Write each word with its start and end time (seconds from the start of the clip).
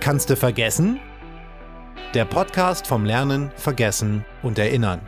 Kannst 0.00 0.30
du 0.30 0.36
vergessen? 0.36 0.98
Der 2.14 2.24
Podcast 2.24 2.86
vom 2.86 3.04
Lernen, 3.04 3.50
Vergessen 3.54 4.24
und 4.42 4.58
Erinnern. 4.58 5.02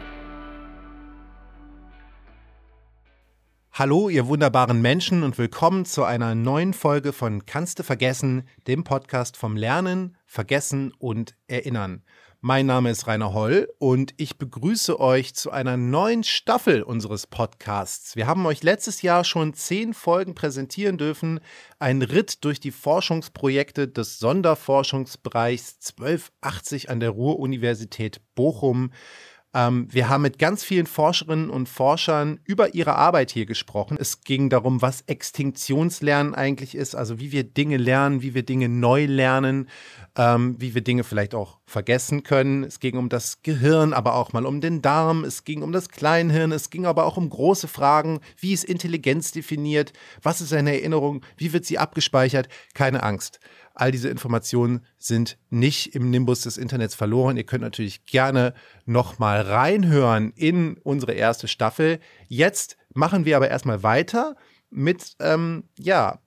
Hallo, 3.73 4.11
ihr 4.11 4.27
wunderbaren 4.27 4.83
Menschen 4.83 5.23
und 5.23 5.39
willkommen 5.39 5.87
zu 5.87 6.05
einer 6.05 6.35
neuen 6.35 6.75
Folge 6.75 7.15
von 7.15 7.47
Kannst 7.47 7.79
du 7.79 7.85
vergessen, 7.85 8.47
dem 8.67 8.85
Podcast 8.85 9.39
vom 9.39 9.57
Lernen, 9.57 10.15
Vergessen 10.27 10.93
und 10.99 11.37
Erinnern. 11.47 12.05
Mein 12.45 12.67
Name 12.67 12.91
ist 12.91 13.07
Rainer 13.07 13.35
Holl 13.35 13.73
und 13.79 14.15
ich 14.17 14.37
begrüße 14.37 14.99
euch 14.99 15.33
zu 15.33 15.53
einer 15.53 15.77
neuen 15.77 16.25
Staffel 16.25 16.83
unseres 16.83 17.29
Podcasts. 17.29 18.17
Wir 18.17 18.27
haben 18.27 18.45
euch 18.47 18.65
letztes 18.65 19.01
Jahr 19.01 19.23
schon 19.23 19.55
zehn 19.55 19.95
Folgen 19.95 20.35
präsentieren 20.35 20.99
dürfen. 20.99 21.39
Ein 21.79 22.03
Ritt 22.03 22.45
durch 22.45 22.59
die 22.59 22.73
Forschungsprojekte 22.73 23.87
des 23.87 24.19
Sonderforschungsbereichs 24.19 25.77
1280 25.97 26.91
an 26.91 26.99
der 26.99 27.11
Ruhr-Universität 27.11 28.21
Bochum. 28.35 28.91
Ähm, 29.55 29.87
wir 29.91 30.09
haben 30.09 30.23
mit 30.23 30.39
ganz 30.39 30.65
vielen 30.65 30.87
Forscherinnen 30.87 31.51
und 31.51 31.69
Forschern 31.69 32.41
über 32.45 32.75
ihre 32.75 32.95
Arbeit 32.95 33.31
hier 33.31 33.45
gesprochen. 33.45 33.99
Es 34.01 34.23
ging 34.23 34.49
darum, 34.49 34.81
was 34.81 35.03
Extinktionslernen 35.03 36.35
eigentlich 36.35 36.75
ist, 36.75 36.95
also 36.95 37.21
wie 37.21 37.33
wir 37.33 37.45
Dinge 37.45 37.77
lernen, 37.77 38.23
wie 38.23 38.35
wir 38.35 38.45
Dinge 38.45 38.69
neu 38.69 39.05
lernen, 39.05 39.69
ähm, 40.17 40.57
wie 40.59 40.75
wir 40.75 40.83
Dinge 40.83 41.05
vielleicht 41.05 41.35
auch 41.35 41.59
vergessen 41.67 42.23
können. 42.23 42.65
Es 42.65 42.81
ging 42.81 42.97
um 42.97 43.09
das 43.09 43.43
Gehirn, 43.43 43.93
aber 43.93 44.15
auch 44.15 44.33
mal 44.33 44.47
um 44.47 44.61
den 44.61 44.81
Darm. 44.81 45.25
Es 45.25 45.45
ging 45.45 45.63
um 45.63 45.73
das 45.73 45.91
Kleinhirn. 45.91 46.53
Es 46.53 46.71
ging 46.71 46.87
aber 46.87 47.05
auch 47.05 47.17
um 47.17 47.29
große 47.29 47.69
Fragen. 47.69 48.21
Wie 48.39 48.53
ist 48.53 48.65
Intelligenz 48.65 49.33
definiert? 49.33 49.93
Was 50.23 50.41
ist 50.41 50.53
eine 50.53 50.75
Erinnerung? 50.75 51.23
Wie 51.37 51.53
wird 51.53 51.67
sie 51.67 51.79
abgespeichert? 51.79 52.49
Keine 52.75 53.03
Angst. 53.03 53.41
All 53.75 53.91
diese 53.91 54.09
Informationen 54.09 54.85
sind 54.99 55.39
nicht 55.51 55.95
im 55.95 56.11
Nimbus 56.11 56.43
des 56.43 56.59
Internets 56.59 56.95
verloren. 56.95 57.37
Ihr 57.37 57.45
könnt 57.45 57.63
natürlich 57.63 58.05
gerne 58.05 58.55
nochmal 58.85 59.41
reinhören 59.41 60.33
in 60.37 60.77
unsere 60.79 61.13
erste 61.13 61.49
Staffel. 61.49 61.99
Jetzt 62.29 62.77
machen 62.95 63.25
wir 63.25 63.37
aber 63.37 63.49
erstmal 63.49 63.83
weiter 63.83 64.37
mit, 64.71 65.17
ähm, 65.21 65.65
ja, 65.79 66.19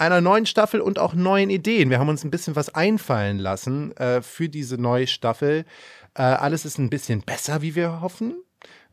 einer 0.00 0.22
neuen 0.22 0.46
Staffel 0.46 0.80
und 0.80 0.98
auch 0.98 1.12
neuen 1.12 1.50
Ideen. 1.50 1.90
Wir 1.90 1.98
haben 1.98 2.08
uns 2.08 2.24
ein 2.24 2.30
bisschen 2.30 2.56
was 2.56 2.74
einfallen 2.74 3.38
lassen 3.38 3.94
äh, 3.98 4.22
für 4.22 4.48
diese 4.48 4.78
neue 4.78 5.06
Staffel. 5.06 5.66
Äh, 6.14 6.22
alles 6.22 6.64
ist 6.64 6.78
ein 6.78 6.88
bisschen 6.88 7.20
besser, 7.20 7.60
wie 7.60 7.74
wir 7.74 8.00
hoffen. 8.00 8.42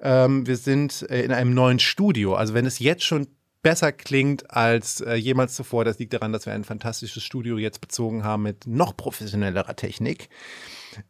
Ähm, 0.01 0.45
wir 0.45 0.57
sind 0.57 1.09
äh, 1.09 1.21
in 1.21 1.31
einem 1.31 1.53
neuen 1.53 1.79
Studio. 1.79 2.35
Also 2.35 2.53
wenn 2.53 2.65
es 2.65 2.79
jetzt 2.79 3.05
schon 3.05 3.27
besser 3.67 3.91
klingt 3.91 4.49
als 4.49 5.01
äh, 5.01 5.15
jemals 5.15 5.53
zuvor. 5.53 5.83
Das 5.83 5.99
liegt 5.99 6.13
daran, 6.13 6.31
dass 6.31 6.45
wir 6.45 6.53
ein 6.53 6.63
fantastisches 6.63 7.21
Studio 7.21 7.57
jetzt 7.57 7.81
bezogen 7.81 8.23
haben 8.23 8.43
mit 8.43 8.65
noch 8.65 8.95
professionellerer 8.95 9.75
Technik. 9.75 10.29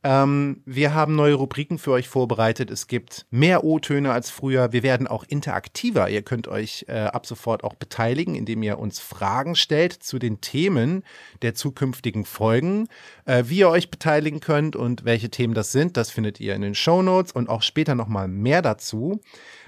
Ähm, 0.03 0.61
wir 0.65 0.93
haben 0.93 1.15
neue 1.15 1.35
Rubriken 1.35 1.77
für 1.77 1.91
euch 1.91 2.07
vorbereitet. 2.07 2.71
Es 2.71 2.87
gibt 2.87 3.25
mehr 3.29 3.63
O-Töne 3.63 4.11
als 4.11 4.29
früher. 4.29 4.71
Wir 4.71 4.83
werden 4.83 5.07
auch 5.07 5.23
interaktiver. 5.23 6.09
Ihr 6.09 6.21
könnt 6.21 6.47
euch 6.47 6.85
äh, 6.87 6.99
ab 6.99 7.25
sofort 7.25 7.63
auch 7.63 7.75
beteiligen, 7.75 8.35
indem 8.35 8.63
ihr 8.63 8.79
uns 8.79 8.99
Fragen 8.99 9.55
stellt 9.55 9.93
zu 9.93 10.19
den 10.19 10.41
Themen 10.41 11.03
der 11.41 11.55
zukünftigen 11.55 12.25
Folgen. 12.25 12.87
Äh, 13.25 13.45
wie 13.47 13.59
ihr 13.59 13.69
euch 13.69 13.91
beteiligen 13.91 14.39
könnt 14.39 14.75
und 14.75 15.05
welche 15.05 15.29
Themen 15.29 15.53
das 15.53 15.71
sind, 15.71 15.97
das 15.97 16.11
findet 16.11 16.39
ihr 16.39 16.55
in 16.55 16.61
den 16.61 16.75
Show 16.75 17.01
Notes 17.01 17.31
und 17.31 17.49
auch 17.49 17.61
später 17.61 17.95
nochmal 17.95 18.27
mehr 18.27 18.61
dazu. 18.61 19.21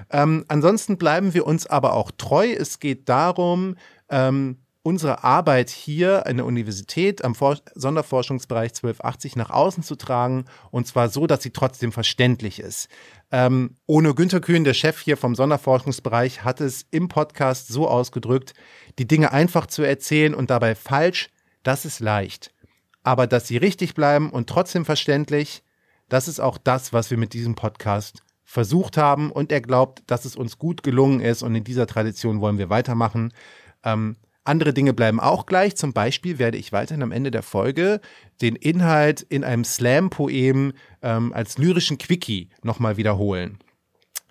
Ähm, 0.09 0.45
ansonsten 0.47 0.97
bleiben 0.97 1.33
wir 1.33 1.45
uns 1.45 1.67
aber 1.67 1.93
auch 1.93 2.11
treu. 2.11 2.51
Es 2.51 2.79
geht 2.79 3.09
darum, 3.09 3.75
ähm, 4.09 4.57
unsere 4.81 5.23
Arbeit 5.23 5.69
hier 5.69 6.25
an 6.25 6.37
der 6.37 6.45
Universität 6.45 7.23
am 7.23 7.35
For 7.35 7.57
Sonderforschungsbereich 7.75 8.71
1280 8.71 9.35
nach 9.35 9.49
außen 9.49 9.83
zu 9.83 9.95
tragen 9.95 10.45
und 10.71 10.87
zwar 10.87 11.09
so, 11.09 11.27
dass 11.27 11.43
sie 11.43 11.51
trotzdem 11.51 11.91
verständlich 11.91 12.59
ist. 12.59 12.87
Ähm, 13.31 13.75
ohne 13.85 14.15
Günter 14.15 14.39
Kühn, 14.39 14.63
der 14.63 14.73
Chef 14.73 14.99
hier 14.99 15.17
vom 15.17 15.35
Sonderforschungsbereich, 15.35 16.43
hat 16.43 16.61
es 16.61 16.85
im 16.91 17.09
Podcast 17.09 17.67
so 17.67 17.87
ausgedrückt, 17.87 18.53
die 18.97 19.07
Dinge 19.07 19.31
einfach 19.31 19.67
zu 19.67 19.83
erzählen 19.83 20.33
und 20.33 20.49
dabei 20.49 20.75
falsch, 20.75 21.29
das 21.63 21.85
ist 21.85 21.99
leicht. 21.99 22.53
Aber 23.03 23.27
dass 23.27 23.47
sie 23.47 23.57
richtig 23.57 23.93
bleiben 23.93 24.29
und 24.29 24.49
trotzdem 24.49 24.85
verständlich, 24.85 25.63
das 26.07 26.27
ist 26.27 26.39
auch 26.39 26.57
das, 26.57 26.93
was 26.93 27.11
wir 27.11 27.17
mit 27.17 27.33
diesem 27.33 27.55
Podcast 27.55 28.23
versucht 28.43 28.97
haben 28.97 29.31
und 29.31 29.51
er 29.51 29.61
glaubt, 29.61 30.01
dass 30.07 30.25
es 30.25 30.35
uns 30.35 30.57
gut 30.57 30.81
gelungen 30.81 31.19
ist 31.19 31.43
und 31.43 31.53
in 31.53 31.63
dieser 31.63 31.85
Tradition 31.85 32.41
wollen 32.41 32.57
wir 32.57 32.71
weitermachen. 32.71 33.31
Ähm, 33.83 34.15
andere 34.49 34.73
Dinge 34.73 34.93
bleiben 34.93 35.19
auch 35.19 35.45
gleich. 35.45 35.77
Zum 35.77 35.93
Beispiel 35.93 36.39
werde 36.39 36.57
ich 36.57 36.71
weiterhin 36.71 37.03
am 37.03 37.11
Ende 37.11 37.31
der 37.31 37.43
Folge 37.43 38.01
den 38.41 38.55
Inhalt 38.55 39.21
in 39.21 39.43
einem 39.43 39.63
Slam-Poem 39.63 40.73
ähm, 41.01 41.33
als 41.33 41.57
lyrischen 41.57 41.97
Quickie 41.97 42.49
nochmal 42.63 42.97
wiederholen. 42.97 43.59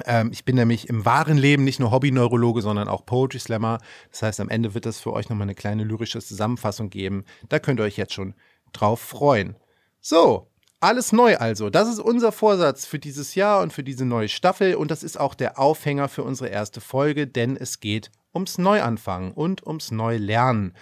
Ähm, 0.05 0.31
ich 0.33 0.45
bin 0.45 0.57
nämlich 0.57 0.89
im 0.89 1.05
wahren 1.05 1.39
Leben 1.39 1.65
nicht 1.65 1.81
nur 1.81 1.91
Hobby-Neurologe, 1.91 2.63
sondern 2.63 2.89
auch 2.89 3.07
Poetry 3.07 3.39
Slammer. 3.39 3.79
Das 4.11 4.23
heißt, 4.23 4.41
am 4.41 4.49
Ende 4.49 4.75
wird 4.75 4.87
es 4.87 5.01
für 5.01 5.13
euch 5.13 5.29
nochmal 5.29 5.47
eine 5.47 5.55
kleine 5.55 5.85
lyrische 5.85 6.21
Zusammenfassung 6.21 6.91
geben. 6.91 7.25
Da 7.49 7.59
könnt 7.59 7.81
ihr 7.81 7.85
euch 7.85 7.97
jetzt 7.97 8.13
schon 8.13 8.35
drauf 8.73 9.01
freuen. 9.01 9.57
So, 10.01 10.49
alles 10.81 11.13
neu 11.13 11.37
also. 11.37 11.71
Das 11.71 11.89
ist 11.89 11.99
unser 11.99 12.31
Vorsatz 12.33 12.87
für 12.87 12.99
dieses 12.99 13.35
Jahr 13.35 13.63
und 13.63 13.73
für 13.73 13.83
diese 13.83 14.05
neue 14.05 14.29
Staffel 14.29 14.75
und 14.75 14.91
das 14.91 15.03
ist 15.03 15.19
auch 15.19 15.35
der 15.35 15.59
Aufhänger 15.59 16.09
für 16.09 16.23
unsere 16.23 16.51
erste 16.51 16.81
Folge, 16.81 17.27
denn 17.27 17.57
es 17.57 17.81
geht 17.81 18.11
ums 18.39 18.57
Neuanfangen 18.57 19.33
und 19.33 19.67
ums 19.67 19.91
Neulernen. 19.91 20.73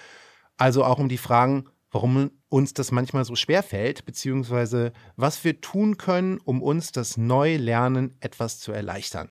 Also 0.59 0.85
auch 0.85 0.99
um 0.99 1.09
die 1.09 1.17
Fragen, 1.17 1.65
warum 1.91 2.31
uns 2.51 2.75
das 2.75 2.93
manchmal 2.93 3.25
so 3.25 3.35
schwer 3.35 3.63
fällt, 3.63 4.05
beziehungsweise 4.05 4.93
was 5.17 5.43
wir 5.43 5.63
tun 5.63 5.97
können, 5.97 6.39
um 6.45 6.63
uns 6.63 6.93
das 6.93 7.17
Neulernen 7.17 8.15
etwas 8.21 8.61
zu 8.61 8.73
erleichtern. 8.73 9.31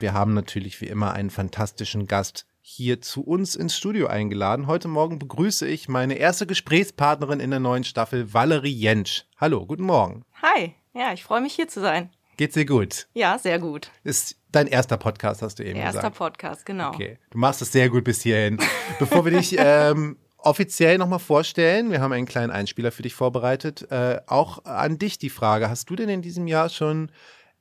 Wir 0.00 0.12
haben 0.12 0.34
natürlich 0.34 0.80
wie 0.80 0.86
immer 0.86 1.12
einen 1.12 1.30
fantastischen 1.30 2.08
Gast 2.08 2.44
hier 2.60 3.00
zu 3.00 3.22
uns 3.22 3.54
ins 3.54 3.76
Studio 3.76 4.08
eingeladen. 4.08 4.66
Heute 4.66 4.88
Morgen 4.88 5.20
begrüße 5.20 5.68
ich 5.68 5.88
meine 5.88 6.14
erste 6.14 6.48
Gesprächspartnerin 6.48 7.38
in 7.38 7.50
der 7.50 7.60
neuen 7.60 7.84
Staffel, 7.84 8.34
Valerie 8.34 8.72
Jentsch. 8.72 9.26
Hallo, 9.36 9.64
guten 9.64 9.84
Morgen. 9.84 10.24
Hi, 10.42 10.74
ja, 10.92 11.12
ich 11.12 11.22
freue 11.22 11.40
mich 11.40 11.54
hier 11.54 11.68
zu 11.68 11.80
sein. 11.80 12.10
Geht's 12.40 12.54
dir 12.54 12.64
gut? 12.64 13.06
Ja, 13.12 13.38
sehr 13.38 13.58
gut. 13.58 13.90
Ist 14.02 14.34
dein 14.50 14.66
erster 14.66 14.96
Podcast, 14.96 15.42
hast 15.42 15.58
du 15.58 15.62
eben 15.62 15.78
Erster 15.78 15.88
gesagt. 15.88 16.04
Erster 16.04 16.24
Podcast, 16.24 16.64
genau. 16.64 16.88
Okay, 16.88 17.18
du 17.28 17.36
machst 17.36 17.60
es 17.60 17.70
sehr 17.70 17.90
gut 17.90 18.02
bis 18.02 18.22
hierhin. 18.22 18.56
Bevor 18.98 19.26
wir 19.26 19.32
dich 19.32 19.56
ähm, 19.58 20.16
offiziell 20.38 20.96
nochmal 20.96 21.18
vorstellen, 21.18 21.90
wir 21.90 22.00
haben 22.00 22.12
einen 22.12 22.24
kleinen 22.24 22.50
Einspieler 22.50 22.92
für 22.92 23.02
dich 23.02 23.14
vorbereitet. 23.14 23.92
Äh, 23.92 24.22
auch 24.26 24.64
an 24.64 24.96
dich 24.96 25.18
die 25.18 25.28
Frage, 25.28 25.68
hast 25.68 25.90
du 25.90 25.96
denn 25.96 26.08
in 26.08 26.22
diesem 26.22 26.46
Jahr 26.46 26.70
schon 26.70 27.12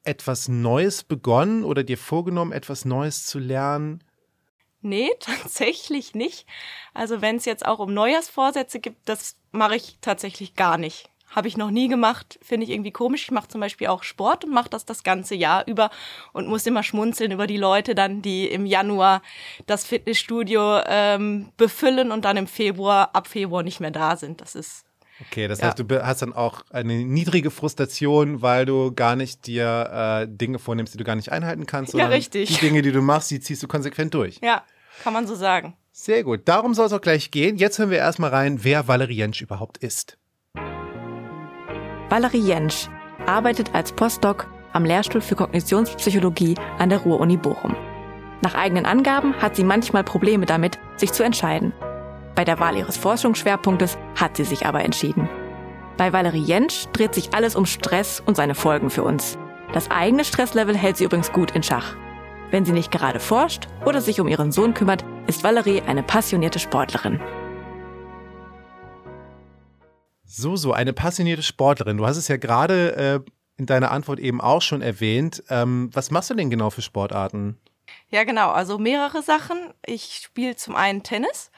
etwas 0.05 0.47
Neues 0.47 1.03
begonnen 1.03 1.65
oder 1.65 1.83
dir 1.83 1.97
vorgenommen, 1.97 2.53
etwas 2.53 2.85
Neues 2.85 3.25
zu 3.25 3.37
lernen? 3.37 4.01
Nee, 4.79 5.09
tatsächlich 5.19 6.15
nicht. 6.15 6.47
Also 6.93 7.21
wenn 7.21 7.35
es 7.35 7.43
jetzt 7.43 7.65
auch 7.65 7.79
um 7.79 7.93
Neujahrsvorsätze 7.93 8.79
gibt, 8.79 9.09
das 9.09 9.35
mache 9.51 9.75
ich 9.75 9.97
tatsächlich 9.99 10.55
gar 10.55 10.77
nicht. 10.77 11.09
Habe 11.29 11.47
ich 11.47 11.57
noch 11.57 11.69
nie 11.69 11.87
gemacht, 11.87 12.39
finde 12.41 12.65
ich 12.65 12.71
irgendwie 12.71 12.91
komisch. 12.91 13.23
Ich 13.23 13.31
mache 13.31 13.47
zum 13.47 13.61
Beispiel 13.61 13.87
auch 13.87 14.03
Sport 14.03 14.45
und 14.45 14.51
mache 14.51 14.69
das 14.69 14.85
das 14.85 15.03
ganze 15.03 15.35
Jahr 15.35 15.67
über 15.67 15.91
und 16.33 16.47
muss 16.47 16.65
immer 16.65 16.83
schmunzeln 16.83 17.31
über 17.31 17.45
die 17.45 17.57
Leute 17.57 17.93
dann, 17.95 18.21
die 18.21 18.47
im 18.47 18.65
Januar 18.65 19.21
das 19.67 19.85
Fitnessstudio 19.85 20.81
ähm, 20.87 21.51
befüllen 21.57 22.11
und 22.11 22.25
dann 22.25 22.37
im 22.37 22.47
Februar, 22.47 23.11
ab 23.13 23.27
Februar 23.27 23.63
nicht 23.63 23.79
mehr 23.79 23.91
da 23.91 24.15
sind. 24.15 24.41
Das 24.41 24.55
ist 24.55 24.85
Okay, 25.21 25.47
das 25.47 25.59
ja. 25.59 25.67
heißt, 25.67 25.79
du 25.79 25.85
hast 26.01 26.21
dann 26.21 26.33
auch 26.33 26.63
eine 26.69 26.93
niedrige 26.93 27.51
Frustration, 27.51 28.41
weil 28.41 28.65
du 28.65 28.93
gar 28.93 29.15
nicht 29.15 29.47
dir 29.47 30.23
äh, 30.23 30.27
Dinge 30.29 30.59
vornimmst, 30.59 30.93
die 30.93 30.97
du 30.97 31.03
gar 31.03 31.15
nicht 31.15 31.31
einhalten 31.31 31.65
kannst. 31.65 31.93
Ja, 31.99 32.07
richtig. 32.07 32.47
Die 32.47 32.65
Dinge, 32.65 32.81
die 32.81 32.93
du 32.93 33.01
machst, 33.01 33.29
die 33.29 33.41
ziehst 33.41 33.61
du 33.61 33.67
konsequent 33.67 34.13
durch. 34.13 34.39
Ja, 34.41 34.63
kann 35.03 35.11
man 35.11 35.27
so 35.27 35.35
sagen. 35.35 35.75
Sehr 35.91 36.23
gut. 36.23 36.41
Darum 36.45 36.73
soll 36.73 36.85
es 36.85 36.93
auch 36.93 37.01
gleich 37.01 37.29
gehen. 37.29 37.57
Jetzt 37.57 37.77
hören 37.77 37.89
wir 37.89 37.97
erstmal 37.97 38.29
rein, 38.29 38.63
wer 38.63 38.87
Valerie 38.87 39.15
Jentsch 39.15 39.41
überhaupt 39.41 39.79
ist. 39.79 40.18
Valerie 42.09 42.39
Jentsch 42.39 42.87
arbeitet 43.27 43.75
als 43.75 43.91
Postdoc 43.91 44.47
am 44.73 44.83
Lehrstuhl 44.83 45.21
für 45.21 45.35
Kognitionspsychologie 45.35 46.55
an 46.79 46.89
der 46.89 46.99
Ruhr-Uni 46.99 47.37
Bochum. 47.37 47.75
Nach 48.41 48.55
eigenen 48.55 48.87
Angaben 48.87 49.35
hat 49.35 49.55
sie 49.55 49.63
manchmal 49.63 50.03
Probleme 50.03 50.47
damit, 50.47 50.79
sich 50.95 51.11
zu 51.11 51.23
entscheiden. 51.23 51.71
Bei 52.33 52.45
der 52.45 52.59
Wahl 52.59 52.77
ihres 52.77 52.97
Forschungsschwerpunktes 52.97 53.99
hat 54.15 54.37
sie 54.37 54.43
sich 54.43 54.65
aber 54.65 54.83
entschieden. 54.83 55.29
Bei 55.97 56.11
Valerie 56.11 56.41
Jentsch 56.41 56.87
dreht 56.93 57.13
sich 57.13 57.35
alles 57.35 57.55
um 57.55 57.67
Stress 57.67 58.23
und 58.25 58.35
seine 58.35 58.55
Folgen 58.55 58.89
für 58.89 59.03
uns. 59.03 59.37
Das 59.73 59.91
eigene 59.91 60.25
Stresslevel 60.25 60.75
hält 60.75 60.97
sie 60.97 61.03
übrigens 61.03 61.31
gut 61.31 61.51
in 61.51 61.61
Schach. 61.61 61.95
Wenn 62.49 62.65
sie 62.65 62.71
nicht 62.71 62.91
gerade 62.91 63.19
forscht 63.19 63.67
oder 63.85 64.01
sich 64.01 64.19
um 64.19 64.27
ihren 64.27 64.51
Sohn 64.51 64.73
kümmert, 64.73 65.05
ist 65.27 65.43
Valerie 65.43 65.83
eine 65.85 66.01
passionierte 66.01 66.57
Sportlerin. 66.57 67.19
So, 70.31 70.55
so, 70.55 70.73
eine 70.73 70.93
passionierte 70.93 71.41
Sportlerin. 71.41 71.97
Du 71.97 72.05
hast 72.05 72.15
es 72.15 72.27
ja 72.27 72.37
gerade 72.37 72.95
äh, 73.25 73.31
in 73.57 73.65
deiner 73.65 73.89
Antwort 73.89 74.19
eben 74.19 74.41
auch 74.41 74.61
schon 74.61 74.83
erwähnt. 74.83 75.43
Ähm, 75.49 75.89
was 75.91 76.11
machst 76.11 76.29
du 76.29 76.35
denn 76.35 76.51
genau 76.51 76.69
für 76.69 76.83
Sportarten? 76.83 77.57
Ja, 78.09 78.23
genau. 78.25 78.51
Also 78.51 78.77
mehrere 78.77 79.23
Sachen. 79.23 79.57
Ich 79.83 80.21
spiele 80.23 80.55
zum 80.55 80.75
einen 80.75 81.01
Tennis 81.01 81.49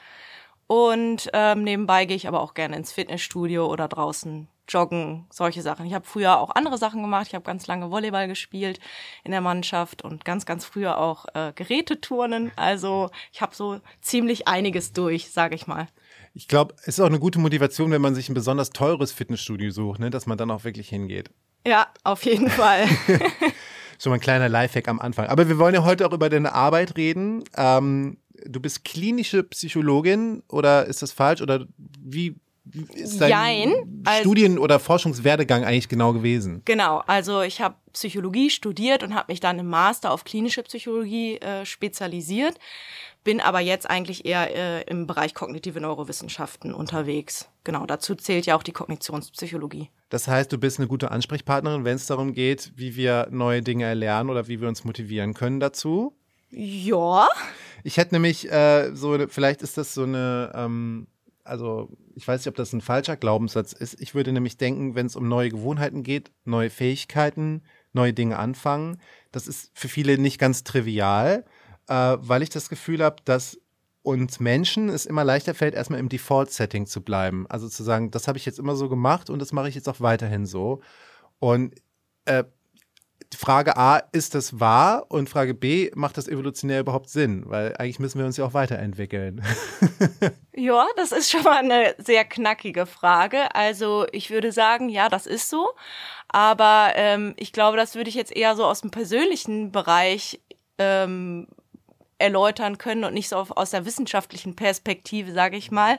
Und 0.68 1.28
ähm, 1.34 1.64
nebenbei 1.64 2.06
gehe 2.06 2.16
ich 2.16 2.26
aber 2.26 2.40
auch 2.40 2.54
gerne 2.54 2.76
ins 2.76 2.92
Fitnessstudio 2.92 3.66
oder 3.66 3.88
draußen 3.88 4.48
joggen, 4.66 5.26
solche 5.28 5.60
Sachen. 5.60 5.84
Ich 5.84 5.92
habe 5.92 6.06
früher 6.06 6.38
auch 6.38 6.48
andere 6.54 6.78
Sachen 6.78 7.02
gemacht. 7.02 7.26
Ich 7.28 7.34
habe 7.34 7.44
ganz 7.44 7.66
lange 7.66 7.90
Volleyball 7.90 8.26
gespielt 8.26 8.80
in 9.22 9.32
der 9.32 9.42
Mannschaft 9.42 10.00
und 10.00 10.24
ganz, 10.24 10.46
ganz 10.46 10.64
früher 10.64 10.96
auch 10.96 11.26
äh, 11.34 11.52
Geräteturnen. 11.54 12.52
Also 12.56 13.10
ich 13.32 13.42
habe 13.42 13.54
so 13.54 13.80
ziemlich 14.00 14.48
einiges 14.48 14.94
durch, 14.94 15.30
sage 15.30 15.56
ich 15.56 15.66
mal. 15.66 15.88
Ich 16.34 16.48
glaube, 16.48 16.74
es 16.82 16.88
ist 16.88 17.00
auch 17.00 17.06
eine 17.06 17.18
gute 17.18 17.38
Motivation, 17.38 17.90
wenn 17.90 18.00
man 18.00 18.14
sich 18.14 18.28
ein 18.28 18.34
besonders 18.34 18.70
teures 18.70 19.12
Fitnessstudio 19.12 19.70
sucht, 19.70 20.00
ne, 20.00 20.10
dass 20.10 20.26
man 20.26 20.38
dann 20.38 20.50
auch 20.50 20.64
wirklich 20.64 20.88
hingeht. 20.88 21.30
Ja, 21.66 21.88
auf 22.04 22.24
jeden 22.24 22.48
Fall. 22.50 22.86
so 23.98 24.10
ein 24.10 24.20
kleiner 24.20 24.48
Lifehack 24.48 24.88
am 24.88 24.98
Anfang. 25.00 25.26
Aber 25.26 25.48
wir 25.48 25.58
wollen 25.58 25.74
ja 25.74 25.84
heute 25.84 26.06
auch 26.06 26.12
über 26.12 26.30
deine 26.30 26.54
Arbeit 26.54 26.96
reden. 26.96 27.44
Ähm, 27.56 28.18
du 28.46 28.60
bist 28.60 28.84
klinische 28.84 29.42
Psychologin 29.44 30.42
oder 30.48 30.86
ist 30.86 31.02
das 31.02 31.12
falsch? 31.12 31.42
Oder 31.42 31.66
wie 31.76 32.36
ist 32.94 33.20
dein 33.20 33.30
Jein, 33.30 34.02
also- 34.04 34.20
Studien- 34.22 34.58
oder 34.58 34.78
Forschungswerdegang 34.78 35.64
eigentlich 35.64 35.88
genau 35.88 36.12
gewesen? 36.12 36.62
Genau, 36.64 37.02
also 37.06 37.42
ich 37.42 37.60
habe 37.60 37.74
Psychologie 37.92 38.50
studiert 38.50 39.02
und 39.02 39.14
habe 39.14 39.32
mich 39.32 39.40
dann 39.40 39.58
im 39.58 39.66
Master 39.66 40.10
auf 40.10 40.24
klinische 40.24 40.62
Psychologie 40.62 41.36
äh, 41.38 41.66
spezialisiert, 41.66 42.58
bin 43.24 43.40
aber 43.40 43.60
jetzt 43.60 43.88
eigentlich 43.88 44.24
eher 44.24 44.54
äh, 44.54 44.82
im 44.90 45.06
Bereich 45.06 45.34
kognitive 45.34 45.80
Neurowissenschaften 45.80 46.72
unterwegs. 46.74 47.48
Genau, 47.64 47.86
dazu 47.86 48.14
zählt 48.14 48.46
ja 48.46 48.56
auch 48.56 48.62
die 48.62 48.72
Kognitionspsychologie. 48.72 49.90
Das 50.08 50.28
heißt, 50.28 50.52
du 50.52 50.58
bist 50.58 50.78
eine 50.78 50.88
gute 50.88 51.10
Ansprechpartnerin, 51.10 51.84
wenn 51.84 51.96
es 51.96 52.06
darum 52.06 52.32
geht, 52.32 52.72
wie 52.76 52.96
wir 52.96 53.28
neue 53.30 53.62
Dinge 53.62 53.84
erlernen 53.84 54.30
oder 54.30 54.48
wie 54.48 54.60
wir 54.60 54.68
uns 54.68 54.84
motivieren 54.84 55.34
können 55.34 55.60
dazu. 55.60 56.14
Ja. 56.50 57.28
Ich 57.84 57.96
hätte 57.96 58.14
nämlich 58.14 58.50
äh, 58.50 58.94
so, 58.94 59.18
vielleicht 59.28 59.62
ist 59.62 59.78
das 59.78 59.94
so 59.94 60.02
eine, 60.02 60.52
ähm, 60.54 61.06
also 61.44 61.88
ich 62.14 62.26
weiß 62.26 62.40
nicht, 62.40 62.48
ob 62.48 62.54
das 62.54 62.72
ein 62.72 62.80
falscher 62.80 63.16
Glaubenssatz 63.16 63.72
ist. 63.72 64.00
Ich 64.00 64.14
würde 64.14 64.32
nämlich 64.32 64.56
denken, 64.56 64.94
wenn 64.94 65.06
es 65.06 65.16
um 65.16 65.28
neue 65.28 65.50
Gewohnheiten 65.50 66.02
geht, 66.02 66.30
neue 66.44 66.70
Fähigkeiten, 66.70 67.62
neue 67.92 68.12
Dinge 68.12 68.38
anfangen, 68.38 69.00
das 69.32 69.46
ist 69.46 69.70
für 69.74 69.88
viele 69.88 70.18
nicht 70.18 70.38
ganz 70.38 70.64
trivial, 70.64 71.44
äh, 71.88 72.16
weil 72.18 72.42
ich 72.42 72.50
das 72.50 72.68
Gefühl 72.68 73.02
habe, 73.02 73.16
dass 73.24 73.58
uns 74.02 74.40
Menschen 74.40 74.88
es 74.88 75.06
immer 75.06 75.24
leichter 75.24 75.54
fällt, 75.54 75.74
erstmal 75.74 76.00
im 76.00 76.08
Default-Setting 76.08 76.86
zu 76.86 77.02
bleiben. 77.02 77.46
Also 77.48 77.68
zu 77.68 77.82
sagen, 77.82 78.10
das 78.10 78.26
habe 78.26 78.38
ich 78.38 78.46
jetzt 78.46 78.58
immer 78.58 78.74
so 78.74 78.88
gemacht 78.88 79.30
und 79.30 79.38
das 79.38 79.52
mache 79.52 79.68
ich 79.68 79.74
jetzt 79.74 79.88
auch 79.88 80.00
weiterhin 80.00 80.44
so. 80.44 80.80
Und 81.38 81.74
äh, 82.24 82.44
Frage 83.36 83.76
A, 83.76 83.98
ist 84.12 84.34
das 84.34 84.60
wahr? 84.60 85.06
Und 85.08 85.28
Frage 85.28 85.54
B, 85.54 85.90
macht 85.94 86.16
das 86.16 86.28
evolutionär 86.28 86.80
überhaupt 86.80 87.08
Sinn? 87.08 87.44
Weil 87.46 87.76
eigentlich 87.76 87.98
müssen 87.98 88.18
wir 88.18 88.26
uns 88.26 88.36
ja 88.36 88.44
auch 88.44 88.54
weiterentwickeln. 88.54 89.42
Ja, 90.54 90.86
das 90.96 91.12
ist 91.12 91.30
schon 91.30 91.44
mal 91.44 91.56
eine 91.56 91.94
sehr 91.96 92.26
knackige 92.26 92.84
Frage. 92.84 93.54
Also 93.54 94.06
ich 94.12 94.30
würde 94.30 94.52
sagen, 94.52 94.90
ja, 94.90 95.08
das 95.08 95.26
ist 95.26 95.48
so. 95.48 95.70
Aber 96.28 96.92
ähm, 96.94 97.32
ich 97.38 97.52
glaube, 97.54 97.78
das 97.78 97.94
würde 97.94 98.10
ich 98.10 98.14
jetzt 98.14 98.36
eher 98.36 98.54
so 98.54 98.66
aus 98.66 98.82
dem 98.82 98.90
persönlichen 98.90 99.72
Bereich 99.72 100.40
ähm, 100.76 101.48
erläutern 102.18 102.76
können 102.78 103.04
und 103.04 103.14
nicht 103.14 103.30
so 103.30 103.36
auf, 103.36 103.50
aus 103.56 103.70
der 103.70 103.86
wissenschaftlichen 103.86 104.54
Perspektive, 104.54 105.32
sage 105.32 105.56
ich 105.56 105.70
mal. 105.70 105.98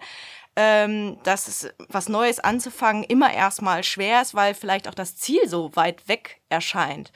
Ähm, 0.55 1.17
dass 1.23 1.47
es 1.47 1.73
was 1.89 2.09
Neues 2.09 2.39
anzufangen 2.39 3.03
immer 3.03 3.33
erstmal 3.33 3.83
schwer 3.83 4.21
ist, 4.21 4.35
weil 4.35 4.53
vielleicht 4.53 4.87
auch 4.87 4.93
das 4.93 5.15
Ziel 5.15 5.47
so 5.47 5.75
weit 5.75 6.07
weg 6.07 6.41
erscheint. 6.49 7.11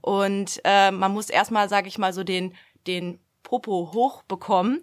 Und 0.00 0.60
äh, 0.64 0.90
man 0.90 1.12
muss 1.12 1.28
erstmal, 1.28 1.68
sage 1.68 1.88
ich 1.88 1.98
mal, 1.98 2.14
so 2.14 2.24
den, 2.24 2.54
den 2.86 3.20
Popo 3.42 3.90
hochbekommen 3.92 4.82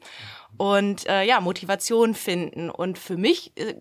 und 0.57 1.07
äh, 1.07 1.23
ja, 1.23 1.39
Motivation 1.39 2.13
finden. 2.13 2.69
Und 2.69 2.97
für 2.97 3.17
mich 3.17 3.53
äh, 3.55 3.75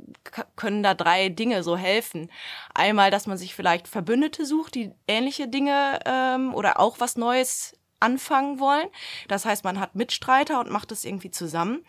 können 0.54 0.82
da 0.82 0.94
drei 0.94 1.28
Dinge 1.28 1.62
so 1.62 1.76
helfen. 1.76 2.30
Einmal, 2.74 3.10
dass 3.10 3.26
man 3.26 3.38
sich 3.38 3.54
vielleicht 3.54 3.88
Verbündete 3.88 4.46
sucht, 4.46 4.74
die 4.74 4.92
ähnliche 5.08 5.48
Dinge 5.48 5.98
ähm, 6.04 6.54
oder 6.54 6.78
auch 6.78 7.00
was 7.00 7.16
Neues 7.16 7.76
anfangen 8.00 8.60
wollen. 8.60 8.88
Das 9.28 9.44
heißt, 9.44 9.64
man 9.64 9.80
hat 9.80 9.94
Mitstreiter 9.94 10.60
und 10.60 10.70
macht 10.70 10.92
es 10.92 11.04
irgendwie 11.04 11.30
zusammen. 11.30 11.84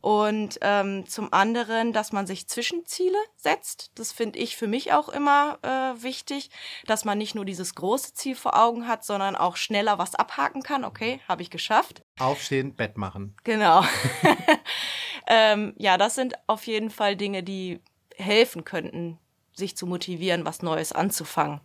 Und 0.00 0.58
ähm, 0.62 1.06
zum 1.06 1.32
anderen, 1.32 1.92
dass 1.92 2.12
man 2.12 2.26
sich 2.26 2.48
Zwischenziele 2.48 3.18
setzt. 3.36 3.90
Das 3.96 4.12
finde 4.12 4.38
ich 4.38 4.56
für 4.56 4.68
mich 4.68 4.92
auch 4.92 5.08
immer 5.08 5.58
äh, 5.62 6.02
wichtig, 6.02 6.50
dass 6.86 7.04
man 7.04 7.18
nicht 7.18 7.34
nur 7.34 7.44
dieses 7.44 7.74
große 7.74 8.14
Ziel 8.14 8.36
vor 8.36 8.56
Augen 8.56 8.86
hat, 8.86 9.04
sondern 9.04 9.34
auch 9.34 9.56
schneller 9.56 9.98
was 9.98 10.14
abhaken 10.14 10.62
kann. 10.62 10.84
Okay, 10.84 11.20
habe 11.26 11.42
ich 11.42 11.50
geschafft. 11.50 12.02
Aufstehen, 12.18 12.76
Bett 12.76 12.96
machen. 12.96 13.36
Genau. 13.42 13.84
ähm, 15.26 15.74
ja, 15.76 15.98
das 15.98 16.14
sind 16.14 16.34
auf 16.46 16.66
jeden 16.66 16.90
Fall 16.90 17.16
Dinge, 17.16 17.42
die 17.42 17.80
helfen 18.16 18.64
könnten, 18.64 19.18
sich 19.52 19.76
zu 19.76 19.86
motivieren, 19.86 20.44
was 20.44 20.62
Neues 20.62 20.92
anzufangen. 20.92 21.60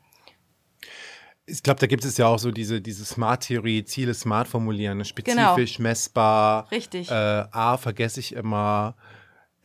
Ich 1.45 1.61
glaube, 1.61 1.79
da 1.79 1.87
gibt 1.87 2.05
es 2.05 2.17
ja 2.17 2.27
auch 2.27 2.39
so 2.39 2.51
diese, 2.51 2.81
diese 2.81 3.03
Smart-Theorie, 3.03 3.83
Ziele 3.83 4.13
smart 4.13 4.47
formulieren, 4.47 4.99
ne? 4.99 5.05
spezifisch, 5.05 5.77
genau. 5.77 5.89
messbar. 5.89 6.71
Richtig. 6.71 7.09
Äh, 7.09 7.13
A, 7.13 7.77
vergesse 7.77 8.19
ich 8.19 8.33
immer. 8.33 8.95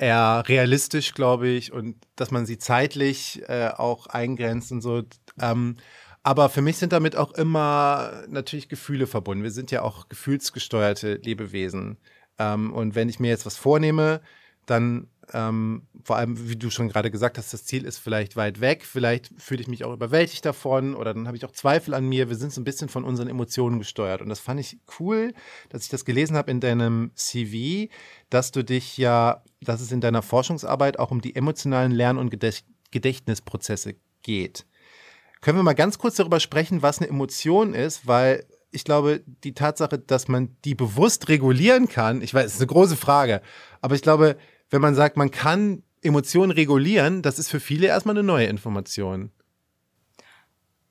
Eher 0.01 0.45
realistisch, 0.47 1.13
glaube 1.13 1.49
ich, 1.49 1.73
und 1.73 1.97
dass 2.15 2.31
man 2.31 2.47
sie 2.47 2.57
zeitlich 2.59 3.43
äh, 3.49 3.71
auch 3.77 4.07
eingrenzt 4.07 4.71
und 4.71 4.81
so. 4.81 5.03
Ähm, 5.41 5.77
aber 6.23 6.49
für 6.49 6.63
mich 6.63 6.77
sind 6.77 6.93
damit 6.93 7.17
auch 7.17 7.33
immer 7.33 8.23
natürlich 8.29 8.69
Gefühle 8.69 9.07
verbunden. 9.07 9.43
Wir 9.43 9.51
sind 9.51 9.71
ja 9.71 9.83
auch 9.83 10.09
gefühlsgesteuerte 10.09 11.15
Lebewesen. 11.15 11.99
Ähm, 12.39 12.73
und 12.73 12.95
wenn 12.95 13.09
ich 13.09 13.19
mir 13.19 13.29
jetzt 13.29 13.47
was 13.47 13.57
vornehme, 13.57 14.21
dann 14.67 15.09
ähm, 15.33 15.83
vor 16.03 16.17
allem, 16.17 16.49
wie 16.49 16.57
du 16.57 16.71
schon 16.71 16.89
gerade 16.89 17.11
gesagt 17.11 17.39
hast, 17.39 17.53
das 17.53 17.65
Ziel 17.65 17.85
ist 17.85 17.99
vielleicht 17.99 18.37
weit 18.37 18.61
weg, 18.61 18.85
vielleicht 18.85 19.31
fühle 19.37 19.61
ich 19.61 19.69
mich 19.69 19.85
auch 19.85 19.93
überwältigt 19.93 20.45
davon 20.45 20.95
oder 20.95 21.15
dann 21.15 21.27
habe 21.27 21.37
ich 21.37 21.45
auch 21.45 21.53
Zweifel 21.53 21.95
an 21.95 22.07
mir. 22.07 22.29
Wir 22.29 22.37
sind 22.37 22.53
so 22.53 22.61
ein 22.61 22.65
bisschen 22.65 22.89
von 22.89 23.05
unseren 23.05 23.29
Emotionen 23.29 23.79
gesteuert. 23.79 24.23
Und 24.23 24.29
das 24.29 24.41
fand 24.41 24.61
ich 24.61 24.79
cool, 24.99 25.35
dass 25.69 25.85
ich 25.85 25.89
das 25.89 26.05
gelesen 26.05 26.37
habe 26.37 26.51
in 26.51 26.61
deinem 26.61 27.11
CV, 27.15 27.91
dass 28.31 28.51
du 28.51 28.65
dich 28.65 28.97
ja, 28.97 29.43
dass 29.61 29.81
es 29.81 29.93
in 29.93 30.01
deiner 30.01 30.23
Forschungsarbeit 30.23 30.99
auch 30.99 31.11
um 31.11 31.21
die 31.21 31.37
emotionalen 31.37 31.93
Lern- 31.93 32.19
und 32.19 32.31
Gedächtnisprozesse 32.91 33.95
geht. 34.23 34.67
Können 35.41 35.59
wir 35.59 35.63
mal 35.63 35.75
ganz 35.75 35.99
kurz 35.99 36.17
darüber 36.17 36.41
sprechen, 36.41 36.83
was 36.83 36.99
eine 36.99 37.09
Emotion 37.09 37.75
ist, 37.75 38.07
weil 38.07 38.45
ich 38.71 38.85
glaube, 38.85 39.23
die 39.45 39.55
Tatsache, 39.55 39.99
dass 39.99 40.29
man 40.29 40.57
die 40.65 40.75
bewusst 40.75 41.29
regulieren 41.29 41.89
kann, 41.89 42.23
ich 42.23 42.35
weiß, 42.35 42.47
es 42.47 42.55
ist 42.55 42.61
eine 42.61 42.67
große 42.67 42.97
Frage, 42.97 43.41
aber 43.81 43.95
ich 43.95 44.03
glaube, 44.03 44.37
wenn 44.71 44.81
man 44.81 44.95
sagt, 44.95 45.17
man 45.17 45.31
kann 45.31 45.83
Emotionen 46.03 46.53
regulieren, 46.53 47.23
das 47.23 47.39
ist 47.39 47.51
für 47.51 47.61
viele 47.61 47.87
erstmal 47.89 48.17
eine 48.17 48.23
neue 48.23 48.47
Information. 48.47 49.31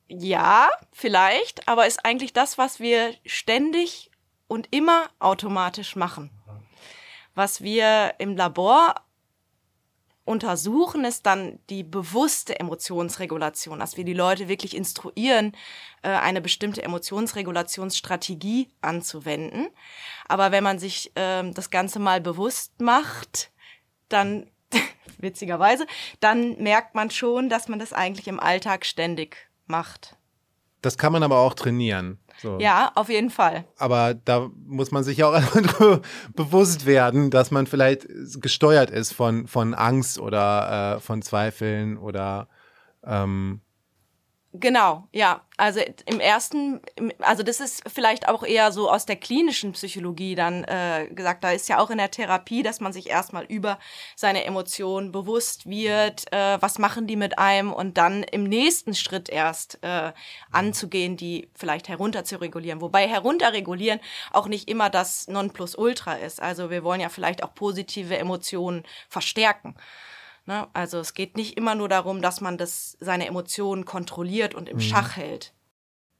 Ja, 0.08 0.68
vielleicht, 0.92 1.68
aber 1.68 1.86
ist 1.86 2.04
eigentlich 2.04 2.32
das, 2.32 2.56
was 2.56 2.80
wir 2.80 3.14
ständig 3.26 4.10
und 4.46 4.68
immer 4.70 5.08
automatisch 5.18 5.96
machen. 5.96 6.30
Was 7.34 7.62
wir 7.62 8.14
im 8.18 8.36
Labor 8.36 8.94
untersuchen, 10.24 11.04
ist 11.04 11.24
dann 11.26 11.58
die 11.70 11.82
bewusste 11.82 12.58
Emotionsregulation, 12.58 13.78
dass 13.78 13.96
wir 13.96 14.04
die 14.04 14.14
Leute 14.14 14.48
wirklich 14.48 14.76
instruieren, 14.76 15.52
äh, 16.02 16.08
eine 16.08 16.40
bestimmte 16.40 16.82
Emotionsregulationsstrategie 16.82 18.68
anzuwenden. 18.80 19.68
Aber 20.26 20.52
wenn 20.52 20.64
man 20.64 20.78
sich 20.78 21.12
ähm, 21.16 21.54
das 21.54 21.70
Ganze 21.70 21.98
mal 21.98 22.20
bewusst 22.20 22.80
macht, 22.80 23.50
dann 24.08 24.46
witzigerweise, 25.18 25.86
dann 26.20 26.62
merkt 26.62 26.94
man 26.94 27.10
schon, 27.10 27.48
dass 27.48 27.68
man 27.68 27.78
das 27.78 27.92
eigentlich 27.92 28.28
im 28.28 28.40
Alltag 28.40 28.84
ständig 28.86 29.48
macht. 29.66 30.16
Das 30.82 30.96
kann 30.96 31.12
man 31.12 31.22
aber 31.22 31.38
auch 31.38 31.54
trainieren. 31.54 32.18
So. 32.40 32.58
Ja, 32.60 32.92
auf 32.94 33.08
jeden 33.08 33.30
Fall. 33.30 33.64
Aber 33.78 34.14
da 34.14 34.48
muss 34.66 34.92
man 34.92 35.02
sich 35.02 35.24
auch 35.24 35.32
einfach 35.54 36.00
bewusst 36.34 36.86
werden, 36.86 37.30
dass 37.30 37.50
man 37.50 37.66
vielleicht 37.66 38.06
gesteuert 38.40 38.90
ist 38.90 39.12
von, 39.12 39.48
von 39.48 39.74
Angst 39.74 40.18
oder 40.18 40.96
äh, 40.96 41.00
von 41.00 41.22
Zweifeln 41.22 41.98
oder 41.98 42.48
ähm, 43.04 43.60
Genau, 44.54 45.06
ja. 45.12 45.42
Also 45.58 45.80
im 46.06 46.20
ersten, 46.20 46.80
also 47.18 47.42
das 47.42 47.60
ist 47.60 47.82
vielleicht 47.86 48.28
auch 48.28 48.42
eher 48.42 48.72
so 48.72 48.90
aus 48.90 49.04
der 49.04 49.16
klinischen 49.16 49.72
Psychologie 49.72 50.34
dann 50.34 50.64
äh, 50.64 51.08
gesagt. 51.12 51.44
Da 51.44 51.50
ist 51.50 51.68
ja 51.68 51.78
auch 51.78 51.90
in 51.90 51.98
der 51.98 52.10
Therapie, 52.10 52.62
dass 52.62 52.80
man 52.80 52.94
sich 52.94 53.10
erstmal 53.10 53.44
über 53.44 53.78
seine 54.16 54.44
Emotionen 54.44 55.12
bewusst 55.12 55.68
wird, 55.68 56.32
äh, 56.32 56.56
was 56.62 56.78
machen 56.78 57.06
die 57.06 57.16
mit 57.16 57.38
einem 57.38 57.74
und 57.74 57.98
dann 57.98 58.22
im 58.22 58.44
nächsten 58.44 58.94
Schritt 58.94 59.28
erst 59.28 59.80
äh, 59.82 60.12
anzugehen, 60.50 61.18
die 61.18 61.50
vielleicht 61.54 61.88
herunter 61.88 62.24
zu 62.24 62.40
regulieren. 62.40 62.80
Wobei 62.80 63.06
herunterregulieren 63.06 64.00
auch 64.32 64.46
nicht 64.46 64.68
immer 64.68 64.88
das 64.88 65.28
Nonplusultra 65.28 66.14
ist. 66.14 66.40
Also 66.40 66.70
wir 66.70 66.84
wollen 66.84 67.00
ja 67.02 67.10
vielleicht 67.10 67.42
auch 67.42 67.54
positive 67.54 68.16
Emotionen 68.16 68.84
verstärken. 69.10 69.74
Ne? 70.48 70.66
Also 70.72 70.98
es 70.98 71.12
geht 71.12 71.36
nicht 71.36 71.58
immer 71.58 71.74
nur 71.74 71.90
darum, 71.90 72.22
dass 72.22 72.40
man 72.40 72.56
das, 72.56 72.96
seine 73.00 73.26
Emotionen 73.26 73.84
kontrolliert 73.84 74.54
und 74.54 74.68
im 74.68 74.78
mhm. 74.78 74.80
Schach 74.80 75.16
hält. 75.16 75.52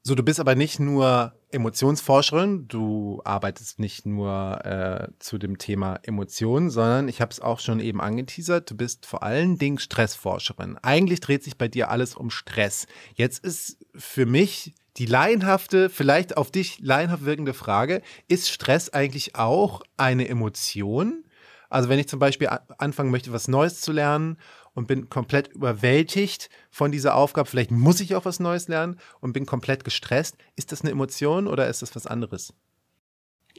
So, 0.03 0.15
du 0.15 0.23
bist 0.23 0.39
aber 0.39 0.55
nicht 0.55 0.79
nur 0.79 1.33
Emotionsforscherin. 1.51 2.67
Du 2.67 3.21
arbeitest 3.25 3.79
nicht 3.79 4.05
nur 4.05 4.63
äh, 4.63 5.07
zu 5.17 5.39
dem 5.39 5.57
Thema 5.57 5.99
Emotionen, 6.03 6.69
sondern 6.69 7.09
ich 7.09 7.21
habe 7.21 7.31
es 7.31 7.41
auch 7.41 7.59
schon 7.59 7.79
eben 7.79 7.99
angeteasert. 7.99 8.69
Du 8.69 8.77
bist 8.77 9.07
vor 9.07 9.23
allen 9.23 9.57
Dingen 9.57 9.79
Stressforscherin. 9.79 10.77
Eigentlich 10.77 11.19
dreht 11.19 11.43
sich 11.43 11.57
bei 11.57 11.67
dir 11.67 11.89
alles 11.89 12.15
um 12.15 12.29
Stress. 12.29 12.85
Jetzt 13.15 13.43
ist 13.43 13.83
für 13.95 14.27
mich 14.27 14.75
die 14.97 15.07
laienhafte, 15.07 15.89
vielleicht 15.89 16.37
auf 16.37 16.51
dich 16.51 16.79
laienhaft 16.79 17.25
wirkende 17.25 17.53
Frage, 17.55 18.03
ist 18.27 18.49
Stress 18.49 18.89
eigentlich 18.89 19.35
auch 19.35 19.81
eine 19.97 20.27
Emotion? 20.27 21.23
Also 21.69 21.87
wenn 21.89 21.99
ich 21.99 22.07
zum 22.07 22.19
Beispiel 22.19 22.49
anfangen 22.77 23.11
möchte, 23.11 23.31
was 23.31 23.47
Neues 23.47 23.79
zu 23.81 23.91
lernen 23.91 24.37
und 24.73 24.87
bin 24.87 25.09
komplett 25.09 25.49
überwältigt 25.49 26.49
von 26.69 26.91
dieser 26.91 27.15
Aufgabe. 27.15 27.49
Vielleicht 27.49 27.71
muss 27.71 27.99
ich 27.99 28.15
auch 28.15 28.25
was 28.25 28.39
Neues 28.39 28.67
lernen 28.67 28.99
und 29.19 29.33
bin 29.33 29.45
komplett 29.45 29.83
gestresst. 29.83 30.37
Ist 30.55 30.71
das 30.71 30.81
eine 30.81 30.91
Emotion 30.91 31.47
oder 31.47 31.67
ist 31.67 31.81
das 31.81 31.95
was 31.95 32.07
anderes? 32.07 32.53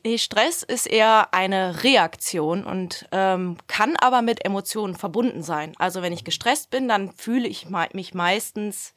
Nee, 0.03 0.19
Stress 0.19 0.63
ist 0.63 0.87
eher 0.87 1.35
eine 1.35 1.83
Reaktion 1.83 2.65
und 2.65 3.07
ähm, 3.13 3.59
kann 3.67 3.97
aber 3.97 4.23
mit 4.23 4.45
Emotionen 4.45 4.95
verbunden 4.95 5.43
sein. 5.43 5.75
Also 5.79 6.01
wenn 6.01 6.13
ich 6.13 6.25
gestresst 6.25 6.71
bin, 6.71 6.89
dann 6.89 7.13
fühle 7.13 7.47
ich 7.47 7.69
mich 7.93 8.15
meistens 8.15 8.95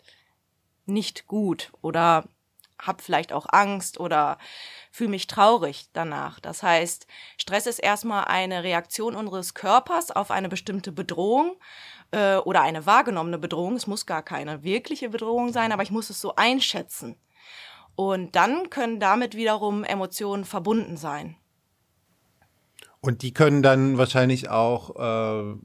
nicht 0.86 1.28
gut 1.28 1.72
oder 1.82 2.26
habe 2.86 3.02
vielleicht 3.02 3.34
auch 3.34 3.48
Angst 3.50 4.00
oder 4.00 4.38
fühle 4.92 5.10
mich 5.10 5.28
traurig 5.28 5.88
danach. 5.94 6.40
Das 6.40 6.64
heißt, 6.64 7.08
Stress 7.38 7.66
ist 7.66 7.80
erstmal 7.80 8.26
eine 8.26 8.64
Reaktion 8.64 9.16
unseres 9.16 9.54
Körpers 9.54 10.12
auf 10.12 10.32
eine 10.32 10.50
bestimmte 10.50 10.92
Bedrohung 10.92 11.56
äh, 12.12 12.38
oder 12.38 12.62
eine 12.62 12.86
wahrgenommene 12.86 13.40
Bedrohung. 13.40 13.76
Es 13.76 13.88
muss 13.88 14.06
gar 14.06 14.22
keine 14.22 14.64
wirkliche 14.64 15.10
Bedrohung 15.10 15.52
sein, 15.52 15.72
aber 15.72 15.84
ich 15.84 15.92
muss 15.92 16.10
es 16.10 16.22
so 16.22 16.36
einschätzen. 16.36 17.18
Und 17.96 18.36
dann 18.36 18.70
können 18.70 19.00
damit 19.00 19.36
wiederum 19.36 19.84
Emotionen 19.84 20.46
verbunden 20.46 20.98
sein. 20.98 21.36
Und 23.02 23.22
die 23.22 23.34
können 23.34 23.62
dann 23.62 23.98
wahrscheinlich 23.98 24.50
auch 24.50 24.96
äh, 24.96 25.56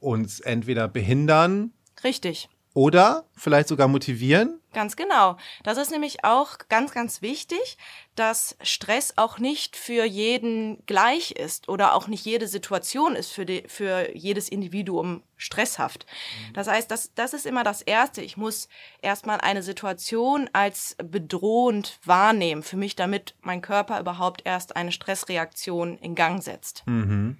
uns 0.00 0.40
entweder 0.40 0.88
behindern. 0.88 1.72
Richtig. 2.02 2.48
Oder 2.72 3.24
vielleicht 3.34 3.68
sogar 3.68 3.88
motivieren. 3.88 4.60
Ganz 4.72 4.94
genau. 4.94 5.36
Das 5.64 5.76
ist 5.76 5.90
nämlich 5.90 6.24
auch 6.24 6.58
ganz, 6.68 6.92
ganz 6.92 7.22
wichtig, 7.22 7.76
dass 8.14 8.56
Stress 8.62 9.14
auch 9.16 9.40
nicht 9.40 9.74
für 9.74 10.04
jeden 10.04 10.84
gleich 10.86 11.32
ist 11.32 11.68
oder 11.68 11.94
auch 11.94 12.06
nicht 12.06 12.24
jede 12.24 12.46
Situation 12.46 13.16
ist 13.16 13.32
für, 13.32 13.44
die, 13.44 13.64
für 13.66 14.16
jedes 14.16 14.48
Individuum 14.48 15.24
stresshaft. 15.36 16.06
Mhm. 16.48 16.52
Das 16.52 16.68
heißt, 16.68 16.88
das, 16.88 17.12
das 17.14 17.32
ist 17.32 17.46
immer 17.46 17.64
das 17.64 17.82
Erste. 17.82 18.22
Ich 18.22 18.36
muss 18.36 18.68
erstmal 19.02 19.40
eine 19.40 19.64
Situation 19.64 20.48
als 20.52 20.96
bedrohend 21.02 21.98
wahrnehmen 22.04 22.62
für 22.62 22.76
mich, 22.76 22.94
damit 22.94 23.34
mein 23.40 23.62
Körper 23.62 23.98
überhaupt 23.98 24.42
erst 24.44 24.76
eine 24.76 24.92
Stressreaktion 24.92 25.98
in 25.98 26.14
Gang 26.14 26.40
setzt. 26.40 26.84
Mhm. 26.86 27.38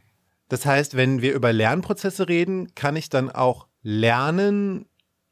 Das 0.48 0.66
heißt, 0.66 0.96
wenn 0.96 1.22
wir 1.22 1.32
über 1.34 1.52
Lernprozesse 1.52 2.28
reden, 2.28 2.74
kann 2.74 2.96
ich 2.96 3.08
dann 3.08 3.30
auch 3.30 3.68
lernen, 3.82 4.89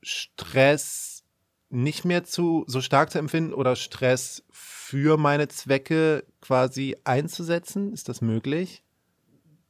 Stress 0.09 1.23
nicht 1.69 2.07
mehr 2.07 2.25
zu 2.25 2.65
so 2.67 2.81
stark 2.81 3.11
zu 3.11 3.19
empfinden 3.19 3.53
oder 3.53 3.77
Stress 3.77 4.43
für 4.51 5.19
meine 5.19 5.49
Zwecke 5.49 6.25
quasi 6.41 6.97
einzusetzen? 7.05 7.93
Ist 7.93 8.09
das 8.09 8.23
möglich? 8.23 8.83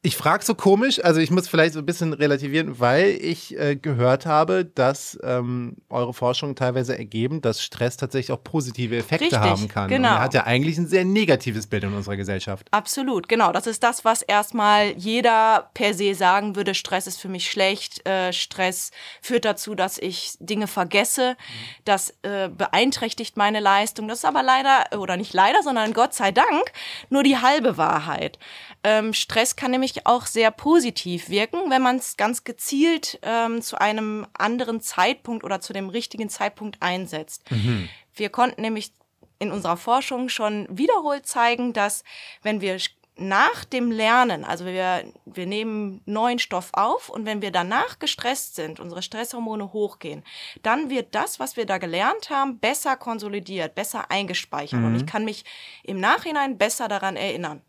Ich 0.00 0.16
frage 0.16 0.44
so 0.44 0.54
komisch, 0.54 1.04
also 1.04 1.18
ich 1.18 1.32
muss 1.32 1.48
vielleicht 1.48 1.74
so 1.74 1.80
ein 1.80 1.86
bisschen 1.86 2.12
relativieren, 2.12 2.78
weil 2.78 3.18
ich 3.20 3.58
äh, 3.58 3.74
gehört 3.74 4.26
habe, 4.26 4.64
dass 4.64 5.18
ähm, 5.24 5.74
eure 5.90 6.14
Forschungen 6.14 6.54
teilweise 6.54 6.96
ergeben, 6.96 7.40
dass 7.40 7.64
Stress 7.64 7.96
tatsächlich 7.96 8.30
auch 8.30 8.44
positive 8.44 8.96
Effekte 8.96 9.24
Richtig, 9.24 9.40
haben 9.40 9.66
kann. 9.66 9.88
Genau. 9.88 10.10
Und 10.10 10.14
er 10.14 10.20
hat 10.20 10.34
ja 10.34 10.44
eigentlich 10.44 10.78
ein 10.78 10.86
sehr 10.86 11.04
negatives 11.04 11.66
Bild 11.66 11.82
in 11.82 11.94
unserer 11.94 12.16
Gesellschaft. 12.16 12.68
Absolut, 12.70 13.28
genau. 13.28 13.50
Das 13.50 13.66
ist 13.66 13.82
das, 13.82 14.04
was 14.04 14.22
erstmal 14.22 14.92
jeder 14.96 15.68
per 15.74 15.92
se 15.94 16.14
sagen 16.14 16.54
würde, 16.54 16.76
Stress 16.76 17.08
ist 17.08 17.20
für 17.20 17.28
mich 17.28 17.50
schlecht, 17.50 18.06
äh, 18.06 18.32
Stress 18.32 18.92
führt 19.20 19.44
dazu, 19.44 19.74
dass 19.74 19.98
ich 19.98 20.34
Dinge 20.38 20.68
vergesse, 20.68 21.30
mhm. 21.30 21.82
das 21.84 22.14
äh, 22.22 22.48
beeinträchtigt 22.48 23.36
meine 23.36 23.58
Leistung. 23.58 24.06
Das 24.06 24.18
ist 24.18 24.24
aber 24.24 24.44
leider, 24.44 24.96
oder 24.96 25.16
nicht 25.16 25.34
leider, 25.34 25.64
sondern 25.64 25.92
Gott 25.92 26.14
sei 26.14 26.30
Dank, 26.30 26.72
nur 27.10 27.24
die 27.24 27.38
halbe 27.38 27.76
Wahrheit. 27.76 28.38
Ähm, 28.84 29.12
Stress 29.12 29.56
kann 29.56 29.72
nämlich 29.72 29.97
auch 30.06 30.26
sehr 30.26 30.50
positiv 30.50 31.28
wirken, 31.28 31.70
wenn 31.70 31.82
man 31.82 31.96
es 31.96 32.16
ganz 32.16 32.44
gezielt 32.44 33.18
ähm, 33.22 33.62
zu 33.62 33.80
einem 33.80 34.26
anderen 34.36 34.80
Zeitpunkt 34.80 35.44
oder 35.44 35.60
zu 35.60 35.72
dem 35.72 35.88
richtigen 35.88 36.28
Zeitpunkt 36.28 36.78
einsetzt. 36.80 37.50
Mhm. 37.50 37.88
Wir 38.14 38.30
konnten 38.30 38.60
nämlich 38.60 38.92
in 39.38 39.52
unserer 39.52 39.76
Forschung 39.76 40.28
schon 40.28 40.66
wiederholt 40.70 41.26
zeigen, 41.26 41.72
dass 41.72 42.02
wenn 42.42 42.60
wir 42.60 42.78
nach 43.20 43.64
dem 43.64 43.90
Lernen, 43.90 44.44
also 44.44 44.64
wir, 44.64 45.12
wir 45.24 45.46
nehmen 45.46 46.00
neuen 46.06 46.38
Stoff 46.38 46.70
auf 46.72 47.08
und 47.08 47.26
wenn 47.26 47.42
wir 47.42 47.50
danach 47.50 47.98
gestresst 47.98 48.54
sind, 48.54 48.78
unsere 48.78 49.02
Stresshormone 49.02 49.72
hochgehen, 49.72 50.22
dann 50.62 50.88
wird 50.88 51.14
das, 51.14 51.40
was 51.40 51.56
wir 51.56 51.66
da 51.66 51.78
gelernt 51.78 52.30
haben, 52.30 52.58
besser 52.58 52.96
konsolidiert, 52.96 53.74
besser 53.74 54.10
eingespeichert 54.10 54.80
mhm. 54.80 54.86
und 54.86 54.96
ich 54.96 55.06
kann 55.06 55.24
mich 55.24 55.44
im 55.82 55.98
Nachhinein 55.98 56.58
besser 56.58 56.86
daran 56.86 57.16
erinnern. 57.16 57.62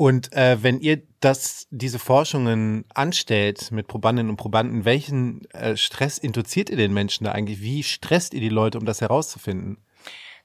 Und 0.00 0.32
äh, 0.32 0.62
wenn 0.62 0.80
ihr 0.80 1.02
das, 1.20 1.66
diese 1.70 1.98
Forschungen 1.98 2.86
anstellt 2.94 3.70
mit 3.70 3.86
Probandinnen 3.86 4.30
und 4.30 4.38
Probanden, 4.38 4.86
welchen 4.86 5.44
äh, 5.50 5.76
Stress 5.76 6.16
induziert 6.16 6.70
ihr 6.70 6.78
den 6.78 6.94
Menschen 6.94 7.24
da 7.24 7.32
eigentlich? 7.32 7.60
Wie 7.60 7.82
stresst 7.82 8.32
ihr 8.32 8.40
die 8.40 8.48
Leute, 8.48 8.78
um 8.78 8.86
das 8.86 9.02
herauszufinden? 9.02 9.76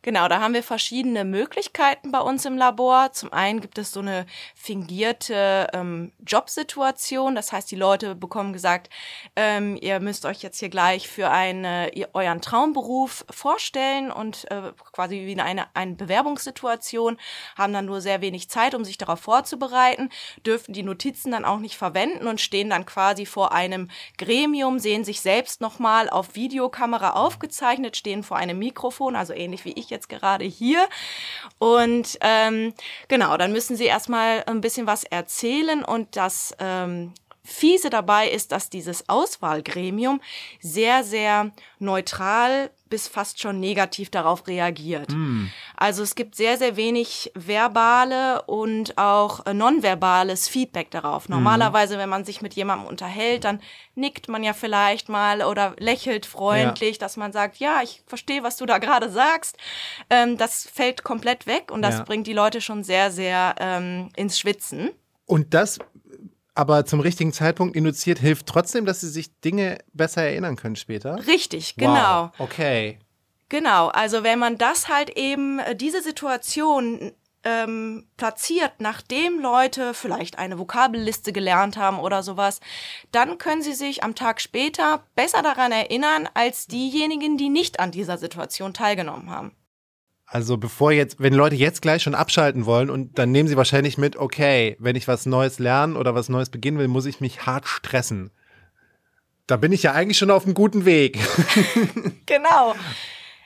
Genau, 0.06 0.28
da 0.28 0.40
haben 0.40 0.54
wir 0.54 0.62
verschiedene 0.62 1.26
Möglichkeiten 1.26 2.12
bei 2.12 2.20
uns 2.20 2.46
im 2.46 2.60
Labor. 2.60 3.12
Zum 3.12 3.34
einen 3.34 3.60
gibt 3.60 3.80
es 3.80 3.92
so 3.92 4.02
eine 4.02 4.28
fingierte 4.54 5.66
ähm, 5.74 6.12
Jobsituation. 6.24 7.34
Das 7.34 7.52
heißt, 7.52 7.72
die 7.72 7.76
Leute 7.76 8.14
bekommen 8.14 8.54
gesagt, 8.54 8.92
ähm, 9.36 9.76
ihr 9.82 10.00
müsst 10.00 10.28
euch 10.28 10.44
jetzt 10.44 10.60
hier 10.60 10.70
gleich 10.70 11.08
für 11.08 11.32
eine, 11.32 11.92
ihr, 11.96 12.10
euren 12.14 12.40
Traumberuf 12.40 13.26
vorstellen 13.32 14.12
und 14.12 14.46
äh, 14.52 14.74
quasi 14.94 15.26
wie 15.26 15.42
eine, 15.42 15.76
eine 15.76 15.96
Bewerbungssituation, 15.96 17.18
haben 17.58 17.74
dann 17.74 17.86
nur 17.86 18.00
sehr 18.00 18.22
wenig 18.22 18.48
Zeit, 18.48 18.76
um 18.76 18.86
sich 18.86 19.00
darauf 19.00 19.22
vorzubereiten, 19.22 20.12
dürfen 20.46 20.74
die 20.74 20.84
Notizen 20.84 21.32
dann 21.32 21.46
auch 21.46 21.58
nicht 21.58 21.78
verwenden 21.78 22.28
und 22.28 22.40
stehen 22.40 22.70
dann 22.70 22.86
quasi 22.86 23.26
vor 23.26 23.54
einem 23.54 23.90
Gremium, 24.20 24.78
sehen 24.78 25.04
sich 25.04 25.22
selbst 25.22 25.62
nochmal 25.62 26.12
auf 26.12 26.36
Videokamera 26.36 27.14
aufgezeichnet, 27.14 27.98
stehen 27.98 28.22
vor 28.22 28.38
einem 28.38 28.60
Mikrofon, 28.60 29.16
also 29.16 29.34
ähnlich 29.34 29.66
wie 29.66 29.74
ich 29.74 29.90
jetzt 29.90 29.95
gerade 30.10 30.46
hier. 30.46 30.88
Und 31.58 32.18
ähm, 32.22 32.74
genau, 33.08 33.38
dann 33.38 33.52
müssen 33.52 33.76
sie 33.76 33.86
erstmal 33.86 34.44
ein 34.46 34.62
bisschen 34.62 34.88
was 34.88 35.04
erzählen 35.04 35.84
und 35.84 36.16
das 36.16 36.56
ähm, 36.60 37.14
Fiese 37.46 37.90
dabei 37.90 38.28
ist, 38.30 38.52
dass 38.52 38.70
dieses 38.70 39.08
Auswahlgremium 39.08 40.20
sehr, 40.60 41.04
sehr 41.04 41.52
neutral 41.80 42.72
bis 42.90 43.08
fast 43.08 43.42
schon 43.42 43.60
negativ 43.60 44.10
darauf 44.10 44.48
reagiert. 44.48 45.12
Mm. 45.12 45.48
Also 45.76 46.02
es 46.02 46.16
gibt 46.16 46.36
sehr, 46.36 46.58
sehr 46.58 46.76
wenig 46.76 47.32
verbale 47.36 48.44
und 48.44 48.98
auch 48.98 49.46
äh, 49.46 49.54
nonverbales 49.54 50.48
Feedback 50.48 50.92
darauf. 50.92 51.26
Hm. 51.26 51.36
Normalerweise, 51.36 51.98
mm. 51.98 52.00
wenn 52.00 52.10
man 52.10 52.26
sich 52.26 52.42
mit 52.42 52.54
jemandem 52.54 52.88
unterhält, 52.88 53.44
dann 53.44 53.60
nickt 53.96 54.30
man 54.30 54.44
ja 54.44 54.54
vielleicht 54.54 55.10
mal 55.10 55.42
oder 55.44 55.76
lächelt 55.78 56.26
freundlich, 56.26 56.96
ja. 56.96 57.00
dass 57.00 57.18
man 57.18 57.32
sagt, 57.32 57.58
ja, 57.58 57.82
ich 57.84 58.02
verstehe, 58.08 58.44
was 58.44 58.58
du 58.58 58.66
da 58.66 58.78
gerade 58.78 59.10
sagst. 59.10 59.58
Ähm, 60.10 60.38
das 60.38 60.68
fällt 60.72 61.04
komplett 61.04 61.48
weg 61.48 61.72
und 61.72 61.82
das 61.82 61.98
ja. 61.98 62.04
bringt 62.04 62.28
die 62.28 62.34
Leute 62.34 62.62
schon 62.62 62.84
sehr, 62.84 63.12
sehr 63.12 63.56
ähm, 63.60 64.10
ins 64.16 64.40
Schwitzen. 64.40 64.92
Und 65.26 65.54
das 65.56 65.80
aber 66.56 66.86
zum 66.86 67.02
richtigen 67.02 67.34
Zeitpunkt 67.34 67.76
induziert, 67.76 68.20
hilft 68.20 68.48
trotzdem, 68.48 68.86
dass 68.86 69.02
sie 69.02 69.10
sich 69.10 69.40
Dinge 69.42 69.78
besser 69.94 70.24
erinnern 70.24 70.56
können 70.56 70.76
später. 70.76 71.28
Richtig, 71.28 71.76
genau. 71.76 72.32
Wow. 72.38 72.40
Okay. 72.40 73.00
Genau, 73.50 73.90
also 73.90 74.24
wenn 74.24 74.40
man 74.40 74.58
das 74.58 74.90
halt 74.90 75.12
eben, 75.12 75.60
äh, 75.60 75.76
diese 75.76 76.02
Situation 76.02 77.12
ähm, 77.44 78.08
platziert, 78.18 78.74
nachdem 78.80 79.40
Leute 79.40 79.94
vielleicht 79.94 80.40
eine 80.40 80.58
Vokabelliste 80.58 81.32
gelernt 81.32 81.78
haben 81.78 82.00
oder 82.00 82.24
sowas, 82.24 82.60
dann 83.12 83.38
können 83.38 83.62
sie 83.62 83.74
sich 83.74 84.04
am 84.04 84.16
Tag 84.16 84.42
später 84.42 85.04
besser 85.16 85.44
daran 85.44 85.72
erinnern 85.72 86.28
als 86.34 86.66
diejenigen, 86.66 87.38
die 87.38 87.50
nicht 87.50 87.80
an 87.80 87.92
dieser 87.92 88.18
Situation 88.18 88.74
teilgenommen 88.74 89.30
haben. 89.30 89.56
Also 90.28 90.58
bevor 90.58 90.92
jetzt, 90.92 91.20
wenn 91.20 91.34
Leute 91.34 91.56
jetzt 91.56 91.82
gleich 91.82 92.02
schon 92.02 92.16
abschalten 92.16 92.66
wollen 92.66 92.90
und 92.90 93.20
dann 93.20 93.32
nehmen 93.32 93.48
sie 93.48 93.58
wahrscheinlich 93.58 93.98
mit, 93.98 94.18
okay, 94.18 94.76
wenn 94.80 94.96
ich 94.96 95.08
was 95.08 95.26
Neues 95.26 95.60
lernen 95.60 95.96
oder 95.96 96.16
was 96.16 96.30
Neues 96.30 96.50
beginnen 96.50 96.80
will, 96.80 96.88
muss 96.88 97.06
ich 97.06 97.22
mich 97.22 97.46
hart 97.46 97.68
stressen. 97.68 98.32
Da 99.46 99.58
bin 99.58 99.72
ich 99.72 99.84
ja 99.84 99.94
eigentlich 99.94 100.18
schon 100.18 100.32
auf 100.32 100.46
einem 100.46 100.56
guten 100.56 100.86
Weg. 100.86 101.20
genau. 102.26 102.76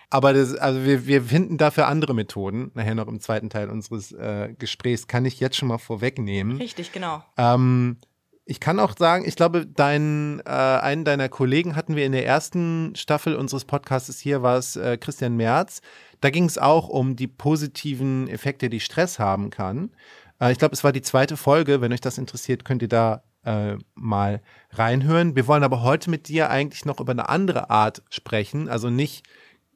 Aber 0.10 0.34
das, 0.34 0.56
also 0.56 0.86
wir, 0.86 1.06
wir 1.06 1.22
finden 1.22 1.58
dafür 1.58 1.88
andere 1.88 2.16
Methoden, 2.16 2.72
nachher 2.74 2.96
noch 2.96 3.08
im 3.08 3.20
zweiten 3.20 3.50
Teil 3.50 3.70
unseres 3.70 4.12
äh, 4.14 4.54
Gesprächs, 4.58 5.08
kann 5.08 5.26
ich 5.26 5.40
jetzt 5.40 5.58
schon 5.58 5.68
mal 5.68 5.78
vorwegnehmen. 5.78 6.58
Richtig, 6.58 6.92
genau. 6.94 7.24
Ähm, 7.38 7.98
ich 8.46 8.60
kann 8.60 8.80
auch 8.80 8.96
sagen, 8.98 9.26
ich 9.28 9.36
glaube, 9.36 9.68
dein, 9.68 10.42
äh, 10.44 10.50
einen 10.50 11.06
deiner 11.06 11.30
Kollegen 11.30 11.76
hatten 11.76 11.96
wir 11.96 12.06
in 12.08 12.14
der 12.14 12.26
ersten 12.26 12.96
Staffel 12.96 13.36
unseres 13.36 13.66
Podcasts 13.66 14.20
hier, 14.20 14.42
war 14.42 14.58
es 14.58 14.76
äh, 14.76 14.98
Christian 14.98 15.38
Merz. 15.38 15.82
Da 16.22 16.30
ging 16.30 16.46
es 16.46 16.58
auch 16.58 16.90
um 16.90 17.16
die 17.16 17.28
positiven 17.28 18.28
Effekte, 18.28 18.70
die 18.70 18.80
Stress 18.80 19.20
haben 19.20 19.50
kann. 19.50 19.92
Äh, 20.40 20.52
ich 20.52 20.58
glaube, 20.58 20.74
es 20.74 20.84
war 20.84 20.92
die 20.92 21.02
zweite 21.02 21.38
Folge. 21.38 21.82
Wenn 21.82 21.94
euch 21.94 22.02
das 22.02 22.18
interessiert, 22.18 22.66
könnt 22.66 22.82
ihr 22.82 22.88
da 22.88 23.24
äh, 23.44 23.78
mal 23.96 24.42
reinhören. 24.72 25.36
Wir 25.36 25.48
wollen 25.48 25.64
aber 25.64 25.82
heute 25.82 26.10
mit 26.10 26.28
dir 26.28 26.50
eigentlich 26.50 26.86
noch 26.86 27.00
über 27.00 27.12
eine 27.12 27.30
andere 27.30 27.70
Art 27.70 28.04
sprechen. 28.10 28.68
Also 28.70 28.90
nicht, 28.90 29.26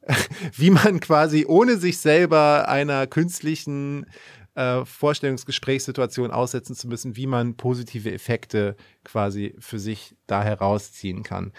wie 0.56 0.70
man 0.70 1.00
quasi 1.00 1.46
ohne 1.48 1.78
sich 1.78 2.00
selber 2.00 2.68
einer 2.68 3.08
künstlichen 3.08 4.06
äh, 4.56 4.86
Vorstellungsgesprächssituation 4.86 6.32
aussetzen 6.32 6.76
zu 6.76 6.88
müssen, 6.88 7.16
wie 7.16 7.28
man 7.28 7.56
positive 7.56 8.12
Effekte 8.12 8.76
quasi 9.04 9.56
für 9.60 9.80
sich 9.80 10.16
da 10.28 10.44
herausziehen 10.44 11.24
kann. 11.24 11.54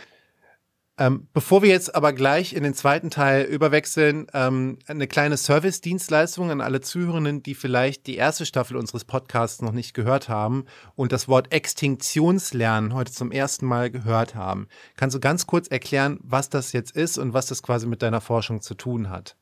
Ähm, 0.96 1.26
bevor 1.32 1.62
wir 1.62 1.70
jetzt 1.70 1.92
aber 1.96 2.12
gleich 2.12 2.52
in 2.52 2.62
den 2.62 2.72
zweiten 2.72 3.10
Teil 3.10 3.44
überwechseln, 3.44 4.28
ähm, 4.32 4.78
eine 4.86 5.08
kleine 5.08 5.36
Service-Dienstleistung 5.36 6.52
an 6.52 6.60
alle 6.60 6.82
Zuhörenden, 6.82 7.42
die 7.42 7.56
vielleicht 7.56 8.06
die 8.06 8.14
erste 8.14 8.46
Staffel 8.46 8.76
unseres 8.76 9.04
Podcasts 9.04 9.60
noch 9.60 9.72
nicht 9.72 9.94
gehört 9.94 10.28
haben 10.28 10.66
und 10.94 11.10
das 11.10 11.26
Wort 11.26 11.52
Extinktionslernen 11.52 12.94
heute 12.94 13.12
zum 13.12 13.32
ersten 13.32 13.66
Mal 13.66 13.90
gehört 13.90 14.36
haben. 14.36 14.68
Kannst 14.96 15.16
du 15.16 15.20
ganz 15.20 15.48
kurz 15.48 15.66
erklären, 15.66 16.20
was 16.22 16.48
das 16.48 16.72
jetzt 16.72 16.92
ist 16.92 17.18
und 17.18 17.34
was 17.34 17.46
das 17.46 17.64
quasi 17.64 17.88
mit 17.88 18.00
deiner 18.00 18.20
Forschung 18.20 18.60
zu 18.60 18.74
tun 18.74 19.10
hat? 19.10 19.36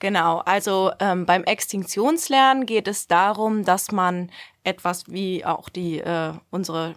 Genau, 0.00 0.38
also 0.38 0.90
ähm, 0.98 1.26
beim 1.26 1.44
Extinktionslernen 1.44 2.66
geht 2.66 2.88
es 2.88 3.06
darum, 3.06 3.64
dass 3.64 3.92
man 3.92 4.32
etwas 4.64 5.04
wie 5.06 5.44
auch 5.44 5.68
die 5.68 6.00
äh, 6.00 6.32
unsere 6.50 6.94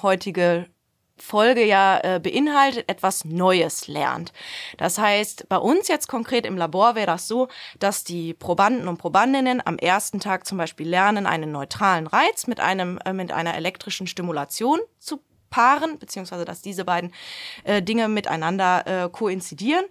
heutige 0.00 0.66
Folge 1.16 1.64
ja 1.64 1.98
äh, 2.02 2.20
beinhaltet, 2.20 2.88
etwas 2.88 3.24
Neues 3.24 3.88
lernt. 3.88 4.32
Das 4.78 4.98
heißt, 4.98 5.48
bei 5.48 5.56
uns 5.56 5.88
jetzt 5.88 6.08
konkret 6.08 6.46
im 6.46 6.56
Labor 6.56 6.94
wäre 6.94 7.06
das 7.06 7.28
so, 7.28 7.48
dass 7.78 8.04
die 8.04 8.34
Probanden 8.34 8.88
und 8.88 8.98
Probandinnen 8.98 9.62
am 9.64 9.78
ersten 9.78 10.20
Tag 10.20 10.46
zum 10.46 10.58
Beispiel 10.58 10.88
lernen, 10.88 11.26
einen 11.26 11.52
neutralen 11.52 12.06
Reiz 12.06 12.46
mit 12.46 12.60
einem 12.60 12.98
äh, 13.04 13.12
mit 13.12 13.32
einer 13.32 13.54
elektrischen 13.54 14.06
Stimulation 14.06 14.80
zu 14.98 15.20
paaren, 15.52 15.98
beziehungsweise 16.00 16.44
dass 16.44 16.62
diese 16.62 16.84
beiden 16.84 17.12
äh, 17.62 17.80
Dinge 17.80 18.08
miteinander 18.08 19.04
äh, 19.04 19.08
koinzidieren. 19.08 19.84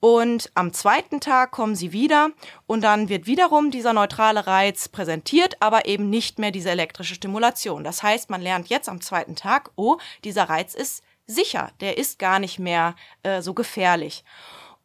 Und 0.00 0.50
am 0.54 0.72
zweiten 0.72 1.20
Tag 1.20 1.50
kommen 1.50 1.74
sie 1.74 1.92
wieder 1.92 2.30
und 2.66 2.82
dann 2.82 3.08
wird 3.08 3.26
wiederum 3.26 3.72
dieser 3.72 3.92
neutrale 3.92 4.46
Reiz 4.46 4.88
präsentiert, 4.88 5.56
aber 5.60 5.86
eben 5.86 6.08
nicht 6.08 6.38
mehr 6.38 6.52
diese 6.52 6.70
elektrische 6.70 7.16
Stimulation. 7.16 7.82
Das 7.82 8.02
heißt, 8.02 8.30
man 8.30 8.40
lernt 8.40 8.68
jetzt 8.68 8.88
am 8.88 9.00
zweiten 9.00 9.34
Tag, 9.34 9.72
oh, 9.74 9.98
dieser 10.22 10.44
Reiz 10.48 10.74
ist 10.74 11.02
sicher, 11.26 11.72
der 11.80 11.98
ist 11.98 12.18
gar 12.18 12.38
nicht 12.38 12.60
mehr 12.60 12.94
äh, 13.24 13.42
so 13.42 13.54
gefährlich. 13.54 14.24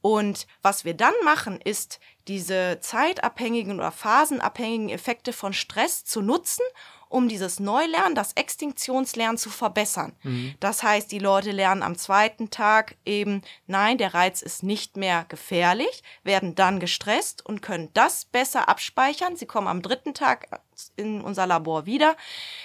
Und 0.02 0.48
was 0.62 0.84
wir 0.84 0.96
dann 0.96 1.14
machen, 1.24 1.62
ist 1.64 2.00
diese 2.28 2.80
zeitabhängigen 2.82 3.76
oder 3.80 3.92
phasenabhängigen 3.92 4.90
Effekte 4.90 5.32
von 5.32 5.54
Stress 5.54 6.04
zu 6.04 6.22
nutzen 6.22 6.66
um 7.14 7.30
dieses 7.30 7.60
Neulernen, 7.60 8.16
das 8.16 8.34
Extinktionslernen 8.34 9.38
zu 9.38 9.52
verbessern. 9.52 10.16
Mhm. 10.24 10.56
Das 10.60 10.82
heißt, 10.82 11.12
die 11.12 11.20
Leute 11.20 11.52
lernen 11.52 11.84
am 11.84 11.96
zweiten 11.96 12.50
Tag 12.50 12.96
eben, 13.06 13.44
nein, 13.68 14.00
der 14.00 14.16
Reiz 14.16 14.42
ist 14.42 14.64
nicht 14.64 14.98
mehr 14.98 15.26
gefährlich, 15.30 16.02
werden 16.24 16.56
dann 16.56 16.80
gestresst 16.80 17.46
und 17.46 17.62
können 17.62 17.90
das 17.94 18.26
besser 18.26 18.68
abspeichern. 18.68 19.36
Sie 19.36 19.46
kommen 19.46 19.68
am 19.68 19.84
dritten 19.84 20.16
Tag 20.16 20.48
in 20.96 21.22
unser 21.22 21.46
Labor 21.46 21.86
wieder. 21.86 22.18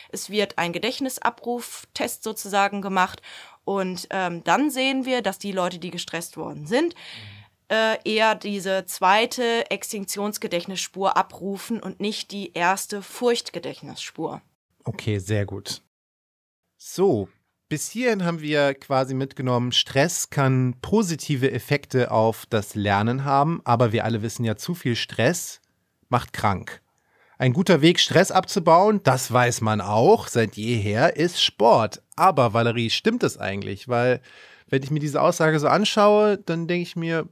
Es 0.09 0.31
wird 0.31 0.57
ein 0.57 0.73
Gedächtnisabruftest 0.73 2.23
sozusagen 2.23 2.81
gemacht 2.81 3.21
und 3.67 4.07
ähm, 4.09 4.43
dann 4.45 4.71
sehen 4.71 5.05
wir, 5.05 5.21
dass 5.21 5.39
die 5.39 5.53
Leute, 5.53 5.79
die 5.79 5.91
gestresst 5.91 6.39
worden 6.39 6.67
sind, 6.67 6.95
mhm 6.95 7.38
äh, 7.71 7.99
eher 8.05 8.35
diese 8.35 8.85
zweite 8.87 9.71
Extinktionsgedächtnisspur 9.71 11.17
abrufen 11.17 11.81
und 11.81 12.01
nicht 12.01 12.31
die 12.31 12.53
erste 12.55 13.03
Furchtgedächtnisspur. 13.03 14.43
Okay, 14.85 15.19
sehr 15.19 15.45
gut. 15.47 15.83
So, 16.77 17.29
bis 17.69 17.91
hierhin 17.91 18.25
haben 18.25 18.41
wir 18.41 18.73
quasi 18.75 19.13
mitgenommen, 19.13 19.73
Stress 19.73 20.31
kann 20.31 20.77
positive 20.81 21.51
Effekte 21.51 22.11
auf 22.11 22.47
das 22.47 22.75
Lernen 22.75 23.25
haben, 23.25 23.61
aber 23.65 23.93
wir 23.93 24.05
alle 24.05 24.23
wissen 24.23 24.45
ja, 24.45 24.57
zu 24.57 24.75
viel 24.75 24.97
Stress 24.97 25.61
macht 26.09 26.33
krank. 26.33 26.81
Ein 27.37 27.53
guter 27.53 27.83
Weg, 27.83 28.01
Stress 28.01 28.31
abzubauen, 28.31 29.01
das 29.05 29.31
weiß 29.31 29.61
man 29.61 29.81
auch 29.81 30.29
seit 30.29 30.57
jeher, 30.57 31.17
ist 31.17 31.43
Sport. 31.43 32.03
Aber 32.17 32.53
Valerie, 32.55 32.91
stimmt 32.91 33.23
das 33.23 33.37
eigentlich? 33.37 33.87
Weil, 33.87 34.23
wenn 34.67 34.83
ich 34.83 34.91
mir 34.91 34.99
diese 34.99 35.21
Aussage 35.21 35.61
so 35.61 35.69
anschaue, 35.69 36.39
dann 36.39 36.67
denke 36.67 36.83
ich 36.83 36.97
mir, 36.97 37.29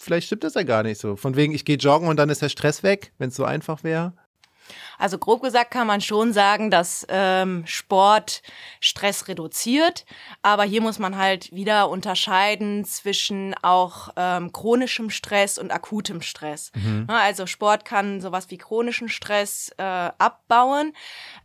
vielleicht 0.00 0.26
stimmt 0.26 0.44
das 0.44 0.54
ja 0.54 0.62
gar 0.62 0.82
nicht 0.82 1.00
so. 1.00 1.16
Von 1.16 1.36
wegen, 1.36 1.54
ich 1.54 1.64
gehe 1.64 1.76
joggen 1.76 2.08
und 2.08 2.16
dann 2.16 2.30
ist 2.30 2.42
der 2.42 2.48
Stress 2.48 2.82
weg, 2.82 3.12
wenn 3.18 3.28
es 3.28 3.36
so 3.36 3.44
einfach 3.44 3.84
wäre. 3.84 4.14
Also 5.00 5.18
grob 5.18 5.42
gesagt 5.42 5.70
kann 5.70 5.86
man 5.86 6.02
schon 6.02 6.32
sagen, 6.32 6.70
dass 6.70 7.06
ähm, 7.08 7.64
Sport 7.66 8.42
Stress 8.80 9.28
reduziert, 9.28 10.04
aber 10.42 10.64
hier 10.64 10.82
muss 10.82 10.98
man 10.98 11.16
halt 11.16 11.50
wieder 11.52 11.88
unterscheiden 11.88 12.84
zwischen 12.84 13.54
auch 13.62 14.10
ähm, 14.16 14.52
chronischem 14.52 15.08
Stress 15.08 15.58
und 15.58 15.70
akutem 15.70 16.20
Stress. 16.20 16.70
Mhm. 16.74 17.06
Also 17.08 17.46
Sport 17.46 17.86
kann 17.86 18.20
sowas 18.20 18.50
wie 18.50 18.58
chronischen 18.58 19.08
Stress 19.08 19.72
äh, 19.78 19.82
abbauen, 19.82 20.92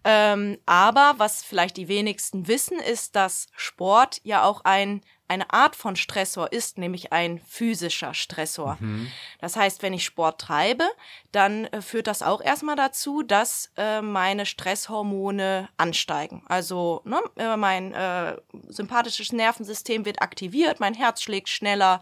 ähm, 0.04 0.58
aber 0.65 1.15
was 1.18 1.41
vielleicht 1.41 1.78
die 1.78 1.88
wenigsten 1.88 2.48
wissen, 2.48 2.80
ist, 2.80 3.15
dass 3.15 3.48
Sport 3.56 4.20
ja 4.24 4.44
auch 4.44 4.65
ein 4.65 5.02
eine 5.28 5.52
Art 5.52 5.76
von 5.76 5.96
Stressor 5.96 6.52
ist, 6.52 6.78
nämlich 6.78 7.12
ein 7.12 7.39
physischer 7.39 8.13
Stressor. 8.13 8.78
Mhm. 8.80 9.12
Das 9.39 9.56
heißt, 9.56 9.82
wenn 9.82 9.94
ich 9.94 10.06
Sport 10.06 10.39
treibe, 10.39 10.86
dann 11.32 11.65
äh, 11.65 11.82
führt 11.82 12.08
das 12.08 12.22
auch 12.22 12.41
erstmal 12.41 12.76
dazu, 12.76 13.24
dass 13.24 13.44
äh, 13.77 14.01
meine 14.01 14.45
Stresshormone 14.45 15.69
ansteigen. 15.77 16.43
Also 16.47 17.01
ne, 17.05 17.19
äh, 17.36 17.58
mein 17.58 17.93
äh, 17.93 18.38
sympathisches 18.67 19.31
Nervensystem 19.31 20.05
wird 20.05 20.21
aktiviert, 20.21 20.79
mein 20.79 20.93
Herz 20.93 21.21
schlägt 21.21 21.49
schneller 21.49 22.01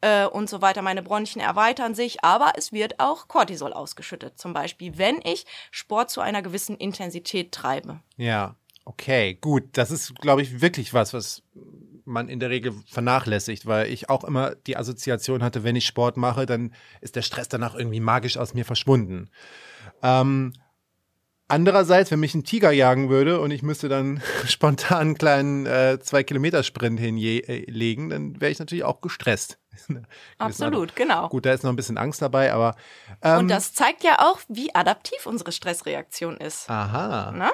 äh, 0.00 0.26
und 0.26 0.48
so 0.48 0.62
weiter, 0.62 0.82
meine 0.82 1.02
Bronchien 1.02 1.42
erweitern 1.42 1.94
sich, 1.94 2.24
aber 2.24 2.52
es 2.56 2.72
wird 2.72 3.00
auch 3.00 3.28
Cortisol 3.28 3.72
ausgeschüttet, 3.72 4.38
zum 4.38 4.52
Beispiel, 4.52 4.98
wenn 4.98 5.20
ich 5.24 5.46
Sport 5.70 6.10
zu 6.10 6.20
einer 6.20 6.42
gewissen 6.42 6.76
Intensität 6.76 7.52
treibe. 7.52 8.00
Ja, 8.16 8.54
okay, 8.84 9.34
gut. 9.34 9.64
Das 9.72 9.90
ist, 9.90 10.14
glaube 10.16 10.42
ich, 10.42 10.60
wirklich 10.60 10.94
was, 10.94 11.12
was 11.12 11.42
man 12.06 12.28
in 12.28 12.40
der 12.40 12.50
Regel 12.50 12.72
vernachlässigt, 12.86 13.66
weil 13.66 13.92
ich 13.92 14.08
auch 14.08 14.24
immer 14.24 14.54
die 14.54 14.76
Assoziation 14.76 15.42
hatte, 15.42 15.64
wenn 15.64 15.76
ich 15.76 15.86
Sport 15.86 16.16
mache, 16.16 16.46
dann 16.46 16.72
ist 17.00 17.16
der 17.16 17.22
Stress 17.22 17.48
danach 17.48 17.74
irgendwie 17.74 18.00
magisch 18.00 18.36
aus 18.36 18.54
mir 18.54 18.64
verschwunden. 18.64 19.28
Ähm, 20.02 20.52
andererseits, 21.48 22.10
wenn 22.10 22.20
mich 22.20 22.34
ein 22.34 22.44
Tiger 22.44 22.70
jagen 22.70 23.08
würde 23.08 23.40
und 23.40 23.50
ich 23.50 23.62
müsste 23.62 23.88
dann 23.88 24.22
spontan 24.46 24.98
einen 24.98 25.18
kleinen 25.18 25.66
äh, 25.66 25.98
zwei 26.00 26.22
Kilometer 26.22 26.62
Sprint 26.62 27.00
hinlegen, 27.00 28.10
dann 28.10 28.40
wäre 28.40 28.50
ich 28.50 28.58
natürlich 28.58 28.84
auch 28.84 29.00
gestresst. 29.00 29.58
Absolut, 30.38 30.96
genau. 30.96 31.28
Gut, 31.28 31.44
da 31.44 31.52
ist 31.52 31.62
noch 31.62 31.70
ein 31.70 31.76
bisschen 31.76 31.98
Angst 31.98 32.22
dabei, 32.22 32.52
aber 32.52 32.76
ähm, 33.22 33.40
und 33.40 33.48
das 33.48 33.74
zeigt 33.74 34.04
ja 34.04 34.20
auch, 34.20 34.40
wie 34.48 34.74
adaptiv 34.74 35.26
unsere 35.26 35.52
Stressreaktion 35.52 36.38
ist. 36.38 36.70
Aha. 36.70 37.32
Na? 37.34 37.52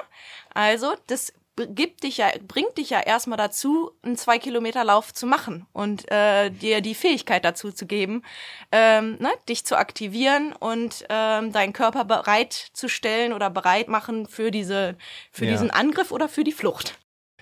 Also 0.53 0.93
das 1.07 1.33
gibt 1.55 2.03
dich 2.03 2.17
ja, 2.17 2.31
bringt 2.47 2.77
dich 2.77 2.89
ja 2.89 2.99
erstmal 2.99 3.37
dazu, 3.37 3.91
einen 4.01 4.17
zwei 4.17 4.39
Kilometer 4.39 4.83
Lauf 4.83 5.13
zu 5.13 5.27
machen 5.27 5.65
und 5.71 6.09
äh, 6.11 6.49
dir 6.49 6.81
die 6.81 6.95
Fähigkeit 6.95 7.45
dazu 7.45 7.71
zu 7.71 7.85
geben, 7.85 8.23
ähm, 8.71 9.17
ne, 9.19 9.29
dich 9.47 9.65
zu 9.65 9.77
aktivieren 9.77 10.53
und 10.53 11.05
ähm, 11.09 11.51
deinen 11.51 11.73
Körper 11.73 12.05
bereitzustellen 12.05 13.33
oder 13.33 13.49
bereit 13.49 13.87
machen 13.87 14.27
für 14.27 14.51
diese, 14.51 14.97
für 15.31 15.45
ja. 15.45 15.51
diesen 15.51 15.69
Angriff 15.69 16.11
oder 16.11 16.27
für 16.27 16.43
die 16.43 16.51
Flucht. 16.51 16.97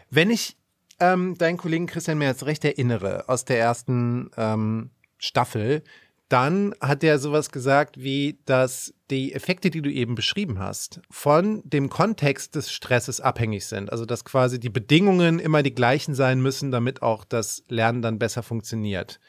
Wenn 0.09 0.29
ich 0.29 0.57
ähm, 0.99 1.37
deinen 1.37 1.57
Kollegen 1.57 1.87
Christian 1.87 2.17
Merz 2.17 2.43
recht 2.43 2.65
erinnere 2.65 3.25
aus 3.27 3.45
der 3.45 3.59
ersten 3.59 4.29
ähm, 4.37 4.91
Staffel, 5.17 5.83
dann 6.31 6.73
hat 6.79 7.03
er 7.03 7.19
sowas 7.19 7.51
gesagt 7.51 8.01
wie, 8.01 8.39
dass 8.45 8.93
die 9.09 9.33
Effekte, 9.33 9.69
die 9.69 9.81
du 9.81 9.91
eben 9.91 10.15
beschrieben 10.15 10.59
hast, 10.59 11.01
von 11.09 11.61
dem 11.65 11.89
Kontext 11.89 12.55
des 12.55 12.71
Stresses 12.71 13.19
abhängig 13.19 13.65
sind. 13.65 13.91
Also 13.91 14.05
dass 14.05 14.23
quasi 14.23 14.57
die 14.57 14.69
Bedingungen 14.69 15.39
immer 15.39 15.61
die 15.61 15.75
gleichen 15.75 16.15
sein 16.15 16.41
müssen, 16.41 16.71
damit 16.71 17.01
auch 17.01 17.25
das 17.25 17.63
Lernen 17.67 18.01
dann 18.01 18.17
besser 18.17 18.43
funktioniert. 18.43 19.19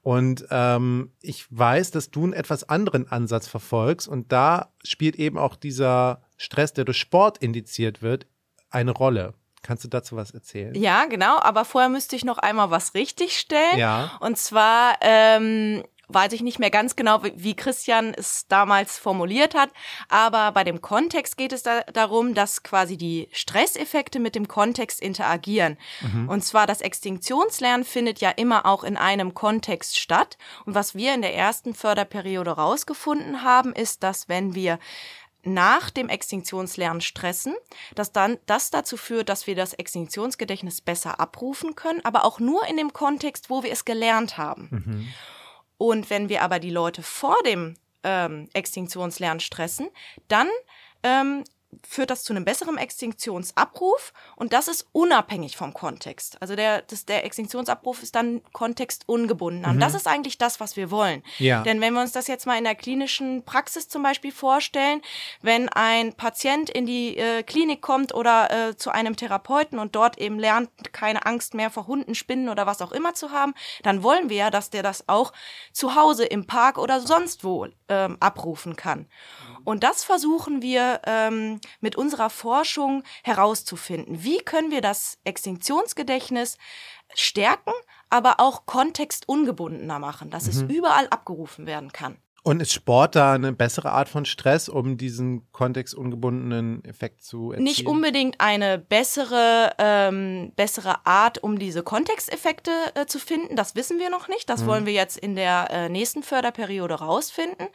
Und 0.00 0.46
ähm, 0.50 1.12
ich 1.20 1.46
weiß, 1.50 1.90
dass 1.90 2.10
du 2.10 2.24
einen 2.24 2.32
etwas 2.32 2.66
anderen 2.68 3.06
Ansatz 3.06 3.48
verfolgst 3.48 4.08
und 4.08 4.32
da 4.32 4.72
spielt 4.82 5.16
eben 5.16 5.36
auch 5.36 5.56
dieser 5.56 6.22
Stress, 6.38 6.72
der 6.72 6.86
durch 6.86 6.98
Sport 6.98 7.38
indiziert 7.38 8.00
wird, 8.00 8.26
eine 8.70 8.92
Rolle. 8.92 9.34
Kannst 9.62 9.82
du 9.82 9.88
dazu 9.88 10.16
was 10.16 10.30
erzählen? 10.30 10.74
Ja, 10.76 11.06
genau. 11.06 11.40
Aber 11.40 11.64
vorher 11.64 11.90
müsste 11.90 12.14
ich 12.14 12.24
noch 12.24 12.38
einmal 12.38 12.70
was 12.70 12.94
richtigstellen. 12.94 13.78
Ja. 13.78 14.12
Und 14.20 14.38
zwar 14.38 14.94
ähm, 15.00 15.82
weiß 16.08 16.32
ich 16.32 16.42
nicht 16.42 16.58
mehr 16.58 16.70
ganz 16.70 16.96
genau, 16.96 17.22
wie 17.22 17.56
Christian 17.56 18.14
es 18.14 18.46
damals 18.48 18.98
formuliert 18.98 19.54
hat, 19.54 19.70
aber 20.08 20.52
bei 20.52 20.64
dem 20.64 20.80
Kontext 20.80 21.36
geht 21.36 21.52
es 21.52 21.62
da 21.62 21.80
darum, 21.92 22.34
dass 22.34 22.62
quasi 22.62 22.96
die 22.96 23.28
Stresseffekte 23.32 24.20
mit 24.20 24.34
dem 24.34 24.48
Kontext 24.48 25.00
interagieren. 25.00 25.76
Mhm. 26.00 26.28
Und 26.28 26.44
zwar 26.44 26.66
das 26.66 26.80
Extinktionslernen 26.80 27.84
findet 27.84 28.20
ja 28.20 28.30
immer 28.30 28.66
auch 28.66 28.84
in 28.84 28.96
einem 28.96 29.34
Kontext 29.34 29.98
statt. 29.98 30.38
Und 30.64 30.74
was 30.74 30.94
wir 30.94 31.14
in 31.14 31.22
der 31.22 31.34
ersten 31.34 31.74
Förderperiode 31.74 32.52
rausgefunden 32.52 33.42
haben, 33.42 33.72
ist, 33.72 34.02
dass 34.02 34.28
wenn 34.28 34.54
wir 34.54 34.78
nach 35.46 35.90
dem 35.90 36.08
Extinktionslernen 36.08 37.00
stressen, 37.00 37.54
dass 37.94 38.12
dann 38.12 38.38
das 38.46 38.70
dazu 38.70 38.96
führt, 38.96 39.28
dass 39.28 39.46
wir 39.46 39.54
das 39.54 39.74
Extinktionsgedächtnis 39.74 40.80
besser 40.80 41.20
abrufen 41.20 41.76
können, 41.76 42.04
aber 42.04 42.24
auch 42.24 42.40
nur 42.40 42.66
in 42.66 42.76
dem 42.76 42.92
Kontext, 42.92 43.48
wo 43.48 43.62
wir 43.62 43.70
es 43.70 43.84
gelernt 43.84 44.38
haben. 44.38 44.68
Mhm. 44.70 45.08
Und 45.78 46.10
wenn 46.10 46.28
wir 46.28 46.42
aber 46.42 46.58
die 46.58 46.70
Leute 46.70 47.02
vor 47.02 47.36
dem 47.44 47.76
ähm, 48.02 48.48
Extinktionslernen 48.52 49.40
stressen, 49.40 49.88
dann 50.28 50.48
ähm, 51.02 51.44
führt 51.86 52.10
das 52.10 52.24
zu 52.24 52.32
einem 52.32 52.44
besseren 52.44 52.78
Extinktionsabruf 52.78 54.12
und 54.36 54.52
das 54.52 54.68
ist 54.68 54.86
unabhängig 54.92 55.56
vom 55.56 55.74
Kontext. 55.74 56.40
Also 56.40 56.56
der, 56.56 56.82
das, 56.82 57.04
der 57.04 57.24
Extinktionsabruf 57.24 58.02
ist 58.02 58.14
dann 58.14 58.42
kontextungebunden. 58.52 59.74
Mhm. 59.74 59.80
Das 59.80 59.94
ist 59.94 60.06
eigentlich 60.06 60.38
das, 60.38 60.60
was 60.60 60.76
wir 60.76 60.90
wollen. 60.90 61.22
Ja. 61.38 61.62
Denn 61.62 61.80
wenn 61.80 61.94
wir 61.94 62.00
uns 62.00 62.12
das 62.12 62.26
jetzt 62.26 62.46
mal 62.46 62.58
in 62.58 62.64
der 62.64 62.74
klinischen 62.74 63.44
Praxis 63.44 63.88
zum 63.88 64.02
Beispiel 64.02 64.32
vorstellen, 64.32 65.02
wenn 65.42 65.68
ein 65.68 66.12
Patient 66.14 66.70
in 66.70 66.86
die 66.86 67.16
äh, 67.16 67.42
Klinik 67.42 67.82
kommt 67.82 68.14
oder 68.14 68.50
äh, 68.50 68.76
zu 68.76 68.90
einem 68.90 69.16
Therapeuten 69.16 69.78
und 69.78 69.94
dort 69.96 70.18
eben 70.18 70.38
lernt, 70.38 70.70
keine 70.92 71.26
Angst 71.26 71.54
mehr 71.54 71.70
vor 71.70 71.86
Hunden, 71.86 72.14
Spinnen 72.14 72.48
oder 72.48 72.66
was 72.66 72.82
auch 72.82 72.92
immer 72.92 73.14
zu 73.14 73.30
haben, 73.30 73.54
dann 73.82 74.02
wollen 74.02 74.28
wir 74.28 74.36
ja, 74.36 74.50
dass 74.50 74.70
der 74.70 74.82
das 74.82 75.08
auch 75.08 75.32
zu 75.72 75.94
Hause 75.94 76.24
im 76.24 76.46
Park 76.46 76.78
oder 76.78 77.00
sonst 77.00 77.44
wo 77.44 77.66
ähm, 77.88 78.16
abrufen 78.20 78.76
kann. 78.76 79.06
Und 79.66 79.82
das 79.82 80.04
versuchen 80.04 80.62
wir 80.62 81.02
ähm, 81.04 81.60
mit 81.80 81.96
unserer 81.96 82.30
Forschung 82.30 83.02
herauszufinden. 83.24 84.22
Wie 84.22 84.38
können 84.38 84.70
wir 84.70 84.80
das 84.80 85.18
Extinktionsgedächtnis 85.24 86.56
stärken, 87.14 87.72
aber 88.08 88.38
auch 88.38 88.66
kontextungebundener 88.66 89.98
machen, 89.98 90.30
dass 90.30 90.44
mhm. 90.44 90.50
es 90.50 90.62
überall 90.62 91.08
abgerufen 91.08 91.66
werden 91.66 91.92
kann. 91.92 92.16
Und 92.46 92.60
ist 92.60 92.72
Sport 92.72 93.16
da 93.16 93.32
eine 93.32 93.52
bessere 93.52 93.90
Art 93.90 94.08
von 94.08 94.24
Stress, 94.24 94.68
um 94.68 94.96
diesen 94.96 95.50
kontextungebundenen 95.50 96.84
Effekt 96.84 97.24
zu 97.24 97.50
erzielen? 97.50 97.64
Nicht 97.64 97.86
unbedingt 97.88 98.40
eine 98.40 98.78
bessere, 98.78 99.72
ähm, 99.78 100.52
bessere 100.54 101.04
Art, 101.04 101.42
um 101.42 101.58
diese 101.58 101.82
Kontexteffekte 101.82 102.70
äh, 102.94 103.06
zu 103.06 103.18
finden. 103.18 103.56
Das 103.56 103.74
wissen 103.74 103.98
wir 103.98 104.10
noch 104.10 104.28
nicht. 104.28 104.48
Das 104.48 104.62
mhm. 104.62 104.66
wollen 104.68 104.86
wir 104.86 104.92
jetzt 104.92 105.18
in 105.18 105.34
der 105.34 105.70
äh, 105.72 105.88
nächsten 105.88 106.22
Förderperiode 106.22 106.94
rausfinden. 106.94 107.66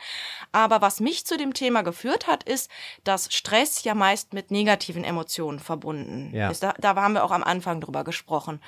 Aber 0.54 0.80
was 0.80 1.02
mich 1.02 1.26
zu 1.26 1.36
dem 1.36 1.54
Thema 1.54 1.82
geführt 1.82 2.28
hat, 2.28 2.46
ist, 2.46 2.72
dass 3.04 3.28
Stress 3.34 3.84
ja 3.84 3.94
meist 3.94 4.32
mit 4.32 4.52
negativen 4.52 5.04
Emotionen 5.04 5.60
verbunden 5.60 6.34
ja. 6.34 6.50
ist. 6.50 6.64
Da, 6.64 6.76
da 6.80 6.96
haben 6.96 7.16
wir 7.16 7.26
auch 7.26 7.32
am 7.32 7.44
Anfang 7.44 7.82
drüber 7.82 8.06
gesprochen. 8.06 8.62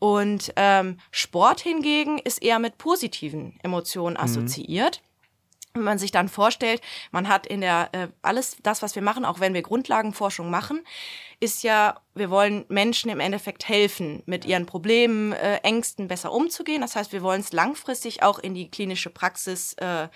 Und 0.00 0.52
ähm, 0.56 0.98
Sport 1.12 1.60
hingegen 1.60 2.18
ist 2.18 2.42
eher 2.42 2.58
mit 2.58 2.78
positiven 2.78 3.60
Emotionen 3.62 4.16
mhm. 4.16 4.24
assoziiert. 4.24 5.02
Wenn 5.76 5.84
man 5.84 5.98
sich 5.98 6.10
dann 6.10 6.28
vorstellt, 6.28 6.80
man 7.10 7.28
hat 7.28 7.46
in 7.46 7.60
der 7.60 7.90
äh, 7.92 8.08
alles 8.22 8.56
das, 8.62 8.82
was 8.82 8.94
wir 8.94 9.02
machen, 9.02 9.24
auch 9.24 9.40
wenn 9.40 9.54
wir 9.54 9.62
Grundlagenforschung 9.62 10.50
machen, 10.50 10.82
ist 11.38 11.62
ja, 11.62 12.00
wir 12.14 12.30
wollen 12.30 12.64
Menschen 12.68 13.10
im 13.10 13.20
Endeffekt 13.20 13.68
helfen, 13.68 14.22
mit 14.24 14.46
ihren 14.46 14.64
Problemen, 14.64 15.32
äh, 15.32 15.56
Ängsten 15.58 16.08
besser 16.08 16.32
umzugehen. 16.32 16.80
Das 16.80 16.96
heißt, 16.96 17.12
wir 17.12 17.22
wollen 17.22 17.42
es 17.42 17.52
langfristig 17.52 18.22
auch 18.22 18.38
in 18.38 18.54
die 18.54 18.70
klinische 18.70 19.10
Praxis 19.10 19.74
äh, 19.74 20.08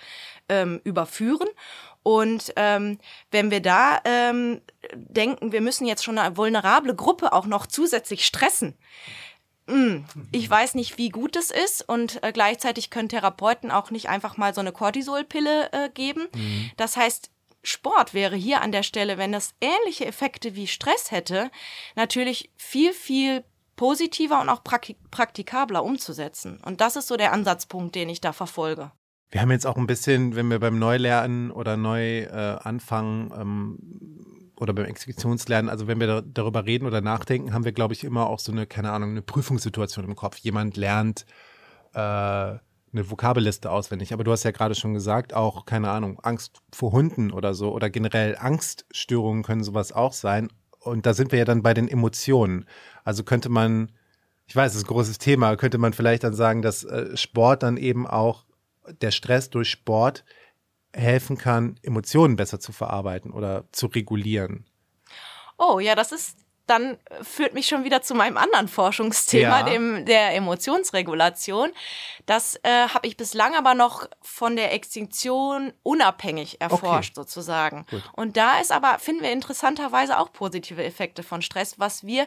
ähm, 0.49 0.81
überführen. 0.83 1.47
Und 2.03 2.51
ähm, 2.55 2.97
wenn 3.29 3.51
wir 3.51 3.61
da 3.61 3.99
ähm, 4.05 4.61
denken, 4.95 5.51
wir 5.51 5.61
müssen 5.61 5.85
jetzt 5.85 6.03
schon 6.03 6.17
eine 6.17 6.35
vulnerable 6.35 6.95
Gruppe 6.95 7.33
auch 7.33 7.45
noch 7.45 7.67
zusätzlich 7.67 8.25
stressen, 8.25 8.75
ich 10.31 10.49
weiß 10.49 10.75
nicht, 10.75 10.97
wie 10.97 11.09
gut 11.09 11.35
es 11.35 11.51
ist 11.51 11.87
und 11.87 12.21
äh, 12.23 12.31
gleichzeitig 12.31 12.89
können 12.89 13.09
Therapeuten 13.09 13.71
auch 13.71 13.91
nicht 13.91 14.09
einfach 14.09 14.37
mal 14.37 14.53
so 14.53 14.61
eine 14.61 14.71
Cortisolpille 14.71 15.71
äh, 15.71 15.89
geben. 15.89 16.27
Mhm. 16.35 16.71
Das 16.77 16.97
heißt, 16.97 17.31
Sport 17.63 18.13
wäre 18.13 18.35
hier 18.35 18.61
an 18.61 18.71
der 18.71 18.83
Stelle, 18.83 19.17
wenn 19.17 19.31
das 19.31 19.53
ähnliche 19.61 20.05
Effekte 20.05 20.55
wie 20.55 20.67
Stress 20.67 21.11
hätte, 21.11 21.51
natürlich 21.95 22.49
viel, 22.57 22.91
viel 22.91 23.43
positiver 23.75 24.41
und 24.41 24.49
auch 24.49 24.63
praktikabler 24.63 25.83
umzusetzen. 25.83 26.59
Und 26.65 26.81
das 26.81 26.95
ist 26.95 27.07
so 27.07 27.17
der 27.17 27.33
Ansatzpunkt, 27.33 27.95
den 27.95 28.09
ich 28.09 28.21
da 28.21 28.33
verfolge. 28.33 28.91
Wir 29.29 29.41
haben 29.41 29.51
jetzt 29.51 29.65
auch 29.65 29.77
ein 29.77 29.87
bisschen, 29.87 30.35
wenn 30.35 30.49
wir 30.49 30.59
beim 30.59 30.77
Neulernen 30.77 31.51
oder 31.51 31.77
neu 31.77 32.23
äh, 32.23 32.57
anfangen, 32.61 33.31
ähm, 33.35 34.40
oder 34.61 34.73
beim 34.73 34.85
Exekutionslernen, 34.85 35.69
also 35.69 35.87
wenn 35.87 35.99
wir 35.99 36.07
da, 36.07 36.21
darüber 36.21 36.65
reden 36.65 36.85
oder 36.85 37.01
nachdenken, 37.01 37.51
haben 37.51 37.65
wir, 37.65 37.71
glaube 37.71 37.95
ich, 37.95 38.03
immer 38.03 38.27
auch 38.27 38.37
so 38.37 38.51
eine, 38.51 38.67
keine 38.67 38.91
Ahnung, 38.91 39.09
eine 39.09 39.23
Prüfungssituation 39.23 40.05
im 40.05 40.15
Kopf. 40.15 40.37
Jemand 40.37 40.77
lernt 40.77 41.25
äh, 41.93 41.97
eine 41.97 42.61
Vokabelliste 42.93 43.71
auswendig. 43.71 44.13
Aber 44.13 44.23
du 44.23 44.31
hast 44.31 44.43
ja 44.43 44.51
gerade 44.51 44.75
schon 44.75 44.93
gesagt, 44.93 45.33
auch, 45.33 45.65
keine 45.65 45.89
Ahnung, 45.89 46.19
Angst 46.21 46.61
vor 46.71 46.91
Hunden 46.91 47.31
oder 47.31 47.55
so 47.55 47.71
oder 47.71 47.89
generell 47.89 48.37
Angststörungen 48.37 49.41
können 49.43 49.63
sowas 49.63 49.91
auch 49.91 50.13
sein. 50.13 50.49
Und 50.79 51.07
da 51.07 51.15
sind 51.15 51.31
wir 51.31 51.39
ja 51.39 51.45
dann 51.45 51.63
bei 51.63 51.73
den 51.73 51.87
Emotionen. 51.87 52.65
Also 53.03 53.23
könnte 53.23 53.49
man, 53.49 53.91
ich 54.45 54.55
weiß, 54.55 54.73
das 54.73 54.81
ist 54.81 54.87
ein 54.87 54.93
großes 54.93 55.17
Thema, 55.17 55.55
könnte 55.55 55.79
man 55.79 55.93
vielleicht 55.93 56.23
dann 56.23 56.33
sagen, 56.33 56.61
dass 56.61 56.83
äh, 56.83 57.17
Sport 57.17 57.63
dann 57.63 57.77
eben 57.77 58.05
auch 58.05 58.45
der 59.01 59.11
Stress 59.11 59.49
durch 59.49 59.69
Sport 59.69 60.23
helfen 60.93 61.37
kann, 61.37 61.79
Emotionen 61.83 62.35
besser 62.35 62.59
zu 62.59 62.71
verarbeiten 62.71 63.31
oder 63.31 63.65
zu 63.71 63.87
regulieren. 63.87 64.65
Oh, 65.57 65.79
ja, 65.79 65.95
das 65.95 66.11
ist 66.11 66.37
dann 66.71 66.97
führt 67.21 67.53
mich 67.53 67.67
schon 67.67 67.83
wieder 67.83 68.01
zu 68.01 68.15
meinem 68.15 68.37
anderen 68.37 68.69
Forschungsthema, 68.69 69.59
ja. 69.59 69.63
dem 69.63 70.05
der 70.05 70.33
Emotionsregulation. 70.35 71.71
Das 72.25 72.55
äh, 72.63 72.87
habe 72.87 73.07
ich 73.07 73.17
bislang 73.17 73.55
aber 73.55 73.73
noch 73.73 74.07
von 74.21 74.55
der 74.55 74.73
Extinktion 74.73 75.73
unabhängig 75.83 76.61
erforscht 76.61 77.17
okay. 77.17 77.27
sozusagen. 77.27 77.85
Gut. 77.89 78.03
Und 78.13 78.37
da 78.37 78.59
ist 78.59 78.71
aber 78.71 78.99
finden 78.99 79.23
wir 79.23 79.33
interessanterweise 79.33 80.17
auch 80.17 80.31
positive 80.31 80.81
Effekte 80.81 81.23
von 81.23 81.41
Stress, 81.41 81.77
was 81.77 82.05
wir 82.05 82.25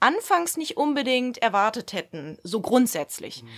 anfangs 0.00 0.56
nicht 0.56 0.76
unbedingt 0.76 1.38
erwartet 1.38 1.92
hätten, 1.92 2.38
so 2.42 2.60
grundsätzlich. 2.60 3.44
Mhm. 3.44 3.48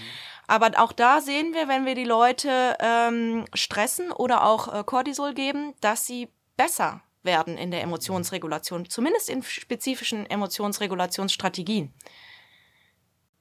Aber 0.48 0.72
auch 0.78 0.92
da 0.92 1.20
sehen 1.20 1.52
wir, 1.52 1.68
wenn 1.68 1.84
wir 1.84 1.94
die 1.94 2.04
Leute 2.04 2.74
ähm, 2.80 3.44
stressen 3.54 4.10
oder 4.10 4.44
auch 4.44 4.74
äh, 4.74 4.82
Cortisol 4.82 5.34
geben, 5.34 5.74
dass 5.80 6.06
sie 6.06 6.28
besser 6.56 7.02
werden 7.22 7.58
in 7.58 7.70
der 7.70 7.82
Emotionsregulation, 7.82 8.88
zumindest 8.88 9.28
in 9.28 9.42
spezifischen 9.42 10.28
Emotionsregulationsstrategien. 10.28 11.92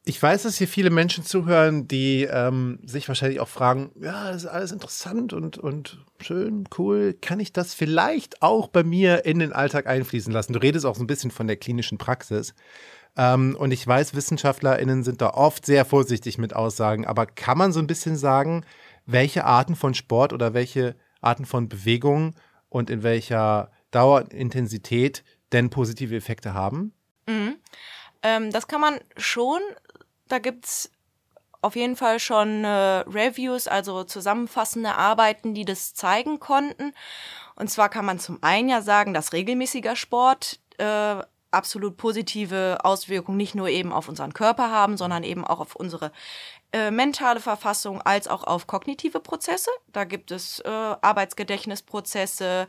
Ich 0.03 0.21
weiß, 0.21 0.43
dass 0.43 0.57
hier 0.57 0.67
viele 0.67 0.89
Menschen 0.89 1.25
zuhören, 1.25 1.87
die 1.87 2.23
ähm, 2.23 2.79
sich 2.83 3.07
wahrscheinlich 3.07 3.39
auch 3.39 3.47
fragen, 3.47 3.91
ja, 3.99 4.31
das 4.31 4.43
ist 4.43 4.49
alles 4.49 4.71
interessant 4.71 5.33
und, 5.33 5.57
und 5.57 6.05
schön, 6.19 6.65
cool. 6.77 7.13
Kann 7.13 7.39
ich 7.39 7.51
das 7.51 7.73
vielleicht 7.73 8.41
auch 8.41 8.67
bei 8.67 8.83
mir 8.83 9.25
in 9.25 9.39
den 9.39 9.51
Alltag 9.51 9.85
einfließen 9.87 10.31
lassen? 10.31 10.53
Du 10.53 10.59
redest 10.59 10.85
auch 10.85 10.95
so 10.95 11.03
ein 11.03 11.07
bisschen 11.07 11.31
von 11.31 11.47
der 11.47 11.57
klinischen 11.57 11.97
Praxis. 11.97 12.53
Ähm, 13.17 13.57
und 13.59 13.71
ich 13.71 13.85
weiß, 13.85 14.13
WissenschaftlerInnen 14.13 15.03
sind 15.03 15.21
da 15.21 15.31
oft 15.31 15.65
sehr 15.65 15.83
vorsichtig 15.83 16.37
mit 16.37 16.55
Aussagen. 16.55 17.05
Aber 17.05 17.25
kann 17.25 17.57
man 17.57 17.73
so 17.73 17.79
ein 17.79 17.87
bisschen 17.87 18.15
sagen, 18.15 18.63
welche 19.05 19.45
Arten 19.45 19.75
von 19.75 19.95
Sport 19.95 20.33
oder 20.33 20.53
welche 20.53 20.95
Arten 21.19 21.45
von 21.45 21.67
Bewegung 21.67 22.35
und 22.69 22.89
in 22.89 23.01
welcher 23.03 23.71
Dauerintensität 23.91 25.23
denn 25.51 25.69
positive 25.69 26.15
Effekte 26.15 26.53
haben? 26.53 26.93
Mhm. 27.27 27.55
Ähm, 28.21 28.51
das 28.51 28.67
kann 28.67 28.81
man 28.81 28.99
schon. 29.17 29.61
Da 30.27 30.39
gibt 30.39 30.65
es 30.65 30.91
auf 31.61 31.75
jeden 31.75 31.95
Fall 31.95 32.19
schon 32.19 32.63
äh, 32.63 32.67
Reviews, 32.67 33.67
also 33.67 34.03
zusammenfassende 34.03 34.93
Arbeiten, 34.95 35.53
die 35.53 35.65
das 35.65 35.93
zeigen 35.95 36.39
konnten. 36.39 36.93
Und 37.55 37.69
zwar 37.69 37.89
kann 37.89 38.05
man 38.05 38.19
zum 38.19 38.37
einen 38.43 38.69
ja 38.69 38.81
sagen, 38.81 39.13
dass 39.13 39.33
regelmäßiger 39.33 39.95
Sport 39.95 40.59
äh, 40.77 41.23
absolut 41.57 41.97
positive 41.97 42.77
Auswirkungen 42.83 43.37
nicht 43.37 43.55
nur 43.55 43.67
eben 43.67 43.91
auf 43.91 44.07
unseren 44.07 44.33
Körper 44.33 44.71
haben, 44.71 44.95
sondern 44.95 45.23
eben 45.23 45.43
auch 45.43 45.59
auf 45.59 45.75
unsere 45.75 46.11
äh, 46.71 46.91
mentale 46.91 47.39
Verfassung 47.39 48.01
als 48.01 48.27
auch 48.27 48.43
auf 48.43 48.67
kognitive 48.67 49.19
Prozesse. 49.19 49.71
Da 49.87 50.03
gibt 50.03 50.31
es 50.31 50.59
äh, 50.59 50.69
Arbeitsgedächtnisprozesse, 50.69 52.67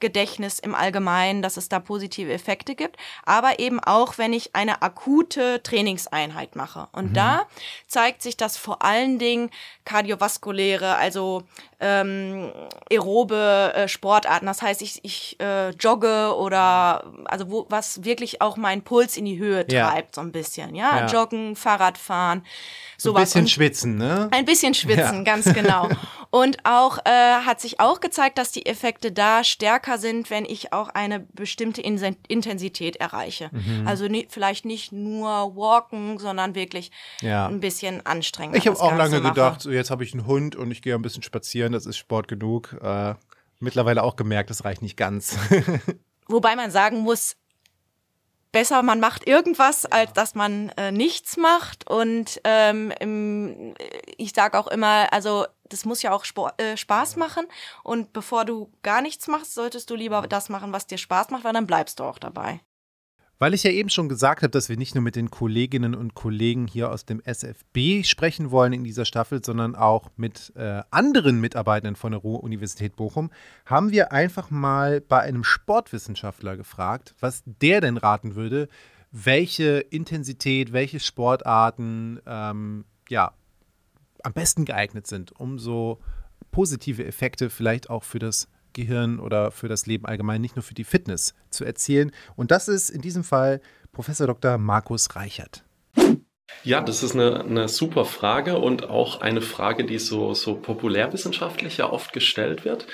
Gedächtnis 0.00 0.58
im 0.58 0.74
Allgemeinen, 0.74 1.42
dass 1.42 1.56
es 1.56 1.68
da 1.68 1.78
positive 1.78 2.32
Effekte 2.32 2.74
gibt, 2.74 2.96
aber 3.24 3.58
eben 3.58 3.80
auch, 3.80 4.18
wenn 4.18 4.32
ich 4.32 4.54
eine 4.54 4.82
akute 4.82 5.62
Trainingseinheit 5.62 6.56
mache. 6.56 6.88
Und 6.92 7.10
mhm. 7.10 7.14
da 7.14 7.46
zeigt 7.86 8.22
sich 8.22 8.36
das 8.36 8.56
vor 8.56 8.82
allen 8.82 9.18
Dingen 9.18 9.50
kardiovaskuläre, 9.84 10.96
also 10.96 11.42
ähm, 11.80 12.52
aerobe 12.90 13.72
äh, 13.74 13.88
Sportarten. 13.88 14.46
Das 14.46 14.62
heißt, 14.62 14.82
ich, 14.82 15.00
ich 15.02 15.38
äh, 15.40 15.70
jogge 15.70 16.34
oder 16.36 17.12
also 17.24 17.50
wo 17.50 17.66
was 17.68 18.04
wirklich 18.04 18.42
auch 18.42 18.56
meinen 18.56 18.82
Puls 18.82 19.16
in 19.16 19.24
die 19.24 19.38
Höhe 19.38 19.66
treibt, 19.66 19.72
ja. 19.72 20.12
so 20.14 20.20
ein 20.20 20.32
bisschen. 20.32 20.74
Ja? 20.74 21.00
ja, 21.00 21.06
Joggen, 21.06 21.56
Fahrradfahren, 21.56 22.44
sowas. 22.96 23.20
Ein 23.20 23.24
bisschen 23.24 23.40
Und 23.42 23.50
schwitzen, 23.50 23.96
ne? 23.96 24.28
Ein 24.30 24.44
bisschen 24.44 24.74
schwitzen, 24.74 25.18
ja. 25.18 25.22
ganz 25.22 25.52
genau. 25.52 25.88
Und 26.30 26.64
auch 26.64 26.98
äh, 27.04 27.10
hat 27.44 27.60
sich 27.60 27.80
auch 27.80 28.00
gezeigt, 28.00 28.38
dass 28.38 28.52
die 28.52 28.66
Effekte 28.66 29.10
da 29.10 29.42
stärker 29.42 29.89
sind, 29.98 30.30
wenn 30.30 30.44
ich 30.44 30.72
auch 30.72 30.88
eine 30.88 31.20
bestimmte 31.20 31.80
In 31.80 31.98
Intensität 32.28 32.96
erreiche. 32.96 33.50
Mhm. 33.52 33.86
Also 33.86 34.08
nie, 34.08 34.26
vielleicht 34.28 34.64
nicht 34.64 34.92
nur 34.92 35.56
walken, 35.56 36.18
sondern 36.18 36.54
wirklich 36.54 36.90
ja. 37.20 37.46
ein 37.46 37.60
bisschen 37.60 38.04
anstrengend. 38.06 38.56
Ich 38.56 38.66
habe 38.66 38.80
auch 38.80 38.96
lange 38.96 39.20
mache. 39.20 39.34
gedacht, 39.34 39.60
so 39.60 39.70
jetzt 39.70 39.90
habe 39.90 40.04
ich 40.04 40.12
einen 40.12 40.26
Hund 40.26 40.56
und 40.56 40.70
ich 40.70 40.82
gehe 40.82 40.94
ein 40.94 41.02
bisschen 41.02 41.22
spazieren, 41.22 41.72
das 41.72 41.86
ist 41.86 41.96
Sport 41.96 42.28
genug. 42.28 42.76
Äh, 42.82 43.14
mittlerweile 43.58 44.02
auch 44.02 44.16
gemerkt, 44.16 44.50
das 44.50 44.64
reicht 44.64 44.82
nicht 44.82 44.96
ganz. 44.96 45.36
Wobei 46.28 46.56
man 46.56 46.70
sagen 46.70 47.00
muss, 47.00 47.36
besser 48.52 48.82
man 48.82 49.00
macht 49.00 49.26
irgendwas, 49.26 49.86
als 49.86 50.12
dass 50.12 50.34
man 50.34 50.70
äh, 50.70 50.92
nichts 50.92 51.36
macht. 51.36 51.88
Und 51.88 52.40
ähm, 52.44 53.74
ich 54.16 54.32
sage 54.32 54.58
auch 54.58 54.66
immer, 54.66 55.12
also 55.12 55.46
das 55.70 55.84
muss 55.84 56.02
ja 56.02 56.12
auch 56.12 56.24
Sport, 56.24 56.60
äh, 56.60 56.76
Spaß 56.76 57.16
machen. 57.16 57.46
Und 57.82 58.12
bevor 58.12 58.44
du 58.44 58.70
gar 58.82 59.00
nichts 59.00 59.26
machst, 59.28 59.54
solltest 59.54 59.90
du 59.90 59.94
lieber 59.94 60.26
das 60.28 60.48
machen, 60.48 60.72
was 60.72 60.86
dir 60.86 60.98
Spaß 60.98 61.30
macht, 61.30 61.44
weil 61.44 61.52
dann 61.52 61.66
bleibst 61.66 62.00
du 62.00 62.04
auch 62.04 62.18
dabei. 62.18 62.60
Weil 63.40 63.54
ich 63.54 63.62
ja 63.62 63.70
eben 63.70 63.88
schon 63.88 64.10
gesagt 64.10 64.42
habe, 64.42 64.50
dass 64.50 64.68
wir 64.68 64.76
nicht 64.76 64.94
nur 64.94 65.02
mit 65.02 65.16
den 65.16 65.30
Kolleginnen 65.30 65.94
und 65.94 66.14
Kollegen 66.14 66.66
hier 66.66 66.90
aus 66.90 67.06
dem 67.06 67.22
SFB 67.24 68.04
sprechen 68.04 68.50
wollen 68.50 68.74
in 68.74 68.84
dieser 68.84 69.06
Staffel, 69.06 69.42
sondern 69.42 69.74
auch 69.74 70.10
mit 70.16 70.52
äh, 70.56 70.82
anderen 70.90 71.40
Mitarbeitenden 71.40 71.96
von 71.96 72.12
der 72.12 72.20
Ruhr-Universität 72.20 72.96
Bochum, 72.96 73.30
haben 73.64 73.92
wir 73.92 74.12
einfach 74.12 74.50
mal 74.50 75.00
bei 75.00 75.20
einem 75.20 75.42
Sportwissenschaftler 75.42 76.58
gefragt, 76.58 77.14
was 77.18 77.42
der 77.46 77.80
denn 77.80 77.96
raten 77.96 78.34
würde, 78.34 78.68
welche 79.10 79.78
Intensität, 79.78 80.74
welche 80.74 81.00
Sportarten 81.00 82.20
ähm, 82.26 82.84
ja, 83.08 83.32
am 84.24 84.32
besten 84.32 84.64
geeignet 84.64 85.06
sind, 85.06 85.32
um 85.38 85.58
so 85.58 85.98
positive 86.50 87.04
Effekte 87.04 87.50
vielleicht 87.50 87.90
auch 87.90 88.04
für 88.04 88.18
das 88.18 88.48
Gehirn 88.72 89.18
oder 89.18 89.50
für 89.50 89.68
das 89.68 89.86
Leben 89.86 90.06
allgemein, 90.06 90.40
nicht 90.40 90.56
nur 90.56 90.62
für 90.62 90.74
die 90.74 90.84
Fitness 90.84 91.34
zu 91.50 91.64
erzielen. 91.64 92.12
Und 92.36 92.50
das 92.50 92.68
ist 92.68 92.90
in 92.90 93.00
diesem 93.00 93.24
Fall 93.24 93.60
Professor 93.92 94.26
Dr. 94.26 94.58
Markus 94.58 95.14
Reichert. 95.16 95.64
Ja, 96.62 96.80
das 96.80 97.02
ist 97.02 97.14
eine, 97.14 97.44
eine 97.44 97.68
super 97.68 98.04
Frage 98.04 98.58
und 98.58 98.88
auch 98.88 99.20
eine 99.20 99.40
Frage, 99.40 99.84
die 99.84 99.98
so, 99.98 100.34
so 100.34 100.56
populärwissenschaftlich 100.56 101.78
ja 101.78 101.90
oft 101.90 102.12
gestellt 102.12 102.64
wird. 102.64 102.86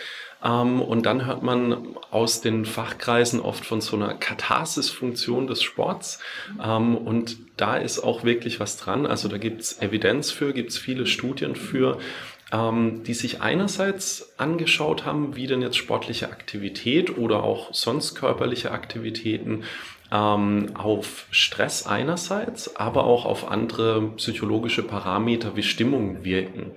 Ähm, 0.45 0.81
und 0.81 1.07
dann 1.07 1.27
hört 1.27 1.43
man 1.43 1.97
aus 2.11 2.41
den 2.41 2.65
Fachkreisen 2.65 3.41
oft 3.41 3.65
von 3.65 3.81
so 3.81 3.97
einer 3.97 4.15
Katharsis-Funktion 4.15 5.47
des 5.47 5.63
Sports. 5.63 6.19
Ähm, 6.63 6.97
und 6.97 7.37
da 7.57 7.77
ist 7.77 8.01
auch 8.01 8.25
wirklich 8.25 8.61
was 8.61 8.77
dran. 8.77 9.07
Also 9.07 9.29
da 9.29 9.39
gibt 9.39 9.63
es 9.63 9.81
Evidenz 9.81 10.31
für, 10.31 10.53
gibt 10.53 10.71
es 10.71 10.79
viele 10.79 11.07
Studien 11.07 11.57
für 11.57 11.99
ähm, 12.53 13.03
die 13.03 13.15
sich 13.15 13.41
einerseits 13.43 14.39
angeschaut 14.39 15.05
haben, 15.05 15.35
wie 15.35 15.49
denn 15.49 15.63
jetzt 15.63 15.77
sportliche 15.77 16.31
Aktivität 16.31 17.19
oder 17.19 17.43
auch 17.43 17.75
sonst 17.75 18.15
körperliche 18.15 18.71
Aktivitäten 18.71 19.65
auf 20.09 21.27
Stress 21.33 21.85
einerseits, 21.85 22.77
aber 22.77 23.03
auch 23.03 23.25
auf 23.25 23.51
andere 23.51 24.13
psychologische 24.13 24.85
Parameter 24.85 25.57
wie 25.57 25.65
Stimmung 25.65 26.23
wirken. 26.23 26.71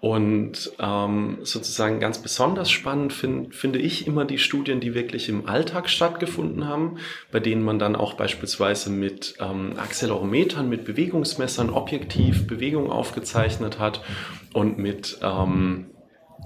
Und 0.00 0.72
ähm, 0.78 1.38
sozusagen 1.42 2.00
ganz 2.00 2.18
besonders 2.18 2.70
spannend 2.70 3.12
find, 3.12 3.54
finde 3.54 3.78
ich 3.78 4.06
immer 4.06 4.24
die 4.24 4.38
Studien, 4.38 4.78
die 4.78 4.94
wirklich 4.94 5.28
im 5.28 5.48
Alltag 5.48 5.88
stattgefunden 5.88 6.68
haben, 6.68 6.98
bei 7.32 7.40
denen 7.40 7.64
man 7.64 7.78
dann 7.78 7.96
auch 7.96 8.14
beispielsweise 8.14 8.90
mit 8.90 9.36
ähm, 9.40 9.72
Accelerometern, 9.78 10.68
mit 10.68 10.84
Bewegungsmessern 10.84 11.70
objektiv 11.70 12.46
Bewegung 12.46 12.90
aufgezeichnet 12.90 13.78
hat 13.78 14.02
und 14.52 14.78
mit 14.78 15.18
ähm, 15.22 15.86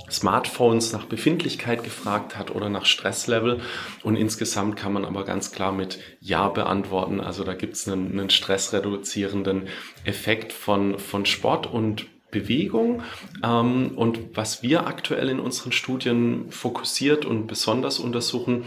Smartphones 0.09 0.93
nach 0.93 1.07
Befindlichkeit 1.07 1.83
gefragt 1.83 2.39
hat 2.39 2.55
oder 2.55 2.69
nach 2.69 2.85
Stresslevel. 2.85 3.61
Und 4.03 4.17
insgesamt 4.17 4.77
kann 4.77 4.93
man 4.93 5.05
aber 5.05 5.25
ganz 5.25 5.53
klar 5.53 5.73
mit 5.73 5.99
Ja 6.21 6.49
beantworten. 6.49 7.21
Also 7.21 7.45
da 7.45 7.55
gibt 7.55 7.75
es 7.75 7.89
einen, 7.89 8.13
einen 8.13 8.31
stressreduzierenden 8.31 9.69
Effekt 10.05 10.53
von, 10.53 10.99
von 10.99 11.27
Sport 11.27 11.67
und 11.67 12.07
Bewegung. 12.31 13.03
Ähm, 13.43 13.93
und 13.97 14.37
was 14.37 14.63
wir 14.63 14.87
aktuell 14.87 15.29
in 15.29 15.41
unseren 15.41 15.73
Studien 15.73 16.51
fokussiert 16.51 17.25
und 17.25 17.47
besonders 17.47 17.99
untersuchen, 17.99 18.65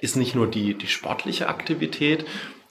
ist 0.00 0.16
nicht 0.16 0.34
nur 0.34 0.46
die, 0.46 0.74
die 0.74 0.88
sportliche 0.88 1.48
Aktivität, 1.48 2.26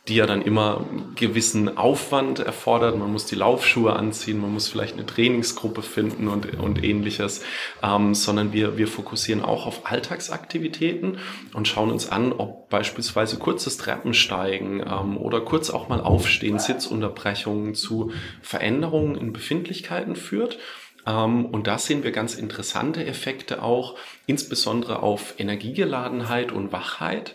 die 0.07 0.15
ja 0.15 0.27
dann 0.27 0.43
immer 0.43 0.85
gewissen 1.15 1.77
Aufwand 1.77 2.37
erfordert. 2.39 2.95
Man 2.95 3.11
muss 3.11 3.25
die 3.25 3.35
Laufschuhe 3.35 3.93
anziehen, 3.93 4.39
man 4.39 4.53
muss 4.53 4.67
vielleicht 4.67 4.93
eine 4.93 5.05
Trainingsgruppe 5.05 5.81
finden 5.81 6.27
und, 6.27 6.59
und 6.59 6.83
ähnliches, 6.83 7.43
ähm, 7.81 8.13
sondern 8.13 8.53
wir, 8.53 8.77
wir 8.77 8.87
fokussieren 8.87 9.43
auch 9.43 9.65
auf 9.65 9.89
Alltagsaktivitäten 9.89 11.17
und 11.53 11.67
schauen 11.67 11.89
uns 11.89 12.09
an, 12.09 12.33
ob 12.33 12.69
beispielsweise 12.69 13.37
kurzes 13.37 13.77
Treppensteigen 13.77 14.81
ähm, 14.81 15.17
oder 15.17 15.41
kurz 15.41 15.71
auch 15.71 15.89
mal 15.89 16.01
aufstehen, 16.01 16.59
Sitzunterbrechungen 16.59 17.73
zu 17.73 18.11
Veränderungen 18.43 19.15
in 19.15 19.33
Befindlichkeiten 19.33 20.15
führt. 20.15 20.59
Ähm, 21.07 21.45
und 21.45 21.65
da 21.65 21.79
sehen 21.79 22.03
wir 22.03 22.11
ganz 22.11 22.35
interessante 22.35 23.03
Effekte 23.03 23.63
auch, 23.63 23.95
insbesondere 24.27 25.01
auf 25.01 25.33
Energiegeladenheit 25.39 26.51
und 26.51 26.71
Wachheit. 26.71 27.33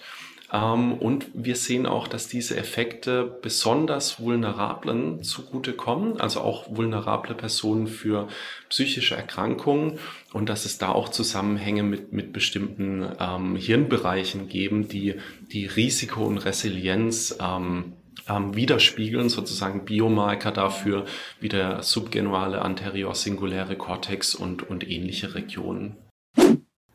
Ähm, 0.52 0.94
und 0.94 1.26
wir 1.34 1.56
sehen 1.56 1.86
auch, 1.86 2.08
dass 2.08 2.28
diese 2.28 2.56
Effekte 2.56 3.38
besonders 3.42 4.20
Vulnerablen 4.20 5.22
zugutekommen, 5.22 6.20
also 6.20 6.40
auch 6.40 6.74
vulnerable 6.74 7.34
Personen 7.34 7.86
für 7.86 8.28
psychische 8.68 9.16
Erkrankungen 9.16 9.98
und 10.32 10.48
dass 10.48 10.64
es 10.64 10.78
da 10.78 10.90
auch 10.90 11.08
Zusammenhänge 11.08 11.82
mit, 11.82 12.12
mit 12.12 12.32
bestimmten 12.32 13.06
ähm, 13.18 13.56
Hirnbereichen 13.56 14.48
geben, 14.48 14.88
die 14.88 15.14
die 15.52 15.66
Risiko 15.66 16.24
und 16.24 16.38
Resilienz 16.38 17.36
ähm, 17.40 17.92
ähm, 18.28 18.54
widerspiegeln, 18.54 19.28
sozusagen 19.28 19.84
Biomarker 19.84 20.52
dafür, 20.52 21.04
wie 21.40 21.48
der 21.48 21.82
subgenuale 21.82 22.62
anterior-singuläre 22.62 23.76
Kortex 23.76 24.34
und, 24.34 24.68
und 24.68 24.88
ähnliche 24.88 25.34
Regionen. 25.34 25.96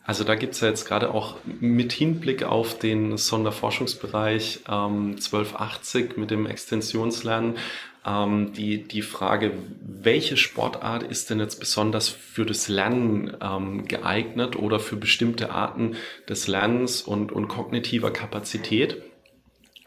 Also 0.06 0.24
da 0.24 0.36
gibt's 0.36 0.62
ja 0.62 0.68
jetzt 0.68 0.88
gerade 0.88 1.12
auch 1.12 1.38
mit 1.60 1.92
Hinblick 1.92 2.44
auf 2.44 2.78
den 2.78 3.18
Sonderforschungsbereich 3.18 4.60
ähm, 4.70 5.16
1280 5.16 6.18
mit 6.18 6.30
dem 6.30 6.46
Extensionslernen 6.46 7.56
ähm, 8.06 8.54
die, 8.54 8.84
die 8.84 9.02
Frage, 9.02 9.52
welche 9.82 10.38
Sportart 10.38 11.04
ist 11.04 11.32
denn 11.32 11.40
jetzt 11.40 11.60
besonders 11.60 12.08
für 12.08 12.46
das 12.46 12.68
Lernen 12.68 13.36
ähm, 13.42 13.88
geeignet 13.88 14.56
oder 14.56 14.80
für 14.80 14.96
bestimmte 14.96 15.50
Arten 15.50 15.96
des 16.30 16.48
Lernens 16.48 17.02
und, 17.02 17.32
und 17.32 17.48
kognitiver 17.48 18.12
Kapazität? 18.12 19.02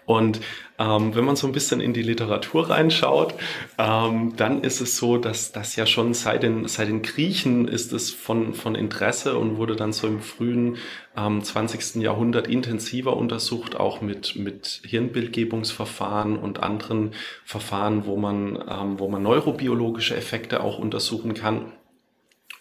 Und 0.04 0.40
ähm, 0.78 1.14
wenn 1.14 1.24
man 1.24 1.36
so 1.36 1.46
ein 1.46 1.52
bisschen 1.52 1.80
in 1.80 1.92
die 1.92 2.02
Literatur 2.02 2.70
reinschaut, 2.70 3.34
ähm, 3.78 4.34
dann 4.36 4.62
ist 4.62 4.80
es 4.80 4.96
so, 4.96 5.18
dass 5.18 5.52
das 5.52 5.76
ja 5.76 5.86
schon 5.86 6.14
seit 6.14 6.42
den, 6.42 6.68
seit 6.68 6.88
den 6.88 7.02
Griechen 7.02 7.66
ist 7.66 7.92
es 7.92 8.10
von, 8.10 8.54
von 8.54 8.74
Interesse 8.74 9.36
und 9.36 9.56
wurde 9.56 9.74
dann 9.74 9.92
so 9.92 10.06
im 10.06 10.20
frühen 10.20 10.76
ähm, 11.16 11.42
20. 11.42 11.96
Jahrhundert 11.96 12.46
intensiver 12.46 13.16
untersucht, 13.16 13.76
auch 13.76 14.00
mit, 14.00 14.36
mit 14.36 14.82
Hirnbildgebungsverfahren 14.84 16.38
und 16.38 16.62
anderen 16.62 17.12
Verfahren, 17.44 18.06
wo 18.06 18.16
man, 18.16 18.56
ähm, 18.68 18.98
wo 18.98 19.08
man 19.08 19.22
neurobiologische 19.22 20.16
Effekte 20.16 20.62
auch 20.62 20.78
untersuchen 20.78 21.34
kann. 21.34 21.72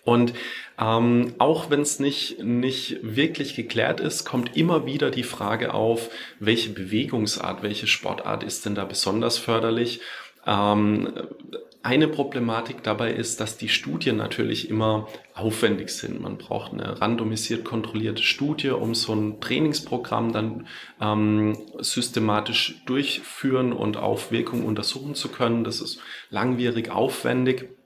Und 0.08 0.32
ähm, 0.80 1.34
auch 1.38 1.70
wenn 1.70 1.82
es 1.82 2.00
nicht, 2.00 2.41
nicht 2.41 3.00
wirklich 3.02 3.56
geklärt 3.56 4.00
ist, 4.00 4.24
kommt 4.24 4.56
immer 4.56 4.86
wieder 4.86 5.12
die 5.12 5.24
Frage 5.24 5.74
auf, 5.74 6.10
welche 6.39 6.70
Bewegungsart, 6.70 7.62
welche 7.62 7.88
Sportart 7.88 8.41
ist 8.41 8.65
denn 8.65 8.74
da 8.74 8.86
besonders 8.86 9.38
förderlich? 9.38 10.00
Ähm, 10.46 11.10
eine 11.84 12.08
Problematik 12.08 12.84
dabei 12.84 13.12
ist, 13.12 13.41
dass 13.41 13.58
die 13.58 13.67
Studien 13.67 14.15
natürlich 14.15 14.70
immer 14.70 15.10
aufwendig 15.34 15.89
sind. 15.89 16.22
Man 16.22 16.38
braucht 16.38 16.72
eine 16.72 17.02
randomisiert 17.02 17.65
kontrollierte 17.65 18.24
Studie, 18.24 18.70
um 18.70 18.96
so 18.96 19.13
ein 19.13 19.41
Trainingsprogramm 19.41 20.32
dann 20.32 20.67
ähm, 21.02 21.58
systematisch 21.80 22.82
durchführen 22.86 23.74
und 23.74 23.98
auf 23.98 24.32
Wirkung 24.32 24.63
untersuchen 24.63 25.15
zu 25.15 25.28
können. 25.28 25.65
Das 25.65 25.82
ist 25.82 26.00
langwierig 26.30 26.91
aufwendig. 26.91 27.77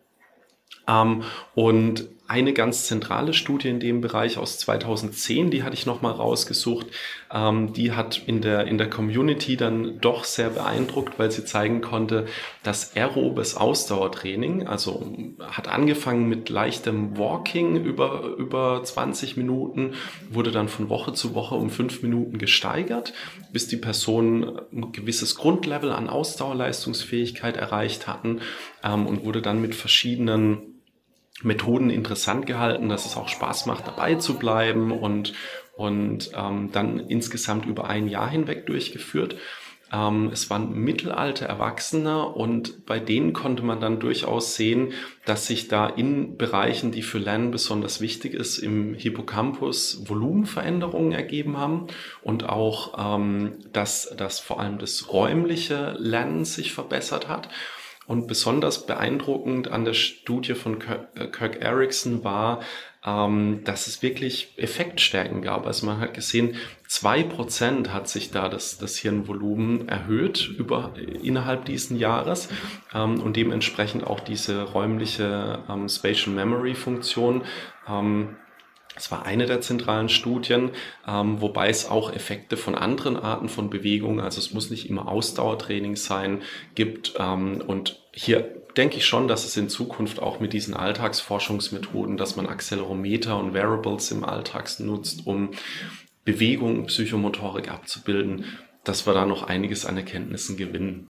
Ähm, 0.91 1.23
und 1.55 2.09
eine 2.31 2.53
ganz 2.53 2.85
zentrale 2.85 3.33
Studie 3.33 3.67
in 3.67 3.81
dem 3.81 3.99
Bereich 3.99 4.37
aus 4.37 4.57
2010, 4.57 5.51
die 5.51 5.63
hatte 5.63 5.73
ich 5.73 5.85
nochmal 5.85 6.13
rausgesucht. 6.13 6.87
Ähm, 7.29 7.73
die 7.73 7.91
hat 7.91 8.21
in 8.25 8.39
der, 8.39 8.67
in 8.67 8.77
der 8.77 8.89
Community 8.89 9.57
dann 9.57 9.99
doch 9.99 10.23
sehr 10.23 10.49
beeindruckt, 10.49 11.19
weil 11.19 11.29
sie 11.29 11.43
zeigen 11.43 11.81
konnte, 11.81 12.27
dass 12.63 12.95
aerobes 12.95 13.57
Ausdauertraining, 13.57 14.65
also 14.65 15.13
hat 15.41 15.67
angefangen 15.67 16.29
mit 16.29 16.47
leichtem 16.47 17.17
Walking 17.17 17.83
über, 17.83 18.23
über 18.37 18.81
20 18.81 19.35
Minuten, 19.35 19.95
wurde 20.29 20.51
dann 20.51 20.69
von 20.69 20.87
Woche 20.87 21.11
zu 21.11 21.35
Woche 21.35 21.55
um 21.55 21.69
fünf 21.69 22.01
Minuten 22.01 22.37
gesteigert, 22.37 23.11
bis 23.51 23.67
die 23.67 23.75
Person 23.75 24.61
ein 24.71 24.93
gewisses 24.93 25.35
Grundlevel 25.35 25.91
an 25.91 26.07
Ausdauerleistungsfähigkeit 26.07 27.57
erreicht 27.57 28.07
hatten 28.07 28.39
ähm, 28.85 29.05
und 29.05 29.25
wurde 29.25 29.41
dann 29.41 29.59
mit 29.59 29.75
verschiedenen 29.75 30.70
Methoden 31.43 31.89
interessant 31.89 32.45
gehalten, 32.45 32.89
dass 32.89 33.05
es 33.05 33.17
auch 33.17 33.27
Spaß 33.27 33.65
macht, 33.65 33.87
dabei 33.87 34.15
zu 34.15 34.37
bleiben 34.37 34.91
und, 34.91 35.33
und 35.75 36.31
ähm, 36.35 36.69
dann 36.71 36.99
insgesamt 36.99 37.65
über 37.65 37.87
ein 37.87 38.07
Jahr 38.07 38.29
hinweg 38.29 38.65
durchgeführt. 38.65 39.37
Ähm, 39.93 40.29
es 40.31 40.49
waren 40.49 40.73
mittelalte 40.73 41.45
Erwachsene 41.45 42.25
und 42.25 42.85
bei 42.85 42.99
denen 42.99 43.33
konnte 43.33 43.63
man 43.63 43.81
dann 43.81 43.99
durchaus 43.99 44.55
sehen, 44.55 44.93
dass 45.25 45.47
sich 45.47 45.67
da 45.67 45.87
in 45.87 46.37
Bereichen, 46.37 46.91
die 46.91 47.01
für 47.01 47.17
Lernen 47.17 47.51
besonders 47.51 47.99
wichtig 47.99 48.33
ist, 48.33 48.57
im 48.57 48.93
Hippocampus 48.93 50.07
Volumenveränderungen 50.07 51.11
ergeben 51.11 51.57
haben 51.57 51.87
und 52.21 52.47
auch, 52.47 53.15
ähm, 53.15 53.57
dass, 53.73 54.13
dass 54.15 54.39
vor 54.39 54.61
allem 54.61 54.77
das 54.77 55.11
räumliche 55.11 55.95
Lernen 55.99 56.45
sich 56.45 56.71
verbessert 56.71 57.27
hat. 57.27 57.49
Und 58.07 58.27
besonders 58.27 58.85
beeindruckend 58.85 59.69
an 59.69 59.85
der 59.85 59.93
Studie 59.93 60.53
von 60.53 60.79
äh, 60.81 61.27
Kirk 61.27 61.61
Erickson 61.61 62.23
war, 62.23 62.61
ähm, 63.05 63.61
dass 63.63 63.87
es 63.87 64.01
wirklich 64.01 64.53
Effektstärken 64.57 65.41
gab. 65.41 65.65
Also 65.65 65.85
man 65.85 65.99
hat 65.99 66.13
gesehen, 66.13 66.55
zwei 66.87 67.23
Prozent 67.23 67.93
hat 67.93 68.07
sich 68.07 68.31
da 68.31 68.49
das, 68.49 68.77
das 68.77 68.97
Hirnvolumen 68.97 69.87
erhöht 69.87 70.47
über, 70.47 70.93
innerhalb 71.23 71.65
diesen 71.65 71.97
Jahres 71.97 72.49
ähm, 72.93 73.21
und 73.21 73.37
dementsprechend 73.37 74.05
auch 74.05 74.19
diese 74.19 74.63
räumliche 74.63 75.63
ähm, 75.69 75.89
Spatial 75.89 76.35
Memory 76.35 76.75
Funktion 76.75 77.43
das 78.95 79.09
war 79.09 79.25
eine 79.25 79.45
der 79.45 79.61
zentralen 79.61 80.09
Studien, 80.09 80.71
ähm, 81.07 81.39
wobei 81.39 81.69
es 81.69 81.89
auch 81.89 82.13
Effekte 82.13 82.57
von 82.57 82.75
anderen 82.75 83.15
Arten 83.15 83.47
von 83.47 83.69
Bewegung, 83.69 84.19
also 84.19 84.39
es 84.39 84.53
muss 84.53 84.69
nicht 84.69 84.89
immer 84.89 85.07
Ausdauertraining 85.07 85.95
sein, 85.95 86.41
gibt. 86.75 87.13
Ähm, 87.17 87.63
und 87.65 88.01
hier 88.11 88.41
denke 88.75 88.97
ich 88.97 89.05
schon, 89.05 89.27
dass 89.27 89.45
es 89.45 89.55
in 89.55 89.69
Zukunft 89.69 90.19
auch 90.19 90.39
mit 90.39 90.53
diesen 90.53 90.73
Alltagsforschungsmethoden, 90.73 92.17
dass 92.17 92.35
man 92.35 92.47
Accelerometer 92.47 93.37
und 93.37 93.53
Variables 93.53 94.11
im 94.11 94.25
Alltag 94.25 94.69
nutzt, 94.79 95.25
um 95.25 95.51
Bewegung 96.25 96.85
Psychomotorik 96.85 97.71
abzubilden, 97.71 98.45
dass 98.83 99.07
wir 99.07 99.13
da 99.13 99.25
noch 99.25 99.43
einiges 99.43 99.85
an 99.85 99.97
Erkenntnissen 99.97 100.57
gewinnen. 100.57 101.07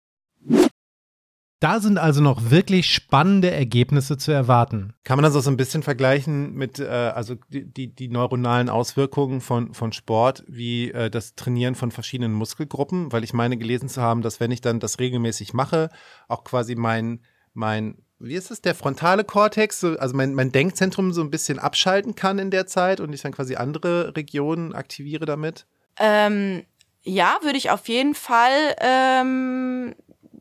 Da 1.61 1.79
sind 1.79 1.99
also 1.99 2.23
noch 2.23 2.51
wirklich 2.51 2.87
spannende 2.87 3.51
Ergebnisse 3.51 4.17
zu 4.17 4.33
erwarten. 4.33 4.95
Kann 5.05 5.19
man 5.19 5.25
das 5.25 5.37
auch 5.37 5.43
so 5.43 5.51
ein 5.51 5.59
bisschen 5.59 5.83
vergleichen 5.83 6.55
mit 6.55 6.79
äh, 6.79 6.87
also 6.87 7.35
die, 7.51 7.71
die, 7.71 7.95
die 7.95 8.09
neuronalen 8.09 8.71
Auswirkungen 8.71 9.43
von, 9.43 9.75
von 9.75 9.93
Sport, 9.93 10.43
wie 10.49 10.91
äh, 10.91 11.11
das 11.11 11.35
Trainieren 11.35 11.75
von 11.75 11.91
verschiedenen 11.91 12.33
Muskelgruppen? 12.33 13.13
Weil 13.13 13.25
ich 13.25 13.35
meine 13.35 13.59
gelesen 13.59 13.91
zu 13.91 14.01
haben, 14.01 14.23
dass 14.23 14.41
wenn 14.41 14.51
ich 14.51 14.63
dann 14.63 14.81
das 14.81 14.99
regelmäßig 14.99 15.53
mache, 15.53 15.91
auch 16.29 16.45
quasi 16.45 16.77
mein, 16.77 17.21
mein 17.53 17.99
wie 18.19 18.35
ist 18.35 18.51
es, 18.51 18.63
der 18.63 18.75
frontale 18.75 19.25
Kortex, 19.25 19.85
also 19.85 20.17
mein, 20.17 20.33
mein 20.33 20.53
Denkzentrum 20.53 21.13
so 21.13 21.21
ein 21.21 21.31
bisschen 21.31 21.59
abschalten 21.59 22.15
kann 22.15 22.39
in 22.39 22.51
der 22.51 22.67
Zeit 22.67 23.01
und 23.01 23.13
ich 23.13 23.21
dann 23.21 23.33
quasi 23.33 23.57
andere 23.57 24.17
Regionen 24.17 24.75
aktiviere 24.75 25.27
damit? 25.27 25.67
Ähm, 25.99 26.65
ja, 27.03 27.39
würde 27.43 27.59
ich 27.59 27.71
auf 27.71 27.89
jeden 27.89 28.15
Fall 28.15 28.77
ähm, 28.81 29.95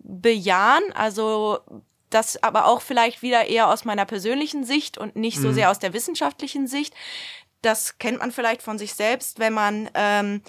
bejahen. 0.09 0.83
Also 0.93 1.59
das 2.09 2.41
aber 2.41 2.65
auch 2.65 2.81
vielleicht 2.81 3.21
wieder 3.21 3.45
eher 3.45 3.69
aus 3.69 3.85
meiner 3.85 4.05
persönlichen 4.05 4.63
Sicht 4.63 4.97
und 4.97 5.15
nicht 5.15 5.39
so 5.39 5.49
mhm. 5.49 5.53
sehr 5.53 5.71
aus 5.71 5.79
der 5.79 5.93
wissenschaftlichen 5.93 6.67
Sicht. 6.67 6.93
Das 7.61 7.97
kennt 7.99 8.19
man 8.19 8.31
vielleicht 8.31 8.61
von 8.61 8.77
sich 8.77 8.93
selbst, 8.93 9.39
wenn 9.39 9.53
man 9.53 9.89
ähm, 9.93 10.41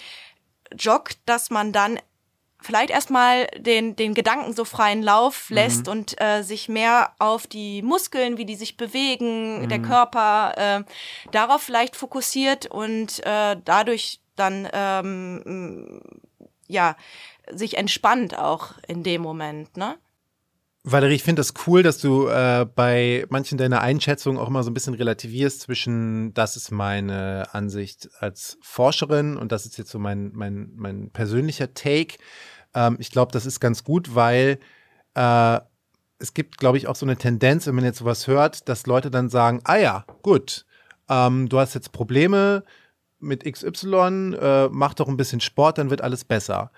joggt, 0.79 1.19
dass 1.27 1.51
man 1.51 1.73
dann 1.73 1.99
vielleicht 2.63 2.91
erstmal 2.91 3.47
den, 3.57 3.97
den 3.97 4.15
Gedanken 4.15 4.55
so 4.55 4.65
freien 4.65 5.03
Lauf 5.03 5.51
mhm. 5.51 5.57
lässt 5.57 5.87
mhm. 5.87 5.93
und 5.93 6.21
äh, 6.21 6.43
sich 6.43 6.69
mehr 6.69 7.13
auf 7.19 7.47
die 7.47 7.83
Muskeln, 7.83 8.39
wie 8.39 8.45
die 8.45 8.57
sich 8.57 8.77
bewegen, 8.77 9.63
mhm. 9.63 9.69
der 9.69 9.81
Körper, 9.81 10.55
äh, 10.57 10.85
darauf 11.33 11.63
vielleicht 11.63 11.97
fokussiert 11.97 12.67
und 12.67 13.25
äh, 13.27 13.57
dadurch 13.65 14.21
dann 14.37 14.69
ähm, 14.73 16.01
ja 16.69 16.97
sich 17.55 17.77
entspannt 17.77 18.39
auch 18.39 18.73
in 18.87 19.03
dem 19.03 19.23
Moment, 19.23 19.77
ne? 19.77 19.97
Valerie, 20.83 21.15
ich 21.15 21.23
finde 21.23 21.41
das 21.41 21.53
cool, 21.67 21.83
dass 21.83 21.99
du 21.99 22.29
äh, 22.29 22.67
bei 22.75 23.27
manchen 23.29 23.59
deiner 23.59 23.83
Einschätzungen 23.83 24.41
auch 24.41 24.49
immer 24.49 24.63
so 24.63 24.71
ein 24.71 24.75
bisschen 24.75 24.95
relativierst 24.95 25.61
zwischen, 25.61 26.33
das 26.33 26.57
ist 26.57 26.71
meine 26.71 27.53
Ansicht 27.53 28.09
als 28.19 28.57
Forscherin 28.63 29.37
und 29.37 29.53
das 29.53 29.67
ist 29.67 29.77
jetzt 29.77 29.91
so 29.91 29.99
mein, 29.99 30.31
mein, 30.33 30.71
mein 30.77 31.11
persönlicher 31.11 31.75
Take. 31.75 32.17
Ähm, 32.73 32.97
ich 32.99 33.11
glaube, 33.11 33.31
das 33.33 33.45
ist 33.45 33.61
ganz 33.61 33.85
gut, 33.85 34.15
weil 34.15 34.59
äh, 35.15 35.61
es 36.19 36.33
gibt, 36.33 36.57
glaube 36.57 36.79
ich, 36.79 36.87
auch 36.87 36.97
so 36.97 37.05
eine 37.05 37.17
Tendenz, 37.17 37.67
wenn 37.67 37.75
man 37.75 37.85
jetzt 37.85 37.99
sowas 37.99 38.27
hört, 38.27 38.67
dass 38.71 38.87
Leute 38.87 39.11
dann 39.11 39.29
sagen, 39.29 39.61
ah 39.65 39.77
ja, 39.77 40.07
gut, 40.23 40.65
ähm, 41.11 41.49
du 41.51 41.59
hast 41.59 41.75
jetzt 41.75 41.93
Probleme 41.93 42.65
mit 43.19 43.45
XY, 43.45 44.35
äh, 44.41 44.69
mach 44.71 44.95
doch 44.95 45.09
ein 45.09 45.19
bisschen 45.19 45.41
Sport, 45.41 45.77
dann 45.77 45.91
wird 45.91 46.01
alles 46.01 46.25
besser. 46.25 46.71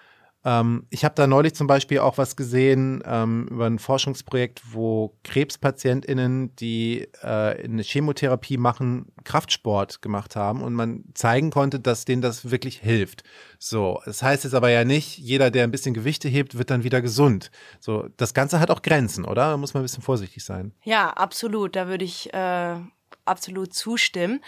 Ähm, 0.45 0.87
ich 0.91 1.05
habe 1.05 1.15
da 1.15 1.27
neulich 1.27 1.55
zum 1.55 1.67
Beispiel 1.67 2.01
auch 2.01 2.19
was 2.19 2.37
gesehen 2.37 3.03
ähm, 3.07 3.47
über 3.51 3.67
ein 3.67 3.79
Forschungsprojekt, 3.79 4.63
wo 4.73 5.17
KrebspatientInnen, 5.25 6.55
die 6.57 7.09
äh, 7.23 7.27
eine 7.27 7.83
Chemotherapie 7.83 8.57
machen, 8.57 9.13
Kraftsport 9.25 10.03
gemacht 10.03 10.37
haben 10.37 10.63
und 10.63 10.75
man 10.75 11.05
zeigen 11.15 11.51
konnte, 11.51 11.81
dass 11.81 12.05
denen 12.05 12.23
das 12.23 12.51
wirklich 12.51 12.81
hilft. 12.81 13.23
So, 13.59 14.01
das 14.05 14.23
heißt 14.23 14.45
jetzt 14.45 14.55
aber 14.55 14.71
ja 14.71 14.85
nicht, 14.85 15.19
jeder, 15.19 15.51
der 15.51 15.65
ein 15.65 15.71
bisschen 15.71 15.95
Gewichte 15.95 16.29
hebt, 16.29 16.59
wird 16.59 16.71
dann 16.71 16.85
wieder 16.85 17.01
gesund. 17.01 17.51
So, 17.81 18.09
das 18.17 18.35
Ganze 18.35 18.59
hat 18.59 18.71
auch 18.71 18.83
Grenzen, 18.83 19.25
oder? 19.25 19.51
Da 19.51 19.57
muss 19.57 19.75
man 19.75 19.83
ein 19.83 19.85
bisschen 19.85 20.03
vorsichtig 20.03 20.45
sein. 20.45 20.73
Ja, 20.83 21.11
absolut. 21.11 21.77
Da 21.77 21.87
würde 21.87 22.05
ich 22.05 22.33
äh 22.35 22.77
absolut 23.25 23.75
zustimmen. 23.75 24.43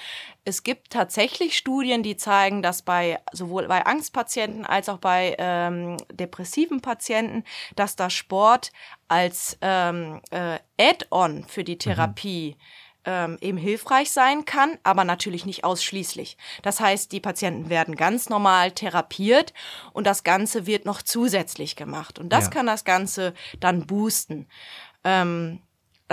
Es 0.44 0.62
gibt 0.62 0.90
tatsächlich 0.90 1.56
Studien, 1.56 2.02
die 2.02 2.16
zeigen, 2.16 2.62
dass 2.62 2.82
bei 2.82 3.20
sowohl 3.32 3.68
bei 3.68 3.84
Angstpatienten 3.87 4.66
als 4.66 4.88
auch 4.88 4.98
bei 4.98 5.37
ähm, 5.38 5.96
depressiven 6.12 6.80
Patienten, 6.80 7.44
dass 7.76 7.96
da 7.96 8.10
Sport 8.10 8.72
als 9.08 9.56
ähm, 9.60 10.20
äh, 10.30 10.58
Add-on 10.78 11.44
für 11.48 11.64
die 11.64 11.74
mhm. 11.74 11.78
Therapie 11.78 12.56
mhm 12.56 12.62
eben 13.06 13.58
hilfreich 13.58 14.10
sein 14.10 14.44
kann, 14.44 14.78
aber 14.82 15.04
natürlich 15.04 15.44
nicht 15.44 15.64
ausschließlich. 15.64 16.38
Das 16.62 16.80
heißt, 16.80 17.12
die 17.12 17.20
Patienten 17.20 17.68
werden 17.68 17.96
ganz 17.96 18.30
normal 18.30 18.70
therapiert 18.70 19.52
und 19.92 20.06
das 20.06 20.24
Ganze 20.24 20.66
wird 20.66 20.87
noch 20.87 21.02
zusätzlich 21.02 21.76
gemacht. 21.76 22.18
Und 22.18 22.30
das 22.30 22.44
ja. 22.44 22.50
kann 22.50 22.66
das 22.66 22.84
Ganze 22.84 23.34
dann 23.60 23.87
boosten. 23.87 24.46
Ähm, 25.04 25.60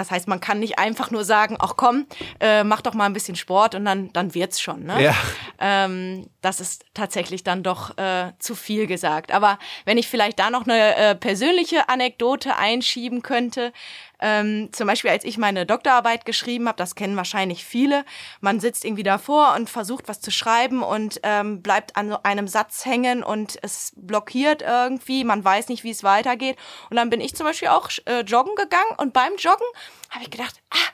das 0.02 0.10
heißt, 0.10 0.28
man 0.28 0.40
kann 0.40 0.60
nicht 0.60 0.80
einfach 0.80 1.12
nur 1.12 1.24
sagen, 1.24 1.58
ach 1.60 1.74
komm, 1.78 2.08
äh, 2.40 2.64
mach 2.64 2.82
doch 2.82 2.96
mal 2.96 3.06
ein 3.06 3.14
bisschen 3.14 3.36
Sport 3.36 3.76
und 3.76 3.86
dann, 3.86 4.12
dann 4.14 4.34
wird's 4.34 4.60
schon. 4.60 4.84
Ne? 4.84 5.04
Ja. 5.04 5.16
Ähm, 5.60 6.28
das 6.42 6.60
ist 6.60 6.86
tatsächlich 6.96 7.44
dann 7.44 7.62
doch 7.62 7.98
äh, 7.98 8.32
zu 8.40 8.56
viel 8.56 8.88
gesagt. 8.88 9.32
Aber 9.32 9.60
wenn 9.86 10.00
ich 10.00 10.08
vielleicht 10.08 10.40
da 10.40 10.50
noch 10.50 10.64
eine 10.64 10.96
äh, 10.96 11.16
persönliche 11.16 11.88
Anekdote 11.88 12.58
einschieben 12.58 13.22
könnte, 13.22 13.74
ähm, 14.22 14.70
zum 14.72 14.88
Beispiel, 14.88 15.12
als 15.12 15.26
ich 15.26 15.38
meine 15.38 15.66
Doktorarbeit 15.66 16.26
geschrieben 16.26 16.68
habe, 16.68 16.78
das 16.78 16.96
kennen 16.96 17.18
wahrscheinlich 17.18 17.66
viele, 17.66 18.06
man 18.40 18.60
sitzt 18.60 18.86
irgendwie 18.86 19.04
davor 19.04 19.54
und 19.56 19.70
versucht 19.70 20.08
was 20.08 20.22
zu 20.22 20.32
schreiben 20.32 20.84
und 20.84 21.20
ähm, 21.24 21.62
bleibt 21.62 21.98
an 21.98 22.10
so 22.10 22.24
einem 22.24 22.48
Satz 22.48 22.86
hängen 22.86 23.24
und 23.24 23.58
es 23.62 23.94
blockiert 23.96 24.62
irgendwie, 24.62 25.24
man 25.24 25.44
weiß 25.44 25.70
nicht, 25.70 25.84
wie 25.84 25.92
es 25.92 26.04
weitergeht. 26.04 26.58
Und 26.90 26.98
dann 26.98 27.10
bin 27.10 27.22
ich 27.22 27.36
zum 27.36 27.46
Beispiel 27.46 27.70
auch 27.70 27.90
äh, 28.06 28.22
joggen 28.22 28.56
gegangen 28.56 28.96
und 28.98 29.14
beim 29.14 29.36
Joggen 29.38 29.68
habe 30.10 30.24
ich 30.24 30.32
gedacht, 30.32 30.62
ah, 30.70 30.90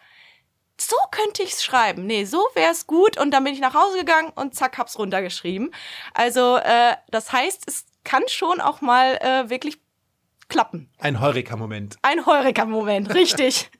so 0.79 0.95
könnte 1.11 1.43
ich 1.43 1.53
es 1.53 1.63
schreiben. 1.63 2.05
Nee, 2.05 2.25
so 2.25 2.45
wäre 2.53 2.71
es 2.71 2.87
gut. 2.87 3.17
Und 3.19 3.31
dann 3.31 3.43
bin 3.43 3.53
ich 3.53 3.59
nach 3.59 3.73
Hause 3.73 3.99
gegangen 3.99 4.31
und 4.35 4.55
zack, 4.55 4.77
hab's 4.77 4.99
runtergeschrieben. 4.99 5.73
Also, 6.13 6.57
äh, 6.57 6.95
das 7.09 7.31
heißt, 7.31 7.63
es 7.67 7.85
kann 8.03 8.23
schon 8.27 8.61
auch 8.61 8.81
mal 8.81 9.17
äh, 9.17 9.49
wirklich 9.49 9.79
klappen. 10.47 10.89
Ein 10.97 11.19
Heureka-Moment. 11.19 11.97
Ein 12.01 12.25
Heureka-Moment, 12.25 13.13
richtig. 13.13 13.69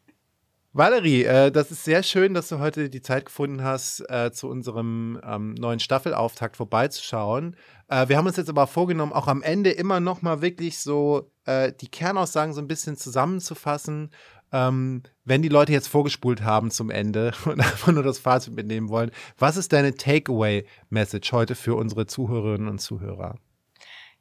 Valerie, 0.77 1.23
äh, 1.23 1.51
das 1.51 1.71
ist 1.71 1.86
sehr 1.86 2.03
schön, 2.03 2.36
dass 2.36 2.49
du 2.49 2.60
heute 2.60 2.88
die 2.88 3.01
Zeit 3.01 3.25
gefunden 3.25 3.63
hast, 3.63 4.01
äh, 4.12 4.32
zu 4.32 4.47
unserem 4.47 5.19
ähm, 5.25 5.56
neuen 5.56 5.80
Staffelauftakt 5.80 6.56
vorbeizuschauen. 6.56 7.56
Äh, 7.88 8.10
wir 8.10 8.17
haben 8.17 8.27
uns 8.27 8.38
jetzt 8.38 8.49
aber 8.49 8.67
vorgenommen, 8.67 9.12
auch 9.12 9.27
am 9.27 9.41
Ende 9.41 9.71
immer 9.71 9.99
noch 9.99 10.21
mal 10.21 10.43
wirklich 10.43 10.77
so 10.77 11.32
äh, 11.45 11.73
die 11.73 11.88
Kernaussagen 11.88 12.53
so 12.53 12.62
ein 12.62 12.67
bisschen 12.67 12.95
zusammenzufassen. 12.95 14.12
Ähm, 14.51 15.01
wenn 15.25 15.41
die 15.41 15.49
Leute 15.49 15.71
jetzt 15.71 15.88
vorgespult 15.88 16.43
haben 16.43 16.69
zum 16.69 16.91
Ende 16.91 17.32
und 17.45 17.60
einfach 17.60 17.91
nur 17.91 18.03
das 18.03 18.19
Fazit 18.19 18.53
mitnehmen 18.53 18.89
wollen, 18.89 19.10
was 19.39 19.58
ist 19.58 19.73
deine 19.73 19.95
Takeaway-Message 19.95 21.32
heute 21.32 21.55
für 21.55 21.74
unsere 21.74 22.05
Zuhörerinnen 22.05 22.68
und 22.68 22.80
Zuhörer? 22.80 23.39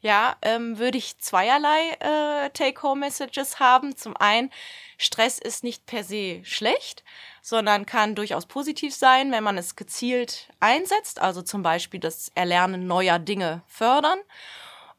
Ja, 0.06 0.36
ähm, 0.42 0.78
würde 0.78 0.98
ich 0.98 1.18
zweierlei 1.18 1.96
äh, 1.98 2.50
Take-Home-Messages 2.50 3.58
haben. 3.58 3.96
Zum 3.96 4.16
einen, 4.16 4.52
Stress 4.98 5.40
ist 5.40 5.64
nicht 5.64 5.84
per 5.84 6.04
se 6.04 6.42
schlecht, 6.44 7.02
sondern 7.42 7.86
kann 7.86 8.14
durchaus 8.14 8.46
positiv 8.46 8.94
sein, 8.94 9.32
wenn 9.32 9.42
man 9.42 9.58
es 9.58 9.74
gezielt 9.74 10.48
einsetzt, 10.60 11.20
also 11.20 11.42
zum 11.42 11.64
Beispiel 11.64 11.98
das 11.98 12.30
Erlernen 12.36 12.86
neuer 12.86 13.18
Dinge 13.18 13.62
fördern. 13.66 14.20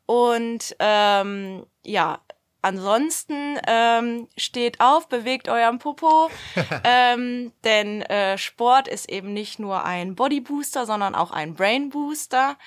Und 0.06 0.76
ähm, 0.80 1.66
ja, 1.86 2.20
ansonsten 2.62 3.62
ähm, 3.66 4.28
steht 4.36 4.82
auf, 4.82 5.08
bewegt 5.08 5.48
euren 5.48 5.80
Popo, 5.80 6.30
ähm, 6.84 7.54
denn 7.64 8.02
äh, 8.02 8.38
Sport 8.38 8.90
ist 8.90 9.10
eben 9.10 9.32
nicht 9.32 9.58
nur 9.58 9.86
ein 9.86 10.16
Bodybooster, 10.16 10.86
sondern 10.86 11.16
auch 11.16 11.32
ein 11.32 11.54
Brainbooster 11.54 12.58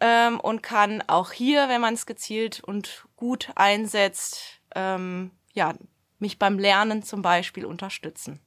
ähm, 0.00 0.40
und 0.40 0.62
kann 0.62 1.02
auch 1.06 1.32
hier, 1.32 1.68
wenn 1.68 1.80
man 1.80 1.94
es 1.94 2.06
gezielt 2.06 2.62
und 2.62 3.04
gut 3.16 3.50
einsetzt, 3.54 4.60
ähm, 4.74 5.30
ja, 5.52 5.74
mich 6.18 6.38
beim 6.38 6.58
Lernen 6.58 7.02
zum 7.02 7.22
Beispiel 7.22 7.64
unterstützen. 7.64 8.40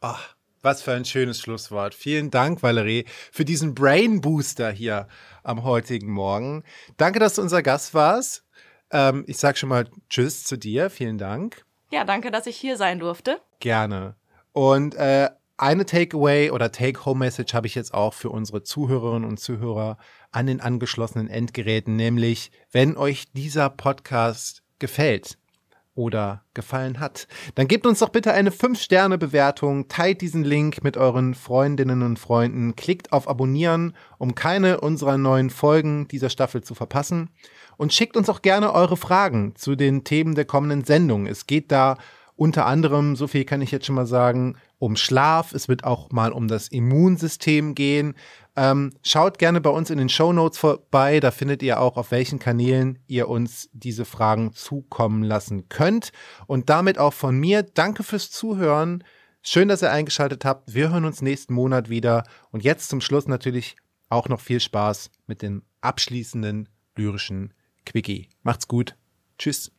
Ach, 0.00 0.34
was 0.62 0.82
für 0.82 0.92
ein 0.92 1.04
schönes 1.04 1.40
Schlusswort. 1.40 1.94
Vielen 1.94 2.30
Dank, 2.30 2.62
Valerie, 2.62 3.04
für 3.30 3.44
diesen 3.44 3.74
Brain 3.74 4.20
Booster 4.20 4.70
hier 4.70 5.08
am 5.42 5.64
heutigen 5.64 6.12
Morgen. 6.12 6.62
Danke, 6.96 7.18
dass 7.18 7.34
du 7.34 7.42
unser 7.42 7.62
Gast 7.62 7.94
warst. 7.94 8.44
Ähm, 8.90 9.24
ich 9.26 9.38
sage 9.38 9.58
schon 9.58 9.68
mal 9.68 9.88
Tschüss 10.08 10.44
zu 10.44 10.56
dir. 10.56 10.90
Vielen 10.90 11.18
Dank. 11.18 11.64
Ja, 11.90 12.04
danke, 12.04 12.30
dass 12.30 12.46
ich 12.46 12.56
hier 12.56 12.76
sein 12.76 13.00
durfte. 13.00 13.40
Gerne. 13.60 14.16
Und 14.52 14.94
äh, 14.94 15.30
eine 15.56 15.86
Takeaway 15.86 16.50
oder 16.50 16.72
Take-Home-Message 16.72 17.54
habe 17.54 17.66
ich 17.66 17.74
jetzt 17.74 17.94
auch 17.94 18.14
für 18.14 18.30
unsere 18.30 18.62
Zuhörerinnen 18.62 19.28
und 19.28 19.38
Zuhörer 19.38 19.98
an 20.32 20.46
den 20.46 20.60
angeschlossenen 20.60 21.28
Endgeräten, 21.28 21.94
nämlich 21.96 22.50
wenn 22.72 22.96
euch 22.96 23.30
dieser 23.32 23.70
Podcast 23.70 24.62
gefällt 24.78 25.38
oder 25.94 26.42
gefallen 26.54 27.00
hat, 27.00 27.28
dann 27.54 27.68
gebt 27.68 27.86
uns 27.86 27.98
doch 27.98 28.08
bitte 28.08 28.32
eine 28.32 28.50
5-Sterne-Bewertung, 28.50 29.88
teilt 29.88 30.22
diesen 30.22 30.42
Link 30.42 30.82
mit 30.82 30.96
euren 30.96 31.34
Freundinnen 31.34 32.02
und 32.02 32.18
Freunden, 32.18 32.76
klickt 32.76 33.12
auf 33.12 33.28
Abonnieren, 33.28 33.94
um 34.18 34.34
keine 34.34 34.80
unserer 34.80 35.18
neuen 35.18 35.50
Folgen 35.50 36.08
dieser 36.08 36.30
Staffel 36.30 36.62
zu 36.62 36.74
verpassen 36.74 37.28
und 37.76 37.92
schickt 37.92 38.16
uns 38.16 38.30
auch 38.30 38.42
gerne 38.42 38.72
eure 38.72 38.96
Fragen 38.96 39.54
zu 39.54 39.76
den 39.76 40.04
Themen 40.04 40.34
der 40.34 40.46
kommenden 40.46 40.84
Sendung. 40.84 41.26
Es 41.26 41.46
geht 41.46 41.70
da 41.70 41.98
unter 42.36 42.64
anderem, 42.66 43.14
so 43.14 43.26
viel 43.26 43.44
kann 43.44 43.60
ich 43.60 43.70
jetzt 43.70 43.86
schon 43.86 43.94
mal 43.94 44.06
sagen, 44.06 44.56
um 44.82 44.96
Schlaf. 44.96 45.52
Es 45.52 45.68
wird 45.68 45.84
auch 45.84 46.10
mal 46.10 46.32
um 46.32 46.48
das 46.48 46.66
Immunsystem 46.66 47.76
gehen. 47.76 48.14
Ähm, 48.56 48.92
schaut 49.04 49.38
gerne 49.38 49.60
bei 49.60 49.70
uns 49.70 49.90
in 49.90 49.98
den 49.98 50.08
Show 50.08 50.32
Notes 50.32 50.58
vorbei. 50.58 51.20
Da 51.20 51.30
findet 51.30 51.62
ihr 51.62 51.80
auch, 51.80 51.96
auf 51.96 52.10
welchen 52.10 52.40
Kanälen 52.40 52.98
ihr 53.06 53.28
uns 53.28 53.70
diese 53.72 54.04
Fragen 54.04 54.52
zukommen 54.54 55.22
lassen 55.22 55.68
könnt. 55.68 56.10
Und 56.48 56.68
damit 56.68 56.98
auch 56.98 57.12
von 57.12 57.38
mir. 57.38 57.62
Danke 57.62 58.02
fürs 58.02 58.32
Zuhören. 58.32 59.04
Schön, 59.40 59.68
dass 59.68 59.82
ihr 59.82 59.92
eingeschaltet 59.92 60.44
habt. 60.44 60.74
Wir 60.74 60.90
hören 60.90 61.04
uns 61.04 61.22
nächsten 61.22 61.54
Monat 61.54 61.88
wieder. 61.88 62.24
Und 62.50 62.64
jetzt 62.64 62.88
zum 62.88 63.00
Schluss 63.00 63.28
natürlich 63.28 63.76
auch 64.08 64.28
noch 64.28 64.40
viel 64.40 64.58
Spaß 64.58 65.12
mit 65.28 65.42
dem 65.42 65.62
abschließenden 65.80 66.68
lyrischen 66.96 67.54
Quickie. 67.86 68.30
Macht's 68.42 68.66
gut. 68.66 68.96
Tschüss. 69.38 69.70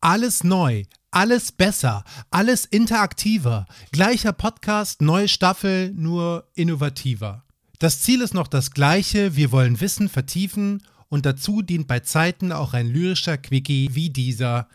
Alles 0.00 0.44
neu, 0.44 0.84
alles 1.14 1.52
besser, 1.52 2.04
alles 2.30 2.64
interaktiver. 2.64 3.66
Gleicher 3.92 4.32
Podcast, 4.32 5.00
neue 5.00 5.28
Staffel, 5.28 5.92
nur 5.94 6.48
innovativer. 6.54 7.44
Das 7.78 8.00
Ziel 8.00 8.20
ist 8.20 8.34
noch 8.34 8.48
das 8.48 8.72
gleiche, 8.72 9.36
wir 9.36 9.52
wollen 9.52 9.80
Wissen 9.80 10.08
vertiefen 10.08 10.82
und 11.08 11.24
dazu 11.24 11.62
dient 11.62 11.86
bei 11.86 12.00
Zeiten 12.00 12.50
auch 12.50 12.74
ein 12.74 12.88
lyrischer 12.88 13.38
Quickie 13.38 13.90
wie 13.94 14.10
dieser, 14.10 14.68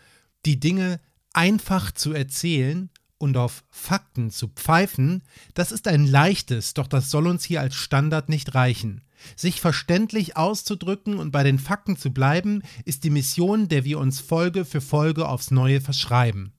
die 0.46 0.58
Dinge 0.58 1.00
einfach 1.34 1.92
zu 1.92 2.14
erzählen 2.14 2.88
und 3.18 3.36
auf 3.36 3.62
Fakten 3.68 4.30
zu 4.30 4.48
pfeifen, 4.48 5.22
das 5.52 5.72
ist 5.72 5.86
ein 5.88 6.06
leichtes, 6.06 6.72
doch 6.72 6.86
das 6.86 7.10
soll 7.10 7.26
uns 7.26 7.44
hier 7.44 7.60
als 7.60 7.74
Standard 7.74 8.30
nicht 8.30 8.54
reichen. 8.54 9.02
Sich 9.36 9.60
verständlich 9.60 10.36
auszudrücken 10.36 11.18
und 11.18 11.30
bei 11.30 11.42
den 11.42 11.58
Fakten 11.58 11.96
zu 11.96 12.12
bleiben, 12.12 12.62
ist 12.84 13.04
die 13.04 13.10
Mission, 13.10 13.68
der 13.68 13.84
wir 13.84 13.98
uns 13.98 14.20
Folge 14.20 14.64
für 14.64 14.80
Folge 14.80 15.28
aufs 15.28 15.50
Neue 15.50 15.80
verschreiben. 15.80 16.52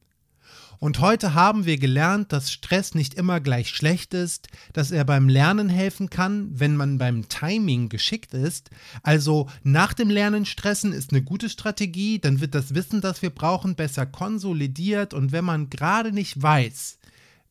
Und 0.81 0.99
heute 0.99 1.35
haben 1.35 1.67
wir 1.67 1.77
gelernt, 1.77 2.33
dass 2.33 2.51
Stress 2.51 2.95
nicht 2.95 3.13
immer 3.13 3.39
gleich 3.39 3.69
schlecht 3.69 4.15
ist, 4.15 4.47
dass 4.73 4.89
er 4.89 5.05
beim 5.05 5.29
Lernen 5.29 5.69
helfen 5.69 6.09
kann, 6.09 6.59
wenn 6.59 6.75
man 6.75 6.97
beim 6.97 7.29
Timing 7.29 7.87
geschickt 7.87 8.33
ist. 8.33 8.71
Also 9.03 9.47
nach 9.61 9.93
dem 9.93 10.09
Lernen 10.09 10.43
stressen 10.43 10.91
ist 10.91 11.11
eine 11.11 11.21
gute 11.21 11.49
Strategie, 11.49 12.17
dann 12.17 12.41
wird 12.41 12.55
das 12.55 12.73
Wissen, 12.73 12.99
das 12.99 13.21
wir 13.21 13.29
brauchen, 13.29 13.75
besser 13.75 14.07
konsolidiert 14.07 15.13
und 15.13 15.31
wenn 15.31 15.45
man 15.45 15.69
gerade 15.69 16.11
nicht 16.11 16.41
weiß, 16.41 16.97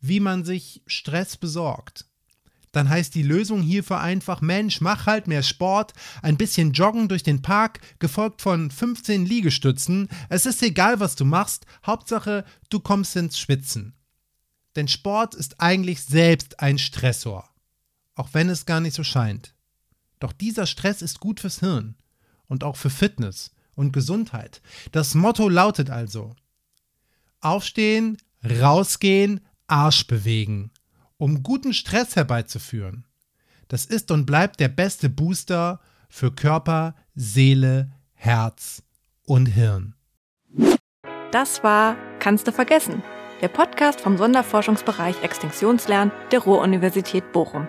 wie 0.01 0.19
man 0.19 0.45
sich 0.45 0.83
Stress 0.89 1.37
besorgt, 1.37 2.07
dann 2.73 2.89
heißt 2.89 3.15
die 3.15 3.23
Lösung 3.23 3.63
hierfür 3.63 4.01
einfach, 4.01 4.41
Mensch, 4.41 4.81
mach 4.81 5.07
halt 5.07 5.27
mehr 5.27 5.43
Sport, 5.43 5.93
ein 6.23 6.37
bisschen 6.37 6.73
joggen 6.73 7.09
durch 7.09 7.23
den 7.23 7.43
Park, 7.43 7.81
gefolgt 7.99 8.43
von 8.43 8.71
15 8.71 9.27
Liegestützen. 9.27 10.09
Es 10.29 10.47
ist 10.47 10.63
egal, 10.63 11.01
was 11.01 11.17
du 11.17 11.25
machst, 11.25 11.67
Hauptsache, 11.85 12.45
du 12.69 12.79
kommst 12.79 13.17
ins 13.17 13.39
Schwitzen. 13.39 13.95
Denn 14.77 14.87
Sport 14.87 15.35
ist 15.35 15.61
eigentlich 15.61 16.03
selbst 16.03 16.61
ein 16.61 16.79
Stressor, 16.79 17.49
auch 18.15 18.29
wenn 18.33 18.49
es 18.49 18.67
gar 18.67 18.81
nicht 18.81 18.95
so 18.95 19.03
scheint. 19.03 19.55
Doch 20.21 20.33
dieser 20.33 20.67
Stress 20.67 21.03
ist 21.03 21.19
gut 21.19 21.41
fürs 21.41 21.59
Hirn 21.59 21.97
und 22.47 22.63
auch 22.63 22.77
für 22.77 22.91
Fitness 22.91 23.51
und 23.75 23.93
Gesundheit. 23.93 24.63
Das 24.93 25.15
Motto 25.15 25.49
lautet 25.49 25.91
also: 25.91 26.37
Aufstehen, 27.41 28.19
rausgehen, 28.45 29.41
Arsch 29.67 30.07
bewegen 30.07 30.71
um 31.21 31.43
guten 31.43 31.75
Stress 31.75 32.17
herbeizuführen. 32.17 33.05
Das 33.69 33.85
ist 33.85 34.11
und 34.11 34.27
bleibt 34.27 34.59
der 34.59 34.69
beste 34.69 35.09
Booster 35.09 35.81
für 36.09 36.33
Körper, 36.33 36.95
Seele, 37.15 37.93
Herz 38.15 38.83
und 39.27 39.47
Hirn. 39.47 39.95
Das 41.31 41.63
war 41.63 41.97
Kannst 42.21 42.47
du 42.47 42.53
vergessen? 42.53 43.03
Der 43.41 43.49
Podcast 43.49 44.03
vom 44.03 44.19
Sonderforschungsbereich 44.19 45.23
Extinktionslernen 45.23 46.13
der 46.33 46.41
Ruhr-Universität 46.41 47.33
Bochum. 47.33 47.67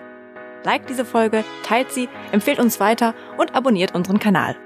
Liked 0.64 0.90
diese 0.90 1.06
Folge, 1.06 1.42
teilt 1.62 1.90
sie, 1.90 2.08
empfehlt 2.32 2.58
uns 2.58 2.80
weiter 2.80 3.14
und 3.38 3.54
abonniert 3.54 3.94
unseren 3.94 4.18
Kanal. 4.18 4.56